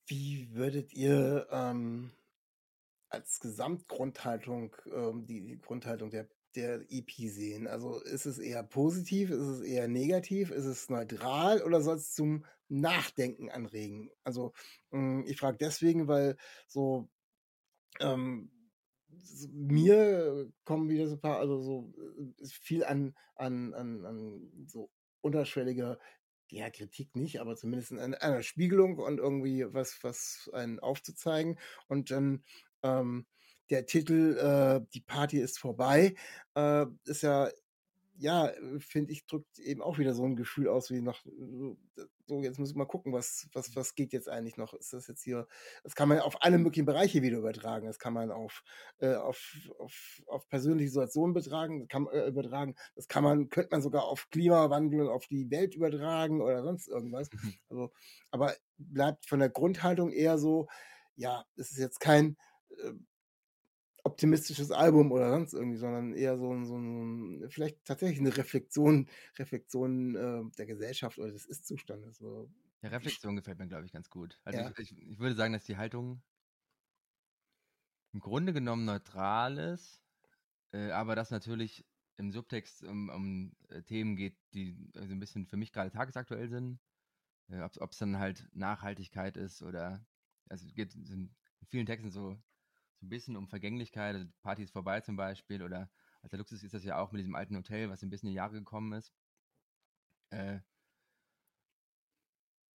Wie 0.06 0.52
würdet 0.52 0.92
ihr 0.92 1.48
ähm, 1.50 2.12
als 3.08 3.40
Gesamtgrundhaltung 3.40 4.76
ähm, 4.86 5.26
die, 5.26 5.46
die 5.46 5.60
Grundhaltung 5.60 6.10
der, 6.10 6.28
der 6.56 6.84
EP 6.90 7.10
sehen? 7.10 7.66
Also 7.66 8.00
ist 8.00 8.26
es 8.26 8.38
eher 8.38 8.62
positiv, 8.62 9.30
ist 9.30 9.38
es 9.40 9.60
eher 9.60 9.88
negativ, 9.88 10.50
ist 10.50 10.64
es 10.64 10.90
neutral 10.90 11.62
oder 11.62 11.80
soll 11.80 11.96
es 11.96 12.12
zum 12.14 12.44
Nachdenken 12.68 13.50
anregen? 13.50 14.10
Also 14.24 14.52
mh, 14.90 15.24
ich 15.26 15.38
frage 15.38 15.58
deswegen, 15.58 16.08
weil 16.08 16.36
so 16.68 17.08
ähm, 18.00 18.50
mir 19.52 20.50
kommen 20.64 20.88
wieder 20.88 21.06
so 21.06 21.14
ein 21.14 21.20
paar, 21.20 21.38
also 21.38 21.60
so 21.60 21.92
äh, 21.98 22.46
viel 22.46 22.84
an, 22.84 23.14
an, 23.36 23.74
an, 23.74 24.04
an 24.04 24.66
so 24.66 24.90
unterschwelliger 25.20 25.98
ja, 26.50 26.68
Kritik 26.70 27.16
nicht, 27.16 27.40
aber 27.40 27.56
zumindest 27.56 27.92
in 27.92 27.98
einer 27.98 28.42
Spiegelung 28.42 28.98
und 28.98 29.18
irgendwie 29.18 29.64
was, 29.72 29.98
was 30.02 30.50
einen 30.52 30.80
aufzuzeigen. 30.80 31.58
Und 31.88 32.10
dann 32.10 32.44
ähm, 32.82 33.26
der 33.72 33.86
Titel 33.86 34.36
äh, 34.36 34.86
Die 34.92 35.00
Party 35.00 35.38
ist 35.38 35.58
vorbei, 35.58 36.14
äh, 36.54 36.86
ist 37.04 37.22
ja, 37.22 37.48
ja, 38.18 38.52
finde 38.78 39.10
ich, 39.10 39.26
drückt 39.26 39.58
eben 39.58 39.80
auch 39.80 39.98
wieder 39.98 40.12
so 40.14 40.24
ein 40.24 40.36
Gefühl 40.36 40.68
aus, 40.68 40.90
wie 40.90 41.00
noch, 41.00 41.24
so, 41.24 41.78
so, 42.26 42.42
jetzt 42.42 42.58
muss 42.58 42.70
ich 42.70 42.76
mal 42.76 42.84
gucken, 42.84 43.12
was, 43.12 43.48
was, 43.54 43.74
was 43.74 43.94
geht 43.94 44.12
jetzt 44.12 44.28
eigentlich 44.28 44.58
noch? 44.58 44.74
Ist 44.74 44.92
das 44.92 45.08
jetzt 45.08 45.24
hier, 45.24 45.48
das 45.82 45.94
kann 45.94 46.08
man 46.08 46.20
auf 46.20 46.42
alle 46.42 46.58
möglichen 46.58 46.84
Bereiche 46.84 47.22
wieder 47.22 47.38
übertragen. 47.38 47.86
Das 47.86 47.98
kann 47.98 48.12
man 48.12 48.30
auf, 48.30 48.62
äh, 48.98 49.14
auf, 49.14 49.40
auf, 49.78 50.22
auf 50.26 50.48
persönliche 50.48 50.90
Situationen 50.90 51.32
betragen, 51.32 51.88
kann, 51.88 52.06
äh, 52.12 52.28
übertragen. 52.28 52.74
Das 52.94 53.08
kann 53.08 53.24
man, 53.24 53.48
könnte 53.48 53.70
man 53.72 53.82
sogar 53.82 54.04
auf 54.04 54.28
Klimawandel 54.30 55.00
und 55.00 55.08
auf 55.08 55.26
die 55.26 55.50
Welt 55.50 55.74
übertragen 55.74 56.42
oder 56.42 56.62
sonst 56.62 56.88
irgendwas. 56.88 57.30
Also, 57.70 57.90
aber 58.30 58.54
bleibt 58.76 59.26
von 59.26 59.38
der 59.38 59.48
Grundhaltung 59.48 60.12
eher 60.12 60.36
so, 60.36 60.68
ja, 61.16 61.44
es 61.56 61.70
ist 61.72 61.78
jetzt 61.78 62.00
kein 62.00 62.36
äh, 62.70 62.92
optimistisches 64.12 64.70
Album 64.70 65.10
oder 65.10 65.30
sonst 65.30 65.54
irgendwie, 65.54 65.78
sondern 65.78 66.14
eher 66.14 66.38
so 66.38 66.52
ein, 66.52 66.66
so 66.66 66.76
ein 66.76 67.48
vielleicht 67.50 67.84
tatsächlich 67.84 68.20
eine 68.20 68.36
Reflexion, 68.36 69.08
Reflexion 69.38 70.14
äh, 70.14 70.42
der 70.56 70.66
Gesellschaft 70.66 71.18
oder 71.18 71.32
des 71.32 71.46
Ist-Zustandes. 71.46 72.18
So. 72.18 72.48
Ja, 72.82 72.90
Reflexion 72.90 73.36
gefällt 73.36 73.58
mir, 73.58 73.68
glaube 73.68 73.86
ich, 73.86 73.92
ganz 73.92 74.10
gut. 74.10 74.38
Also 74.44 74.60
Ja. 74.60 74.70
ich, 74.78 74.92
ich, 74.92 75.10
ich 75.12 75.18
würde 75.18 75.34
sagen, 75.34 75.52
dass 75.52 75.64
die 75.64 75.76
Haltung 75.76 76.22
im 78.12 78.20
Grunde 78.20 78.52
genommen 78.52 78.84
neutral 78.84 79.58
ist, 79.58 80.02
äh, 80.72 80.90
aber 80.90 81.16
dass 81.16 81.30
natürlich 81.30 81.86
im 82.18 82.30
Subtext 82.30 82.84
um, 82.84 83.08
um 83.08 83.52
äh, 83.68 83.82
Themen 83.82 84.16
geht, 84.16 84.36
die 84.52 84.70
äh, 84.94 85.06
so 85.06 85.12
ein 85.14 85.20
bisschen 85.20 85.46
für 85.46 85.56
mich 85.56 85.72
gerade 85.72 85.90
tagesaktuell 85.90 86.48
sind. 86.48 86.78
Äh, 87.48 87.62
Ob 87.62 87.92
es 87.92 87.98
dann 87.98 88.18
halt 88.18 88.48
Nachhaltigkeit 88.52 89.36
ist 89.36 89.62
oder 89.62 90.04
also 90.48 90.66
es 90.66 90.74
geht 90.74 90.94
in 90.94 91.34
vielen 91.68 91.86
Texten 91.86 92.10
so, 92.10 92.36
so 93.02 93.06
ein 93.06 93.10
bisschen 93.10 93.36
um 93.36 93.48
Vergänglichkeit, 93.48 94.14
also 94.14 94.26
die 94.26 94.32
Party 94.42 94.62
ist 94.62 94.72
vorbei 94.72 95.00
zum 95.02 95.16
Beispiel 95.16 95.62
oder 95.62 95.90
als 96.22 96.30
der 96.30 96.38
Luxus 96.38 96.62
ist 96.62 96.74
das 96.74 96.84
ja 96.84 96.98
auch 96.98 97.12
mit 97.12 97.20
diesem 97.20 97.34
alten 97.34 97.56
Hotel, 97.56 97.90
was 97.90 98.02
ein 98.02 98.10
bisschen 98.10 98.28
in 98.28 98.32
die 98.34 98.36
Jahre 98.38 98.54
gekommen 98.54 98.92
ist. 98.94 99.12
Äh, 100.30 100.60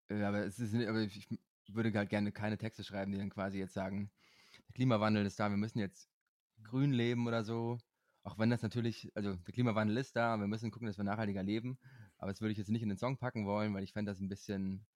Äh, 0.10 0.24
aber 0.24 0.44
ist, 0.44 0.60
aber 0.62 1.02
ich 1.02 1.28
würde 1.68 1.92
halt 1.98 2.10
gerne 2.10 2.32
keine 2.32 2.58
Texte 2.58 2.84
schreiben, 2.84 3.12
die 3.12 3.18
dann 3.18 3.30
quasi 3.30 3.58
jetzt 3.60 3.74
sagen, 3.74 4.12
der 4.68 4.74
Klimawandel 4.74 5.26
ist 5.26 5.40
da, 5.40 5.50
wir 5.50 5.58
müssen 5.58 5.80
jetzt 5.80 6.10
grün 6.64 6.94
leben 6.94 7.28
oder 7.28 7.44
so. 7.44 7.80
Auch 8.24 8.38
wenn 8.40 8.50
das 8.50 8.62
natürlich, 8.62 9.12
also 9.16 9.36
der 9.36 9.54
Klimawandel 9.54 9.98
ist 9.98 10.16
da, 10.16 10.38
wir 10.38 10.48
müssen 10.48 10.72
gucken, 10.72 10.88
dass 10.88 10.98
wir 10.98 11.04
nachhaltiger 11.04 11.44
leben. 11.44 11.80
Aber 12.18 12.32
das 12.32 12.42
würde 12.42 12.52
ich 12.54 12.58
jetzt 12.58 12.70
nicht 12.70 12.84
in 12.84 12.90
den 12.90 12.98
Song 12.98 13.18
packen 13.18 13.46
wollen, 13.46 13.74
weil 13.74 13.84
ich 13.84 13.94
fände 13.94 14.12
das 14.12 14.20
ein 14.20 14.30
bisschen 14.30 14.88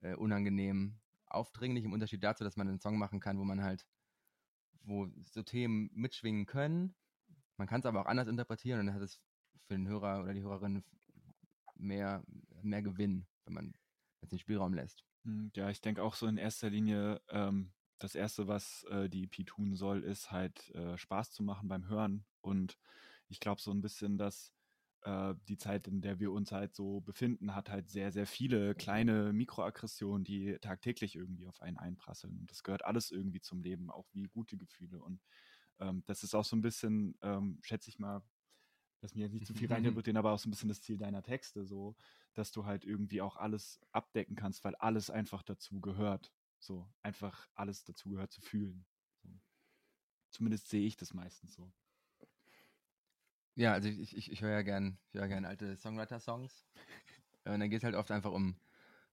äh, 0.00 0.14
unangenehm 0.14 1.00
aufdringlich 1.26 1.84
im 1.84 1.92
Unterschied 1.92 2.24
dazu, 2.24 2.44
dass 2.44 2.56
man 2.56 2.68
einen 2.68 2.80
Song 2.80 2.98
machen 2.98 3.20
kann, 3.20 3.38
wo 3.38 3.44
man 3.44 3.62
halt, 3.62 3.86
wo 4.82 5.08
so 5.30 5.42
Themen 5.42 5.90
mitschwingen 5.94 6.46
können. 6.46 6.94
Man 7.56 7.68
kann 7.68 7.80
es 7.80 7.86
aber 7.86 8.00
auch 8.00 8.06
anders 8.06 8.28
interpretieren 8.28 8.80
und 8.80 8.86
dann 8.86 8.94
hat 8.94 9.02
es 9.02 9.20
für 9.66 9.74
den 9.74 9.88
Hörer 9.88 10.22
oder 10.22 10.34
die 10.34 10.42
Hörerin 10.42 10.82
mehr, 11.76 12.22
mehr 12.62 12.82
Gewinn, 12.82 13.26
wenn 13.44 13.54
man 13.54 13.74
jetzt 14.20 14.32
den 14.32 14.38
Spielraum 14.38 14.74
lässt. 14.74 15.04
Hm, 15.24 15.50
ja, 15.54 15.70
ich 15.70 15.80
denke 15.80 16.02
auch 16.02 16.14
so 16.14 16.26
in 16.26 16.36
erster 16.36 16.70
Linie, 16.70 17.20
ähm, 17.28 17.72
das 17.98 18.14
Erste, 18.14 18.48
was 18.48 18.84
äh, 18.84 19.08
die 19.08 19.24
EP 19.24 19.46
tun 19.46 19.74
soll, 19.76 20.02
ist 20.02 20.32
halt 20.32 20.70
äh, 20.74 20.96
Spaß 20.96 21.32
zu 21.32 21.42
machen 21.42 21.68
beim 21.68 21.88
Hören. 21.88 22.24
Und 22.40 22.78
ich 23.28 23.40
glaube 23.40 23.60
so 23.60 23.70
ein 23.70 23.82
bisschen, 23.82 24.16
dass 24.16 24.54
äh, 25.02 25.34
die 25.48 25.56
Zeit, 25.56 25.86
in 25.86 26.00
der 26.00 26.20
wir 26.20 26.32
uns 26.32 26.52
halt 26.52 26.74
so 26.74 27.00
befinden, 27.00 27.54
hat 27.54 27.70
halt 27.70 27.88
sehr, 27.88 28.12
sehr 28.12 28.26
viele 28.26 28.74
kleine 28.74 29.32
Mikroaggressionen, 29.32 30.24
die 30.24 30.58
tagtäglich 30.60 31.16
irgendwie 31.16 31.48
auf 31.48 31.60
einen 31.62 31.78
einprasseln. 31.78 32.38
Und 32.38 32.50
das 32.50 32.62
gehört 32.62 32.84
alles 32.84 33.10
irgendwie 33.10 33.40
zum 33.40 33.62
Leben, 33.62 33.90
auch 33.90 34.06
wie 34.12 34.24
gute 34.24 34.56
Gefühle. 34.56 35.00
Und 35.00 35.20
ähm, 35.78 36.02
das 36.06 36.22
ist 36.22 36.34
auch 36.34 36.44
so 36.44 36.56
ein 36.56 36.62
bisschen, 36.62 37.16
ähm, 37.22 37.58
schätze 37.62 37.88
ich 37.88 37.98
mal, 37.98 38.22
dass 39.00 39.14
mir 39.14 39.22
jetzt 39.22 39.32
nicht 39.32 39.46
zu 39.46 39.54
viel 39.54 39.72
reininterpretieren, 39.72 40.16
aber 40.18 40.32
auch 40.32 40.38
so 40.38 40.48
ein 40.48 40.50
bisschen 40.50 40.68
das 40.68 40.82
Ziel 40.82 40.98
deiner 40.98 41.22
Texte, 41.22 41.64
so, 41.64 41.96
dass 42.34 42.52
du 42.52 42.66
halt 42.66 42.84
irgendwie 42.84 43.22
auch 43.22 43.36
alles 43.36 43.80
abdecken 43.92 44.36
kannst, 44.36 44.64
weil 44.64 44.74
alles 44.76 45.10
einfach 45.10 45.42
dazu 45.42 45.80
gehört. 45.80 46.32
So, 46.58 46.92
einfach 47.02 47.48
alles 47.54 47.84
dazu 47.84 48.10
gehört 48.10 48.32
zu 48.32 48.42
fühlen. 48.42 48.84
So. 49.22 49.40
Zumindest 50.30 50.68
sehe 50.68 50.86
ich 50.86 50.96
das 50.98 51.14
meistens 51.14 51.54
so. 51.54 51.72
Ja, 53.54 53.72
also 53.72 53.88
ich, 53.88 54.16
ich, 54.16 54.30
ich 54.30 54.42
höre 54.42 54.52
ja 54.52 54.62
gern, 54.62 54.98
ich 55.12 55.20
höre 55.20 55.28
gern 55.28 55.44
alte 55.44 55.76
Songwriter-Songs. 55.76 56.66
Und 57.44 57.60
dann 57.60 57.70
geht 57.70 57.78
es 57.78 57.84
halt 57.84 57.94
oft 57.94 58.10
einfach 58.10 58.32
um 58.32 58.56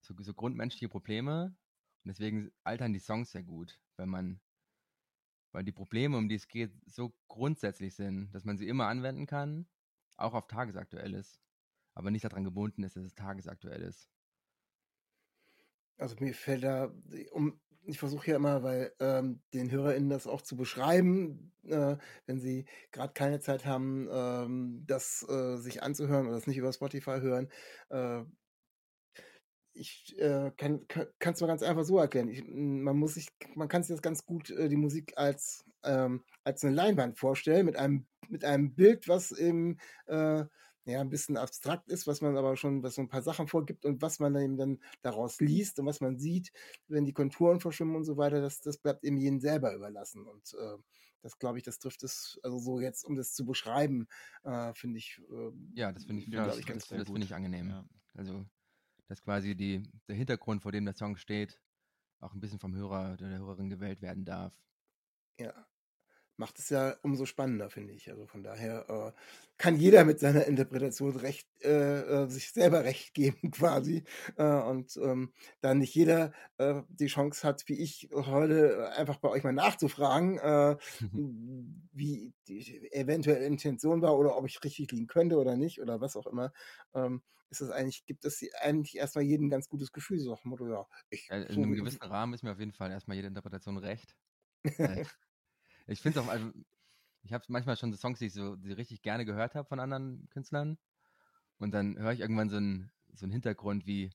so, 0.02 0.14
so 0.20 0.34
grundmenschliche 0.34 0.90
Probleme. 0.90 1.56
Und 2.04 2.10
deswegen 2.10 2.52
altern 2.64 2.94
die 2.94 3.00
Songs 3.00 3.32
sehr 3.32 3.44
gut, 3.44 3.80
weil 3.98 4.06
man, 4.08 4.40
weil 5.52 5.64
die 5.64 5.72
Probleme, 5.72 6.18
um 6.18 6.30
die 6.30 6.36
es 6.36 6.48
geht, 6.48 6.72
so 6.86 7.14
grundsätzlich 7.28 7.96
sind, 7.96 8.32
dass 8.34 8.46
man 8.46 8.58
sie 8.58 8.68
immer 8.68 8.88
anwenden 8.88 9.26
kann 9.26 9.68
auch 10.18 10.34
auf 10.34 10.48
tagesaktuelles, 10.48 11.42
aber 11.94 12.12
nicht 12.12 12.26
daran 12.26 12.44
gebunden 12.44 12.84
ist, 12.84 12.96
dass 12.96 13.06
es 13.06 13.16
tagesaktuell 13.16 13.82
ist. 13.82 14.10
Also 15.98 16.16
mir 16.20 16.34
fällt 16.34 16.64
da, 16.64 16.94
um, 17.32 17.60
ich 17.88 18.00
versuche 18.00 18.32
ja 18.32 18.36
immer, 18.36 18.64
weil 18.64 18.94
ähm, 19.00 19.42
den 19.54 19.72
HörerInnen 19.72 20.10
das 20.10 20.28
auch 20.28 20.42
zu 20.42 20.58
beschreiben, 20.58 21.54
äh, 21.66 21.96
wenn 22.26 22.40
sie 22.40 22.66
gerade 22.92 23.14
keine 23.14 23.40
Zeit 23.40 23.66
haben, 23.66 24.08
ähm, 24.12 24.84
das 24.86 25.26
äh, 25.30 25.58
sich 25.58 25.82
anzuhören 25.82 26.28
oder 26.28 26.36
das 26.36 26.48
nicht 26.48 26.58
über 26.58 26.74
Spotify 26.74 27.20
hören. 27.22 27.50
Äh, 27.90 28.24
ich 29.74 30.16
äh, 30.20 30.52
kann 30.58 30.86
es 31.22 31.42
mal 31.42 31.48
ganz 31.48 31.64
einfach 31.64 31.84
so 31.84 31.98
erklären. 31.98 32.30
Ich, 32.30 32.44
man 32.48 32.98
muss 32.98 33.14
sich, 33.14 33.28
man 33.56 33.68
kann 33.68 33.84
sich 33.84 33.96
das 33.96 34.02
ganz 34.02 34.26
gut 34.26 34.50
äh, 34.50 34.70
die 34.70 34.76
Musik 34.76 35.14
als 35.16 35.66
ähm, 35.84 36.24
als 36.44 36.64
eine 36.64 36.76
Leinwand 36.76 37.18
vorstellen 37.18 37.66
mit 37.66 37.78
einem 37.78 38.08
mit 38.28 38.44
einem 38.44 38.76
Bild, 38.76 39.08
was 39.08 39.32
eben 39.32 39.78
äh, 40.08 40.44
ja, 40.88 41.02
ein 41.02 41.10
bisschen 41.10 41.36
abstrakt 41.36 41.90
ist, 41.90 42.08
was 42.08 42.22
man 42.22 42.38
aber 42.38 42.56
schon, 42.56 42.82
was 42.82 42.96
so 42.96 43.02
ein 43.02 43.10
paar 43.10 43.22
Sachen 43.22 43.48
vorgibt 43.48 43.86
und 43.86 44.02
was 44.02 44.20
man 44.20 44.36
eben 44.38 44.58
dann 44.58 44.80
daraus 45.02 45.42
liest 45.42 45.80
und 45.80 45.86
was 45.86 46.00
man 46.00 46.18
sieht, 46.18 46.52
wenn 46.88 47.04
die 47.04 47.14
Konturen 47.14 47.60
verschwimmen 47.60 47.98
und 47.98 48.06
so 48.06 48.16
weiter, 48.16 48.40
das, 48.40 48.62
das 48.62 48.78
bleibt 48.78 49.04
eben 49.04 49.18
jedem 49.18 49.40
selber 49.42 49.76
überlassen. 49.76 50.26
Und 50.26 50.54
äh, 50.54 50.78
das 51.22 51.38
glaube 51.40 51.58
ich, 51.58 51.66
das 51.66 51.80
trifft 51.80 52.04
es, 52.04 52.40
also 52.42 52.58
so 52.60 52.80
jetzt, 52.80 53.04
um 53.04 53.16
das 53.16 53.34
zu 53.34 53.46
beschreiben, 53.46 54.08
äh, 54.44 54.74
finde 54.74 55.00
ich. 55.00 55.22
Äh, 55.30 55.52
ja, 55.74 55.92
das 55.92 56.06
finde 56.06 56.24
ich, 56.24 56.30
ja, 56.30 56.46
das, 56.46 56.58
ich 56.58 56.66
das, 56.66 56.88
das 56.88 57.08
finde 57.08 57.24
ich 57.24 57.36
angenehm. 57.36 57.70
Ja. 57.70 57.86
Also, 58.14 58.46
dass 59.08 59.22
quasi 59.22 59.56
die, 59.56 59.84
der 60.08 60.16
Hintergrund, 60.16 60.64
vor 60.64 60.72
dem 60.72 60.86
der 60.86 60.96
Song 60.96 61.18
steht, 61.18 61.60
auch 62.20 62.34
ein 62.34 62.40
bisschen 62.40 62.60
vom 62.60 62.74
Hörer 62.76 63.14
oder 63.14 63.30
der 63.30 63.40
Hörerin 63.40 63.70
gewählt 63.70 64.02
werden 64.02 64.24
darf. 64.24 64.54
Ja, 65.38 65.68
macht 66.38 66.60
es 66.60 66.70
ja 66.70 66.96
umso 67.02 67.26
spannender, 67.26 67.70
finde 67.70 67.94
ich. 67.94 68.10
Also 68.10 68.26
von 68.28 68.44
daher 68.44 68.90
äh, 68.90 69.12
kann 69.58 69.76
jeder 69.76 70.06
mit 70.06 70.20
seiner 70.20 70.46
Interpretation 70.46 71.16
recht, 71.16 71.48
äh, 71.64 72.24
äh 72.24 72.30
sich 72.30 72.52
selber 72.52 72.84
recht 72.84 73.14
geben 73.14 73.52
quasi. 73.52 74.04
Äh, 74.38 74.62
und 74.62 74.96
ähm, 74.98 75.34
da 75.62 75.74
nicht 75.74 75.96
jeder 75.96 76.32
äh, 76.58 76.82
die 76.90 77.08
Chance 77.08 77.46
hat, 77.46 77.68
wie 77.68 77.82
ich 77.82 78.10
heute 78.14 78.92
einfach 78.96 79.18
bei 79.18 79.30
euch 79.30 79.44
mal 79.44 79.54
nachzufragen, 79.54 80.38
äh, 80.38 80.78
wie 81.92 82.34
die 82.48 82.92
eventuelle 82.92 83.46
Intention 83.46 84.02
war 84.02 84.18
oder 84.18 84.38
ob 84.38 84.46
ich 84.46 84.64
richtig 84.64 84.92
liegen 84.92 85.08
könnte 85.08 85.38
oder 85.38 85.56
nicht 85.56 85.82
oder 85.82 86.00
was 86.02 86.16
auch 86.16 86.28
immer. 86.28 86.54
Ähm, 86.94 87.24
ist 87.50 87.62
es 87.62 87.70
eigentlich, 87.70 88.06
gibt 88.06 88.26
es 88.26 88.44
eigentlich 88.62 88.98
erstmal 88.98 89.24
jedem 89.24 89.48
ein 89.48 89.50
ganz 89.50 89.70
gutes 89.70 89.92
Gefühl, 89.92 90.20
so 90.20 90.32
nach 90.32 90.42
dem 90.42 90.50
Motto, 90.50 90.68
ja, 90.68 90.86
ich. 91.10 91.30
in 91.30 91.48
so 91.50 91.62
einem 91.62 91.74
gewissen 91.74 92.04
Rahmen 92.04 92.34
ist 92.34 92.44
mir 92.44 92.52
auf 92.52 92.60
jeden 92.60 92.74
Fall 92.74 92.92
erstmal 92.92 93.16
jede 93.16 93.30
Interpretation 93.30 93.78
recht. 93.78 94.16
Ich 95.88 96.02
finde 96.02 96.20
es 96.20 96.26
auch, 96.26 96.30
also, 96.30 96.52
ich 97.24 97.34
habe 97.34 97.44
manchmal 97.48 97.78
schon 97.78 97.92
so 97.92 97.98
Songs, 97.98 98.20
die 98.20 98.28
ich 98.28 98.34
so 98.34 98.56
die 98.56 98.72
richtig 98.72 99.02
gerne 99.02 99.26
gehört 99.26 99.56
habe 99.56 99.68
von 99.68 99.80
anderen 99.80 100.28
Künstlern. 100.30 100.78
Und 101.58 101.72
dann 101.72 101.98
höre 101.98 102.12
ich 102.14 102.20
irgendwann 102.20 102.50
so 102.50 102.58
einen, 102.58 102.92
so 103.14 103.28
Hintergrund 103.28 103.86
wie, 103.86 104.12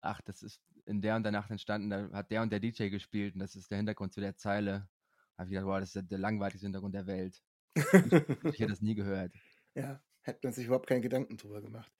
ach, 0.00 0.20
das 0.20 0.42
ist 0.42 0.60
in 0.84 1.00
der 1.00 1.16
und 1.16 1.22
der 1.22 1.32
Nacht 1.32 1.50
entstanden, 1.50 1.90
da 1.90 2.10
hat 2.12 2.30
der 2.30 2.42
und 2.42 2.50
der 2.50 2.60
DJ 2.60 2.88
gespielt 2.88 3.34
und 3.34 3.40
das 3.40 3.54
ist 3.54 3.70
der 3.70 3.78
Hintergrund 3.78 4.12
zu 4.12 4.20
der 4.20 4.36
Zeile. 4.36 4.88
Da 5.36 5.38
habe 5.38 5.48
ich 5.48 5.50
gedacht, 5.52 5.66
wow, 5.66 5.78
das 5.78 5.90
ist 5.90 5.96
der, 5.96 6.02
der 6.02 6.18
langweiligste 6.18 6.66
Hintergrund 6.66 6.94
der 6.94 7.06
Welt. 7.06 7.42
ich, 7.74 7.84
ich 7.84 8.60
hätte 8.60 8.66
das 8.66 8.82
nie 8.82 8.94
gehört. 8.94 9.32
Ja, 9.74 10.02
hätte 10.20 10.40
man 10.42 10.52
sich 10.52 10.66
überhaupt 10.66 10.86
keinen 10.86 11.00
Gedanken 11.00 11.38
drüber 11.38 11.62
gemacht. 11.62 11.90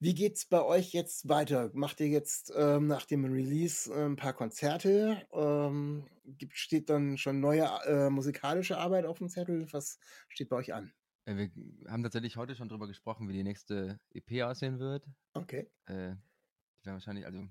Wie 0.00 0.14
geht's 0.14 0.44
bei 0.44 0.62
euch 0.62 0.92
jetzt 0.92 1.28
weiter? 1.28 1.70
Macht 1.74 1.98
ihr 1.98 2.06
jetzt 2.06 2.52
ähm, 2.54 2.86
nach 2.86 3.04
dem 3.04 3.24
Release 3.24 3.92
äh, 3.92 4.04
ein 4.04 4.14
paar 4.14 4.32
Konzerte? 4.32 5.26
Ähm, 5.32 6.06
gibt, 6.24 6.56
steht 6.56 6.88
dann 6.88 7.18
schon 7.18 7.40
neue 7.40 7.64
äh, 7.84 8.08
musikalische 8.08 8.78
Arbeit 8.78 9.06
auf 9.06 9.18
dem 9.18 9.28
Zettel? 9.28 9.66
Was 9.72 9.98
steht 10.28 10.50
bei 10.50 10.56
euch 10.56 10.72
an? 10.72 10.92
Äh, 11.24 11.36
wir 11.36 11.50
haben 11.90 12.04
tatsächlich 12.04 12.36
heute 12.36 12.54
schon 12.54 12.68
darüber 12.68 12.86
gesprochen, 12.86 13.28
wie 13.28 13.32
die 13.32 13.42
nächste 13.42 13.98
EP 14.14 14.44
aussehen 14.44 14.78
wird. 14.78 15.04
Okay. 15.32 15.68
Äh, 15.86 16.14
die 16.14 16.86
werden 16.86 16.94
wahrscheinlich, 16.94 17.26
also 17.26 17.48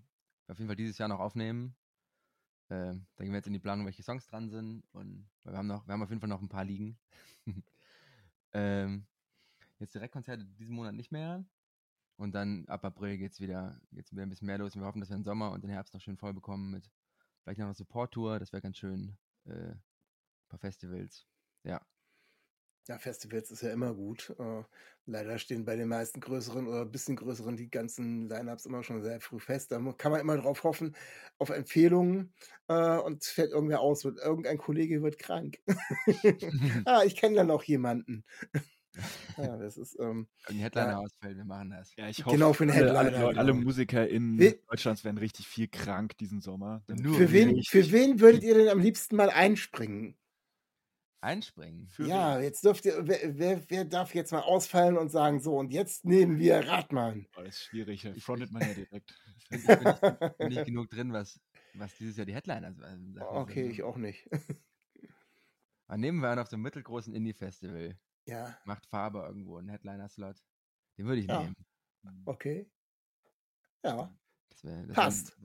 auf 0.48 0.58
jeden 0.58 0.70
Fall 0.70 0.78
dieses 0.78 0.98
Jahr 0.98 1.10
noch 1.10 1.20
aufnehmen. 1.20 1.76
Äh, 2.70 2.96
da 3.18 3.24
gehen 3.24 3.32
wir 3.32 3.40
jetzt 3.40 3.48
in 3.48 3.54
die 3.54 3.60
Planung, 3.60 3.86
welche 3.86 4.04
Songs 4.04 4.26
dran 4.26 4.50
sind. 4.50 4.86
Und 4.94 5.30
wir 5.44 5.58
haben 5.58 5.68
noch, 5.68 5.86
wir 5.86 5.92
haben 5.92 6.02
auf 6.02 6.10
jeden 6.10 6.22
Fall 6.22 6.30
noch 6.30 6.42
ein 6.42 6.48
paar 6.48 6.64
liegen. 6.64 6.98
ähm, 8.54 9.06
jetzt 9.80 9.96
Direktkonzerte 9.96 10.46
diesen 10.46 10.76
Monat 10.76 10.94
nicht 10.94 11.12
mehr. 11.12 11.44
Und 12.18 12.34
dann 12.34 12.68
ab 12.68 12.84
April 12.84 13.18
geht 13.18 13.32
es 13.34 13.40
wieder, 13.40 13.80
geht's 13.92 14.12
wieder 14.12 14.24
ein 14.24 14.30
bisschen 14.30 14.48
mehr 14.48 14.58
los. 14.58 14.76
Und 14.76 14.82
wir 14.82 14.88
hoffen, 14.88 15.00
dass 15.00 15.10
wir 15.10 15.18
den 15.18 15.24
Sommer 15.24 15.52
und 15.52 15.64
den 15.64 15.70
Herbst 15.70 15.94
noch 15.94 16.02
schön 16.02 16.18
voll 16.18 16.34
bekommen 16.34 16.72
mit 16.72 16.90
vielleicht 17.44 17.60
noch 17.60 17.68
eine 17.68 17.76
Support-Tour. 17.76 18.40
Das 18.40 18.52
wäre 18.52 18.62
ganz 18.62 18.78
schön. 18.78 19.18
Äh, 19.46 19.52
ein 19.52 19.82
paar 20.50 20.60
Festivals. 20.60 21.26
Ja. 21.64 21.82
Ja, 22.88 22.98
Festivals 22.98 23.52
ist 23.52 23.62
ja 23.62 23.72
immer 23.72 23.94
gut. 23.94 24.34
Äh, 24.40 24.64
leider 25.06 25.38
stehen 25.40 25.66
bei 25.66 25.76
den 25.76 25.90
meisten 25.90 26.22
größeren 26.22 26.68
oder 26.68 26.82
ein 26.82 26.92
bisschen 26.92 27.18
größeren 27.18 27.58
die 27.58 27.70
ganzen 27.70 28.30
Lineups 28.30 28.66
immer 28.66 28.82
schon 28.82 29.04
sehr 29.04 29.20
früh 29.20 29.40
fest. 29.40 29.72
Da 29.72 29.80
kann 29.98 30.12
man 30.12 30.22
immer 30.22 30.38
drauf 30.38 30.64
hoffen, 30.64 30.96
auf 31.38 31.50
Empfehlungen 31.50 32.34
äh, 32.68 32.98
und 32.98 33.26
fällt 33.26 33.52
irgendwer 33.52 33.82
aus. 33.82 34.06
Irgendein 34.06 34.58
Kollege 34.58 35.04
wird 35.04 35.20
krank. 35.20 35.60
ah, 36.86 37.04
ich 37.06 37.16
kenne 37.16 37.36
da 37.36 37.44
noch 37.44 37.64
jemanden. 37.64 38.24
Ja, 39.38 39.58
das 39.58 39.78
ist. 39.78 40.00
Ähm, 40.00 40.28
ein 40.48 40.56
Headliner 40.56 40.90
ja. 40.90 40.98
ausfällt, 40.98 41.38
wir 41.38 41.46
machen 41.46 41.70
das. 41.70 41.96
Ja, 41.96 42.08
ich 42.10 42.26
hoffe, 42.26 42.36
genau 42.36 42.54
für 42.54 42.64
einen 42.64 42.74
Headliner. 42.74 43.00
Alle, 43.00 43.18
alle, 43.18 43.38
alle 43.38 43.52
genau. 43.54 43.66
Musiker 43.66 44.08
in 44.08 44.40
We 44.40 44.60
Deutschland 44.70 45.04
werden 45.04 45.18
richtig 45.18 45.48
viel 45.48 45.68
krank 45.68 46.18
diesen 46.18 46.42
Sommer. 46.42 46.84
Für 46.88 47.32
wen, 47.32 47.62
für 47.64 47.92
wen 47.92 48.20
würdet 48.20 48.44
ihr 48.44 48.56
denn 48.56 48.70
am 48.70 48.80
liebsten 48.80 49.16
mal 49.16 49.30
einspringen? 49.30 50.18
Einspringen? 51.22 51.88
Für 51.88 52.06
ja, 52.06 52.38
wen? 52.38 52.44
jetzt 52.44 52.64
dürft 52.64 52.86
ihr, 52.86 53.08
wer, 53.08 53.38
wer, 53.38 53.62
wer, 53.70 53.86
darf 53.86 54.14
jetzt 54.14 54.32
mal 54.32 54.42
ausfallen 54.42 54.98
und 54.98 55.10
sagen, 55.10 55.40
so, 55.40 55.58
und 55.58 55.72
jetzt 55.72 56.06
nehmen 56.06 56.38
wir 56.38 56.68
Radmann. 56.68 57.28
Oh, 57.38 57.42
das 57.42 57.56
ist 57.56 57.64
schwierig, 57.64 58.04
da 58.04 58.14
frontet 58.20 58.52
man 58.52 58.62
ja 58.62 58.74
direkt. 58.74 59.14
Ich 59.50 59.66
bin, 59.66 59.78
bin 60.38 60.48
nicht 60.50 60.66
genug 60.66 60.90
drin, 60.90 61.14
was, 61.14 61.40
was 61.74 61.96
dieses 61.96 62.18
Jahr 62.18 62.26
die 62.26 62.36
Headliner 62.36 62.74
sind. 62.74 63.18
Okay, 63.22 63.64
sind. 63.64 63.72
ich 63.72 63.84
auch 63.84 63.96
nicht. 63.96 64.28
Dann 65.88 66.02
nehmen 66.02 66.20
wir 66.20 66.30
einen 66.30 66.42
auf 66.42 66.50
dem 66.50 66.62
mittelgroßen 66.62 67.14
Indie-Festival. 67.14 67.98
Ja. 68.28 68.58
Macht 68.66 68.86
Farbe 68.88 69.20
irgendwo, 69.20 69.58
einen 69.58 69.70
Headliner-Slot. 69.70 70.44
Den 70.98 71.06
würde 71.06 71.22
ich 71.22 71.28
ja. 71.28 71.42
nehmen. 71.42 71.56
Okay. 72.26 72.70
Ja. 73.84 74.14
Das 74.50 74.64
wär, 74.64 74.88
das 74.88 74.96
Passt. 74.96 75.38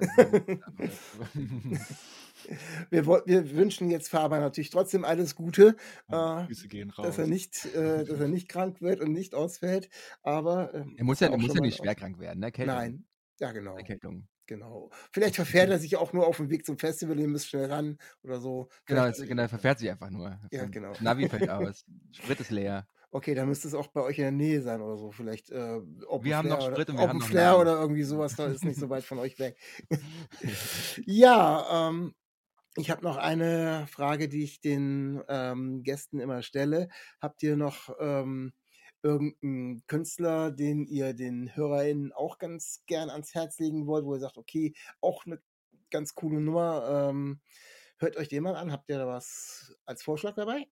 wir, 2.90 3.06
wir, 3.06 3.50
wünschen 3.52 3.90
jetzt 3.90 4.08
Faber 4.08 4.40
natürlich 4.40 4.70
trotzdem 4.70 5.04
alles 5.04 5.34
Gute. 5.34 5.76
Ja, 6.08 6.46
äh, 6.48 6.68
gehen 6.68 6.90
raus. 6.90 7.06
Dass 7.06 7.18
er, 7.18 7.26
nicht, 7.26 7.66
äh, 7.74 8.04
dass 8.04 8.20
er 8.20 8.28
nicht 8.28 8.48
krank 8.48 8.80
wird 8.80 9.00
und 9.00 9.12
nicht 9.12 9.34
ausfällt. 9.34 9.90
Aber. 10.22 10.72
Äh, 10.72 10.86
er 10.96 11.04
muss 11.04 11.20
ja, 11.20 11.28
er 11.28 11.38
muss 11.38 11.54
ja 11.54 11.60
nicht 11.60 11.76
schwer 11.76 11.94
krank 11.94 12.18
werden, 12.18 12.40
ne? 12.40 12.50
Nein. 12.64 13.04
Ja, 13.38 13.52
genau. 13.52 13.76
Erkältung. 13.76 14.28
Genau. 14.46 14.90
Vielleicht 15.12 15.36
verfährt 15.36 15.70
er 15.70 15.78
sich 15.78 15.96
auch 15.96 16.12
nur 16.12 16.26
auf 16.26 16.38
dem 16.38 16.50
Weg 16.50 16.66
zum 16.66 16.78
Festival, 16.78 17.18
ihr 17.18 17.28
müsst 17.28 17.48
schnell 17.48 17.66
ran 17.66 17.98
oder 18.22 18.40
so. 18.40 18.68
Genau, 18.86 19.02
Vielleicht, 19.02 19.20
es, 19.20 19.28
genau, 19.28 19.42
er 19.42 19.48
verfährt 19.48 19.78
sich 19.78 19.90
einfach 19.90 20.10
nur. 20.10 20.38
Ja, 20.50 20.64
genau. 20.66 20.92
Navi 21.00 21.28
fällt 21.28 21.48
aus. 21.48 21.84
Sprit 22.12 22.40
ist 22.40 22.50
leer. 22.50 22.86
Okay, 23.14 23.34
dann 23.34 23.48
müsste 23.48 23.68
es 23.68 23.74
auch 23.74 23.88
bei 23.88 24.00
euch 24.00 24.18
in 24.18 24.24
der 24.24 24.32
Nähe 24.32 24.62
sein 24.62 24.80
oder 24.80 24.96
so. 24.96 25.10
Vielleicht 25.10 25.50
äh, 25.50 25.80
Open 26.06 26.24
Wir 26.24 26.36
haben 26.36 26.48
noch 26.48 26.62
Sprit 26.62 26.88
oder, 26.88 26.90
und 26.90 26.98
wir 26.98 27.08
haben 27.08 27.18
noch 27.18 27.26
Flair 27.26 27.58
oder 27.58 27.78
irgendwie 27.78 28.04
sowas, 28.04 28.36
da 28.36 28.46
ist 28.46 28.64
nicht 28.64 28.80
so 28.80 28.88
weit 28.88 29.04
von 29.04 29.18
euch 29.18 29.38
weg. 29.38 29.58
ja, 31.04 31.88
ähm, 31.88 32.14
ich 32.76 32.90
habe 32.90 33.02
noch 33.02 33.18
eine 33.18 33.86
Frage, 33.90 34.28
die 34.28 34.44
ich 34.44 34.62
den 34.62 35.22
ähm, 35.28 35.82
Gästen 35.82 36.20
immer 36.20 36.42
stelle. 36.42 36.88
Habt 37.20 37.42
ihr 37.42 37.56
noch 37.56 37.94
ähm, 38.00 38.54
irgendeinen 39.02 39.86
Künstler, 39.86 40.50
den 40.50 40.86
ihr 40.86 41.14
den 41.14 41.54
HörerInnen 41.54 42.12
auch 42.12 42.38
ganz 42.38 42.84
gern 42.86 43.10
ans 43.10 43.34
Herz 43.34 43.58
legen 43.58 43.86
wollt, 43.86 44.04
wo 44.04 44.14
ihr 44.14 44.20
sagt, 44.20 44.38
okay, 44.38 44.74
auch 45.00 45.26
eine 45.26 45.42
ganz 45.90 46.14
coole 46.14 46.40
Nummer. 46.40 47.08
Ähm, 47.10 47.40
hört 47.98 48.16
euch 48.16 48.28
den 48.28 48.42
mal 48.42 48.56
an. 48.56 48.72
Habt 48.72 48.88
ihr 48.88 48.98
da 48.98 49.06
was 49.06 49.76
als 49.84 50.02
Vorschlag 50.02 50.34
dabei? 50.34 50.66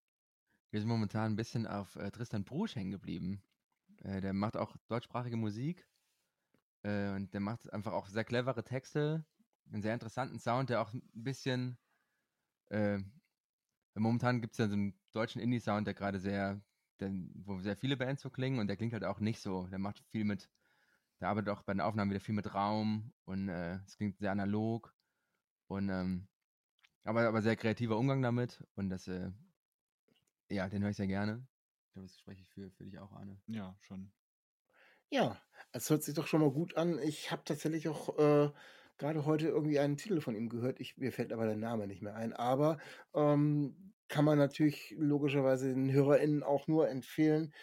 Wir 0.71 0.81
sind 0.81 0.89
momentan 0.89 1.33
ein 1.33 1.37
bisschen 1.37 1.67
auf 1.67 1.97
äh, 1.97 2.11
Tristan 2.11 2.45
Brusch 2.45 2.77
hängen 2.77 2.93
geblieben. 2.93 3.43
Äh, 4.03 4.21
der 4.21 4.33
macht 4.33 4.57
auch 4.57 4.77
deutschsprachige 4.89 5.37
Musik. 5.37 5.87
Äh, 6.83 7.11
und 7.11 7.35
der 7.35 7.41
macht 7.41 7.73
einfach 7.73 7.93
auch 7.93 8.09
sehr 8.09 8.25
clevere 8.25 8.65
Texte. 8.65 9.25
Einen 9.73 9.83
sehr 9.83 9.95
interessanten 9.95 10.39
Sound, 10.39 10.71
der 10.71 10.81
auch 10.81 10.93
ein 10.93 11.03
bisschen. 11.13 11.79
Äh, 12.71 13.01
momentan 13.95 14.41
gibt 14.41 14.55
es 14.55 14.59
ja 14.59 14.69
so 14.69 14.75
einen 14.75 14.99
deutschen 15.13 15.41
Indie-Sound, 15.41 15.87
der 15.87 15.95
gerade 15.95 16.21
sehr. 16.21 16.61
Der, 17.01 17.11
wo 17.35 17.61
sehr 17.61 17.77
viele 17.77 17.97
Bands 17.97 18.23
so 18.23 18.31
klingen 18.31 18.59
und 18.59 18.67
der 18.67 18.77
klingt 18.77 18.93
halt 18.93 19.05
auch 19.05 19.21
nicht 19.21 19.41
so. 19.41 19.67
Der 19.69 19.79
macht 19.79 19.99
viel 20.11 20.25
mit. 20.25 20.51
Der 21.21 21.29
arbeitet 21.29 21.51
auch 21.51 21.63
bei 21.63 21.73
den 21.73 21.81
Aufnahmen 21.81 22.11
wieder 22.11 22.21
viel 22.21 22.35
mit 22.35 22.55
Raum 22.55 23.13
und 23.25 23.49
äh, 23.49 23.77
es 23.87 23.97
klingt 23.97 24.19
sehr 24.19 24.33
analog. 24.33 24.95
Und. 25.67 25.89
Ähm, 25.89 26.29
aber, 27.05 27.27
aber 27.27 27.43
sehr 27.43 27.57
kreativer 27.57 27.99
Umgang 27.99 28.23
damit 28.23 28.65
und 28.75 28.91
das. 28.91 29.09
Äh, 29.09 29.31
ja, 30.49 30.69
den 30.69 30.83
höre 30.83 30.91
ich 30.91 30.97
sehr 30.97 31.07
gerne. 31.07 31.47
Ich 31.87 31.93
glaube, 31.93 32.09
das 32.09 32.19
spreche 32.19 32.43
ich 32.43 32.49
für, 32.49 32.71
für 32.71 32.85
dich 32.85 32.99
auch, 32.99 33.13
Arne. 33.13 33.41
Ja, 33.47 33.77
schon. 33.81 34.13
Ja, 35.11 35.41
es 35.73 35.89
hört 35.91 36.03
sich 36.03 36.15
doch 36.15 36.27
schon 36.27 36.41
mal 36.41 36.51
gut 36.51 36.77
an. 36.77 36.99
Ich 36.99 37.31
habe 37.31 37.43
tatsächlich 37.45 37.89
auch 37.89 38.17
äh, 38.19 38.51
gerade 38.99 39.25
heute 39.25 39.49
irgendwie 39.49 39.79
einen 39.79 39.97
Titel 39.97 40.21
von 40.21 40.37
ihm 40.37 40.49
gehört. 40.49 40.79
Ich, 40.79 40.99
mir 40.99 41.13
fällt 41.13 41.33
aber 41.33 41.47
der 41.47 41.57
Name 41.57 41.87
nicht 41.87 42.03
mehr 42.03 42.15
ein. 42.15 42.33
Aber 42.33 42.79
ähm, 43.15 43.93
kann 44.11 44.25
man 44.27 44.39
natürlich 44.39 44.95
logischerweise 44.99 45.71
den 45.75 45.93
HörerInnen 45.93 46.43
auch 46.45 46.69
nur 46.69 46.91
empfehlen. 46.91 47.55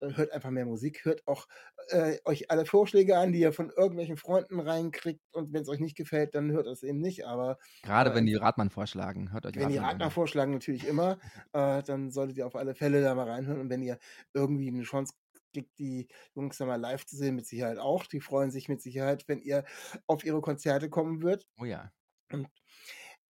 äh, 0.00 0.14
Hört 0.16 0.32
einfach 0.32 0.50
mehr 0.50 0.66
Musik, 0.66 1.04
hört 1.04 1.26
auch 1.28 1.48
äh, 1.90 2.18
euch 2.26 2.50
alle 2.50 2.66
Vorschläge 2.66 3.18
an, 3.18 3.32
die 3.32 3.40
ihr 3.40 3.52
von 3.52 3.70
irgendwelchen 3.70 4.16
Freunden 4.18 4.60
reinkriegt. 4.60 5.22
Und 5.32 5.52
wenn 5.52 5.62
es 5.62 5.68
euch 5.68 5.80
nicht 5.80 5.96
gefällt, 5.96 6.34
dann 6.34 6.52
hört 6.52 6.66
es 6.68 6.82
eben 6.82 7.00
nicht. 7.00 7.26
Aber 7.26 7.58
Gerade 7.82 8.12
äh, 8.12 8.14
wenn 8.14 8.26
die 8.26 8.34
Radmann 8.34 8.70
vorschlagen, 8.70 9.30
hört 9.32 9.46
euch 9.46 9.54
wenn 9.54 9.68
die 9.68 9.78
Radmann 9.78 9.84
Radner 9.84 10.10
an. 10.10 10.10
vorschlagen, 10.10 10.52
natürlich 10.52 10.86
immer, 10.86 11.18
äh, 11.52 11.82
dann 11.82 12.10
solltet 12.10 12.38
ihr 12.38 12.46
auf 12.46 12.56
alle 12.56 12.74
Fälle 12.74 13.02
da 13.02 13.14
mal 13.14 13.28
reinhören. 13.28 13.60
Und 13.60 13.70
wenn 13.70 13.82
ihr 13.82 13.98
irgendwie 14.34 14.68
eine 14.68 14.82
Chance 14.82 15.14
kriegt, 15.52 15.78
die 15.78 16.08
Jungs 16.34 16.56
da 16.58 16.64
mal 16.66 16.76
live 16.80 17.04
zu 17.04 17.16
sehen, 17.16 17.36
mit 17.36 17.46
Sicherheit 17.46 17.78
auch. 17.78 18.06
Die 18.06 18.20
freuen 18.20 18.50
sich 18.50 18.68
mit 18.68 18.80
Sicherheit, 18.82 19.24
wenn 19.28 19.40
ihr 19.40 19.64
auf 20.06 20.24
ihre 20.24 20.40
Konzerte 20.40 20.88
kommen 20.90 21.22
würdet. 21.22 21.46
Oh 21.58 21.64
ja. 21.64 21.92
Und 22.32 22.48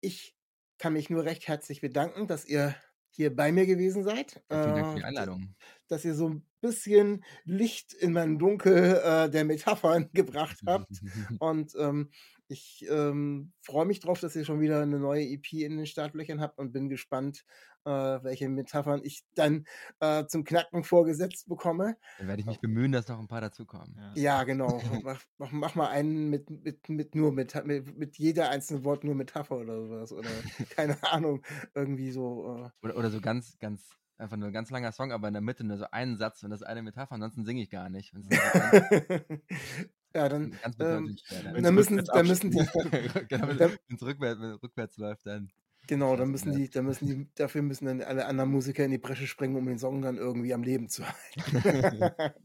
ich 0.01 0.35
kann 0.81 0.93
mich 0.93 1.09
nur 1.09 1.23
recht 1.25 1.47
herzlich 1.47 1.81
bedanken, 1.81 2.27
dass 2.27 2.45
ihr 2.45 2.75
hier 3.09 3.35
bei 3.35 3.51
mir 3.51 3.65
gewesen 3.65 4.03
seid. 4.03 4.41
Ja, 4.51 4.63
Vielen 4.63 4.75
Dank 4.75 4.87
für 4.87 4.95
die 4.95 5.01
Äh, 5.01 5.05
Einladung. 5.05 5.55
dass 5.87 6.05
ihr 6.05 6.15
so 6.15 6.29
ein 6.29 6.45
bisschen 6.61 7.23
Licht 7.45 7.93
in 7.93 8.13
mein 8.13 8.39
Dunkel 8.39 9.01
äh, 9.03 9.29
der 9.29 9.45
Metaphern 9.45 10.09
gebracht 10.13 10.59
habt. 10.65 11.01
Und 11.39 11.73
ähm, 11.77 12.11
ich 12.51 12.85
ähm, 12.89 13.53
freue 13.61 13.85
mich 13.85 14.01
drauf, 14.01 14.19
dass 14.19 14.35
ihr 14.35 14.43
schon 14.43 14.59
wieder 14.59 14.81
eine 14.81 14.99
neue 14.99 15.23
EP 15.23 15.53
in 15.53 15.77
den 15.77 15.85
Startlöchern 15.85 16.41
habt 16.41 16.59
und 16.59 16.73
bin 16.73 16.89
gespannt, 16.89 17.45
äh, 17.85 17.89
welche 17.89 18.49
Metaphern 18.49 19.01
ich 19.03 19.23
dann 19.35 19.65
äh, 20.01 20.25
zum 20.25 20.43
Knacken 20.43 20.83
vorgesetzt 20.83 21.47
bekomme. 21.47 21.95
Dann 22.17 22.27
werde 22.27 22.41
ich 22.41 22.45
mich 22.45 22.59
bemühen, 22.59 22.91
dass 22.91 23.07
noch 23.07 23.19
ein 23.19 23.29
paar 23.29 23.39
dazukommen. 23.39 23.95
Ja. 23.97 24.21
Ja, 24.21 24.43
genau. 24.43 24.81
mach, 25.01 25.23
mach, 25.37 25.51
mach 25.51 25.75
mal 25.75 25.89
einen 25.89 26.29
mit, 26.29 26.49
mit, 26.49 26.89
mit 26.89 27.15
nur 27.15 27.31
Meta 27.31 27.63
mit, 27.63 27.97
mit 27.97 28.17
jeder 28.17 28.49
einzelnen 28.49 28.83
Wort 28.83 29.05
nur 29.05 29.15
Metapher 29.15 29.55
oder 29.55 29.81
sowas. 29.81 30.11
Oder 30.11 30.29
keine 30.75 31.01
Ahnung. 31.03 31.43
Irgendwie 31.73 32.11
so. 32.11 32.65
Äh, 32.65 32.85
Oder, 32.85 32.97
oder 32.97 33.09
so 33.09 33.21
ganz, 33.21 33.57
ganz, 33.59 33.97
einfach 34.17 34.35
nur 34.35 34.47
ein 34.47 34.53
ganz 34.53 34.69
langer 34.69 34.91
Song, 34.91 35.13
aber 35.13 35.29
in 35.29 35.33
der 35.33 35.41
Mitte 35.41 35.63
nur 35.63 35.77
so 35.77 35.85
einen 35.89 36.17
Satz 36.17 36.43
und 36.43 36.51
das 36.51 36.61
ist 36.61 36.67
eine 36.67 36.83
Metapher, 36.83 37.13
ansonsten 37.13 37.45
singe 37.45 37.61
ich 37.61 37.69
gar 37.69 37.89
nicht. 37.89 38.13
Ja, 40.13 40.29
dann. 40.29 40.57
ganz 40.61 40.77
Ähm, 40.79 41.15
dann. 41.29 41.63
Dann 41.63 41.75
müssen, 41.75 42.03
dann 42.03 42.27
müssen 42.27 42.51
die, 42.51 42.57
genau, 43.29 43.47
wenn 43.47 43.95
es 43.95 44.01
rückwärts, 44.01 44.41
rückwärts 44.61 44.97
läuft, 44.97 45.25
dann. 45.25 45.51
Genau, 45.87 46.15
dann 46.15 46.29
müssen 46.29 46.51
die, 46.53 46.69
dann 46.69 46.85
müssen 46.85 47.07
die, 47.07 47.27
dafür 47.35 47.63
müssen 47.63 47.85
dann 47.85 48.01
alle 48.01 48.25
anderen 48.25 48.51
Musiker 48.51 48.85
in 48.85 48.91
die 48.91 48.97
Bresche 48.97 49.25
springen, 49.25 49.55
um 49.55 49.65
den 49.65 49.79
Song 49.79 50.01
dann 50.01 50.17
irgendwie 50.17 50.53
am 50.53 50.63
Leben 50.63 50.89
zu 50.89 51.03
halten. 51.05 51.41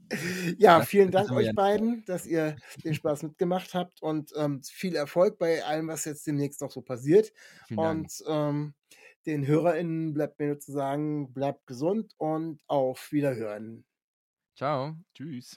ja, 0.58 0.80
vielen 0.80 1.10
Dank 1.10 1.30
euch 1.32 1.54
beiden, 1.54 2.04
dass 2.06 2.26
ihr 2.26 2.56
den 2.82 2.94
Spaß 2.94 3.22
mitgemacht 3.24 3.74
habt 3.74 4.02
und 4.02 4.32
ähm, 4.36 4.62
viel 4.64 4.96
Erfolg 4.96 5.38
bei 5.38 5.62
allem, 5.64 5.88
was 5.88 6.06
jetzt 6.06 6.26
demnächst 6.26 6.60
noch 6.62 6.70
so 6.70 6.80
passiert. 6.80 7.32
Und 7.74 8.10
ähm, 8.26 8.74
den 9.26 9.46
HörerInnen 9.46 10.14
bleibt 10.14 10.38
mir 10.38 10.46
nur 10.46 10.58
zu 10.58 10.72
sagen, 10.72 11.32
bleibt 11.32 11.66
gesund 11.66 12.14
und 12.16 12.62
auf 12.68 13.12
Wiederhören. 13.12 13.84
Ciao. 14.54 14.96
Tschüss. 15.14 15.56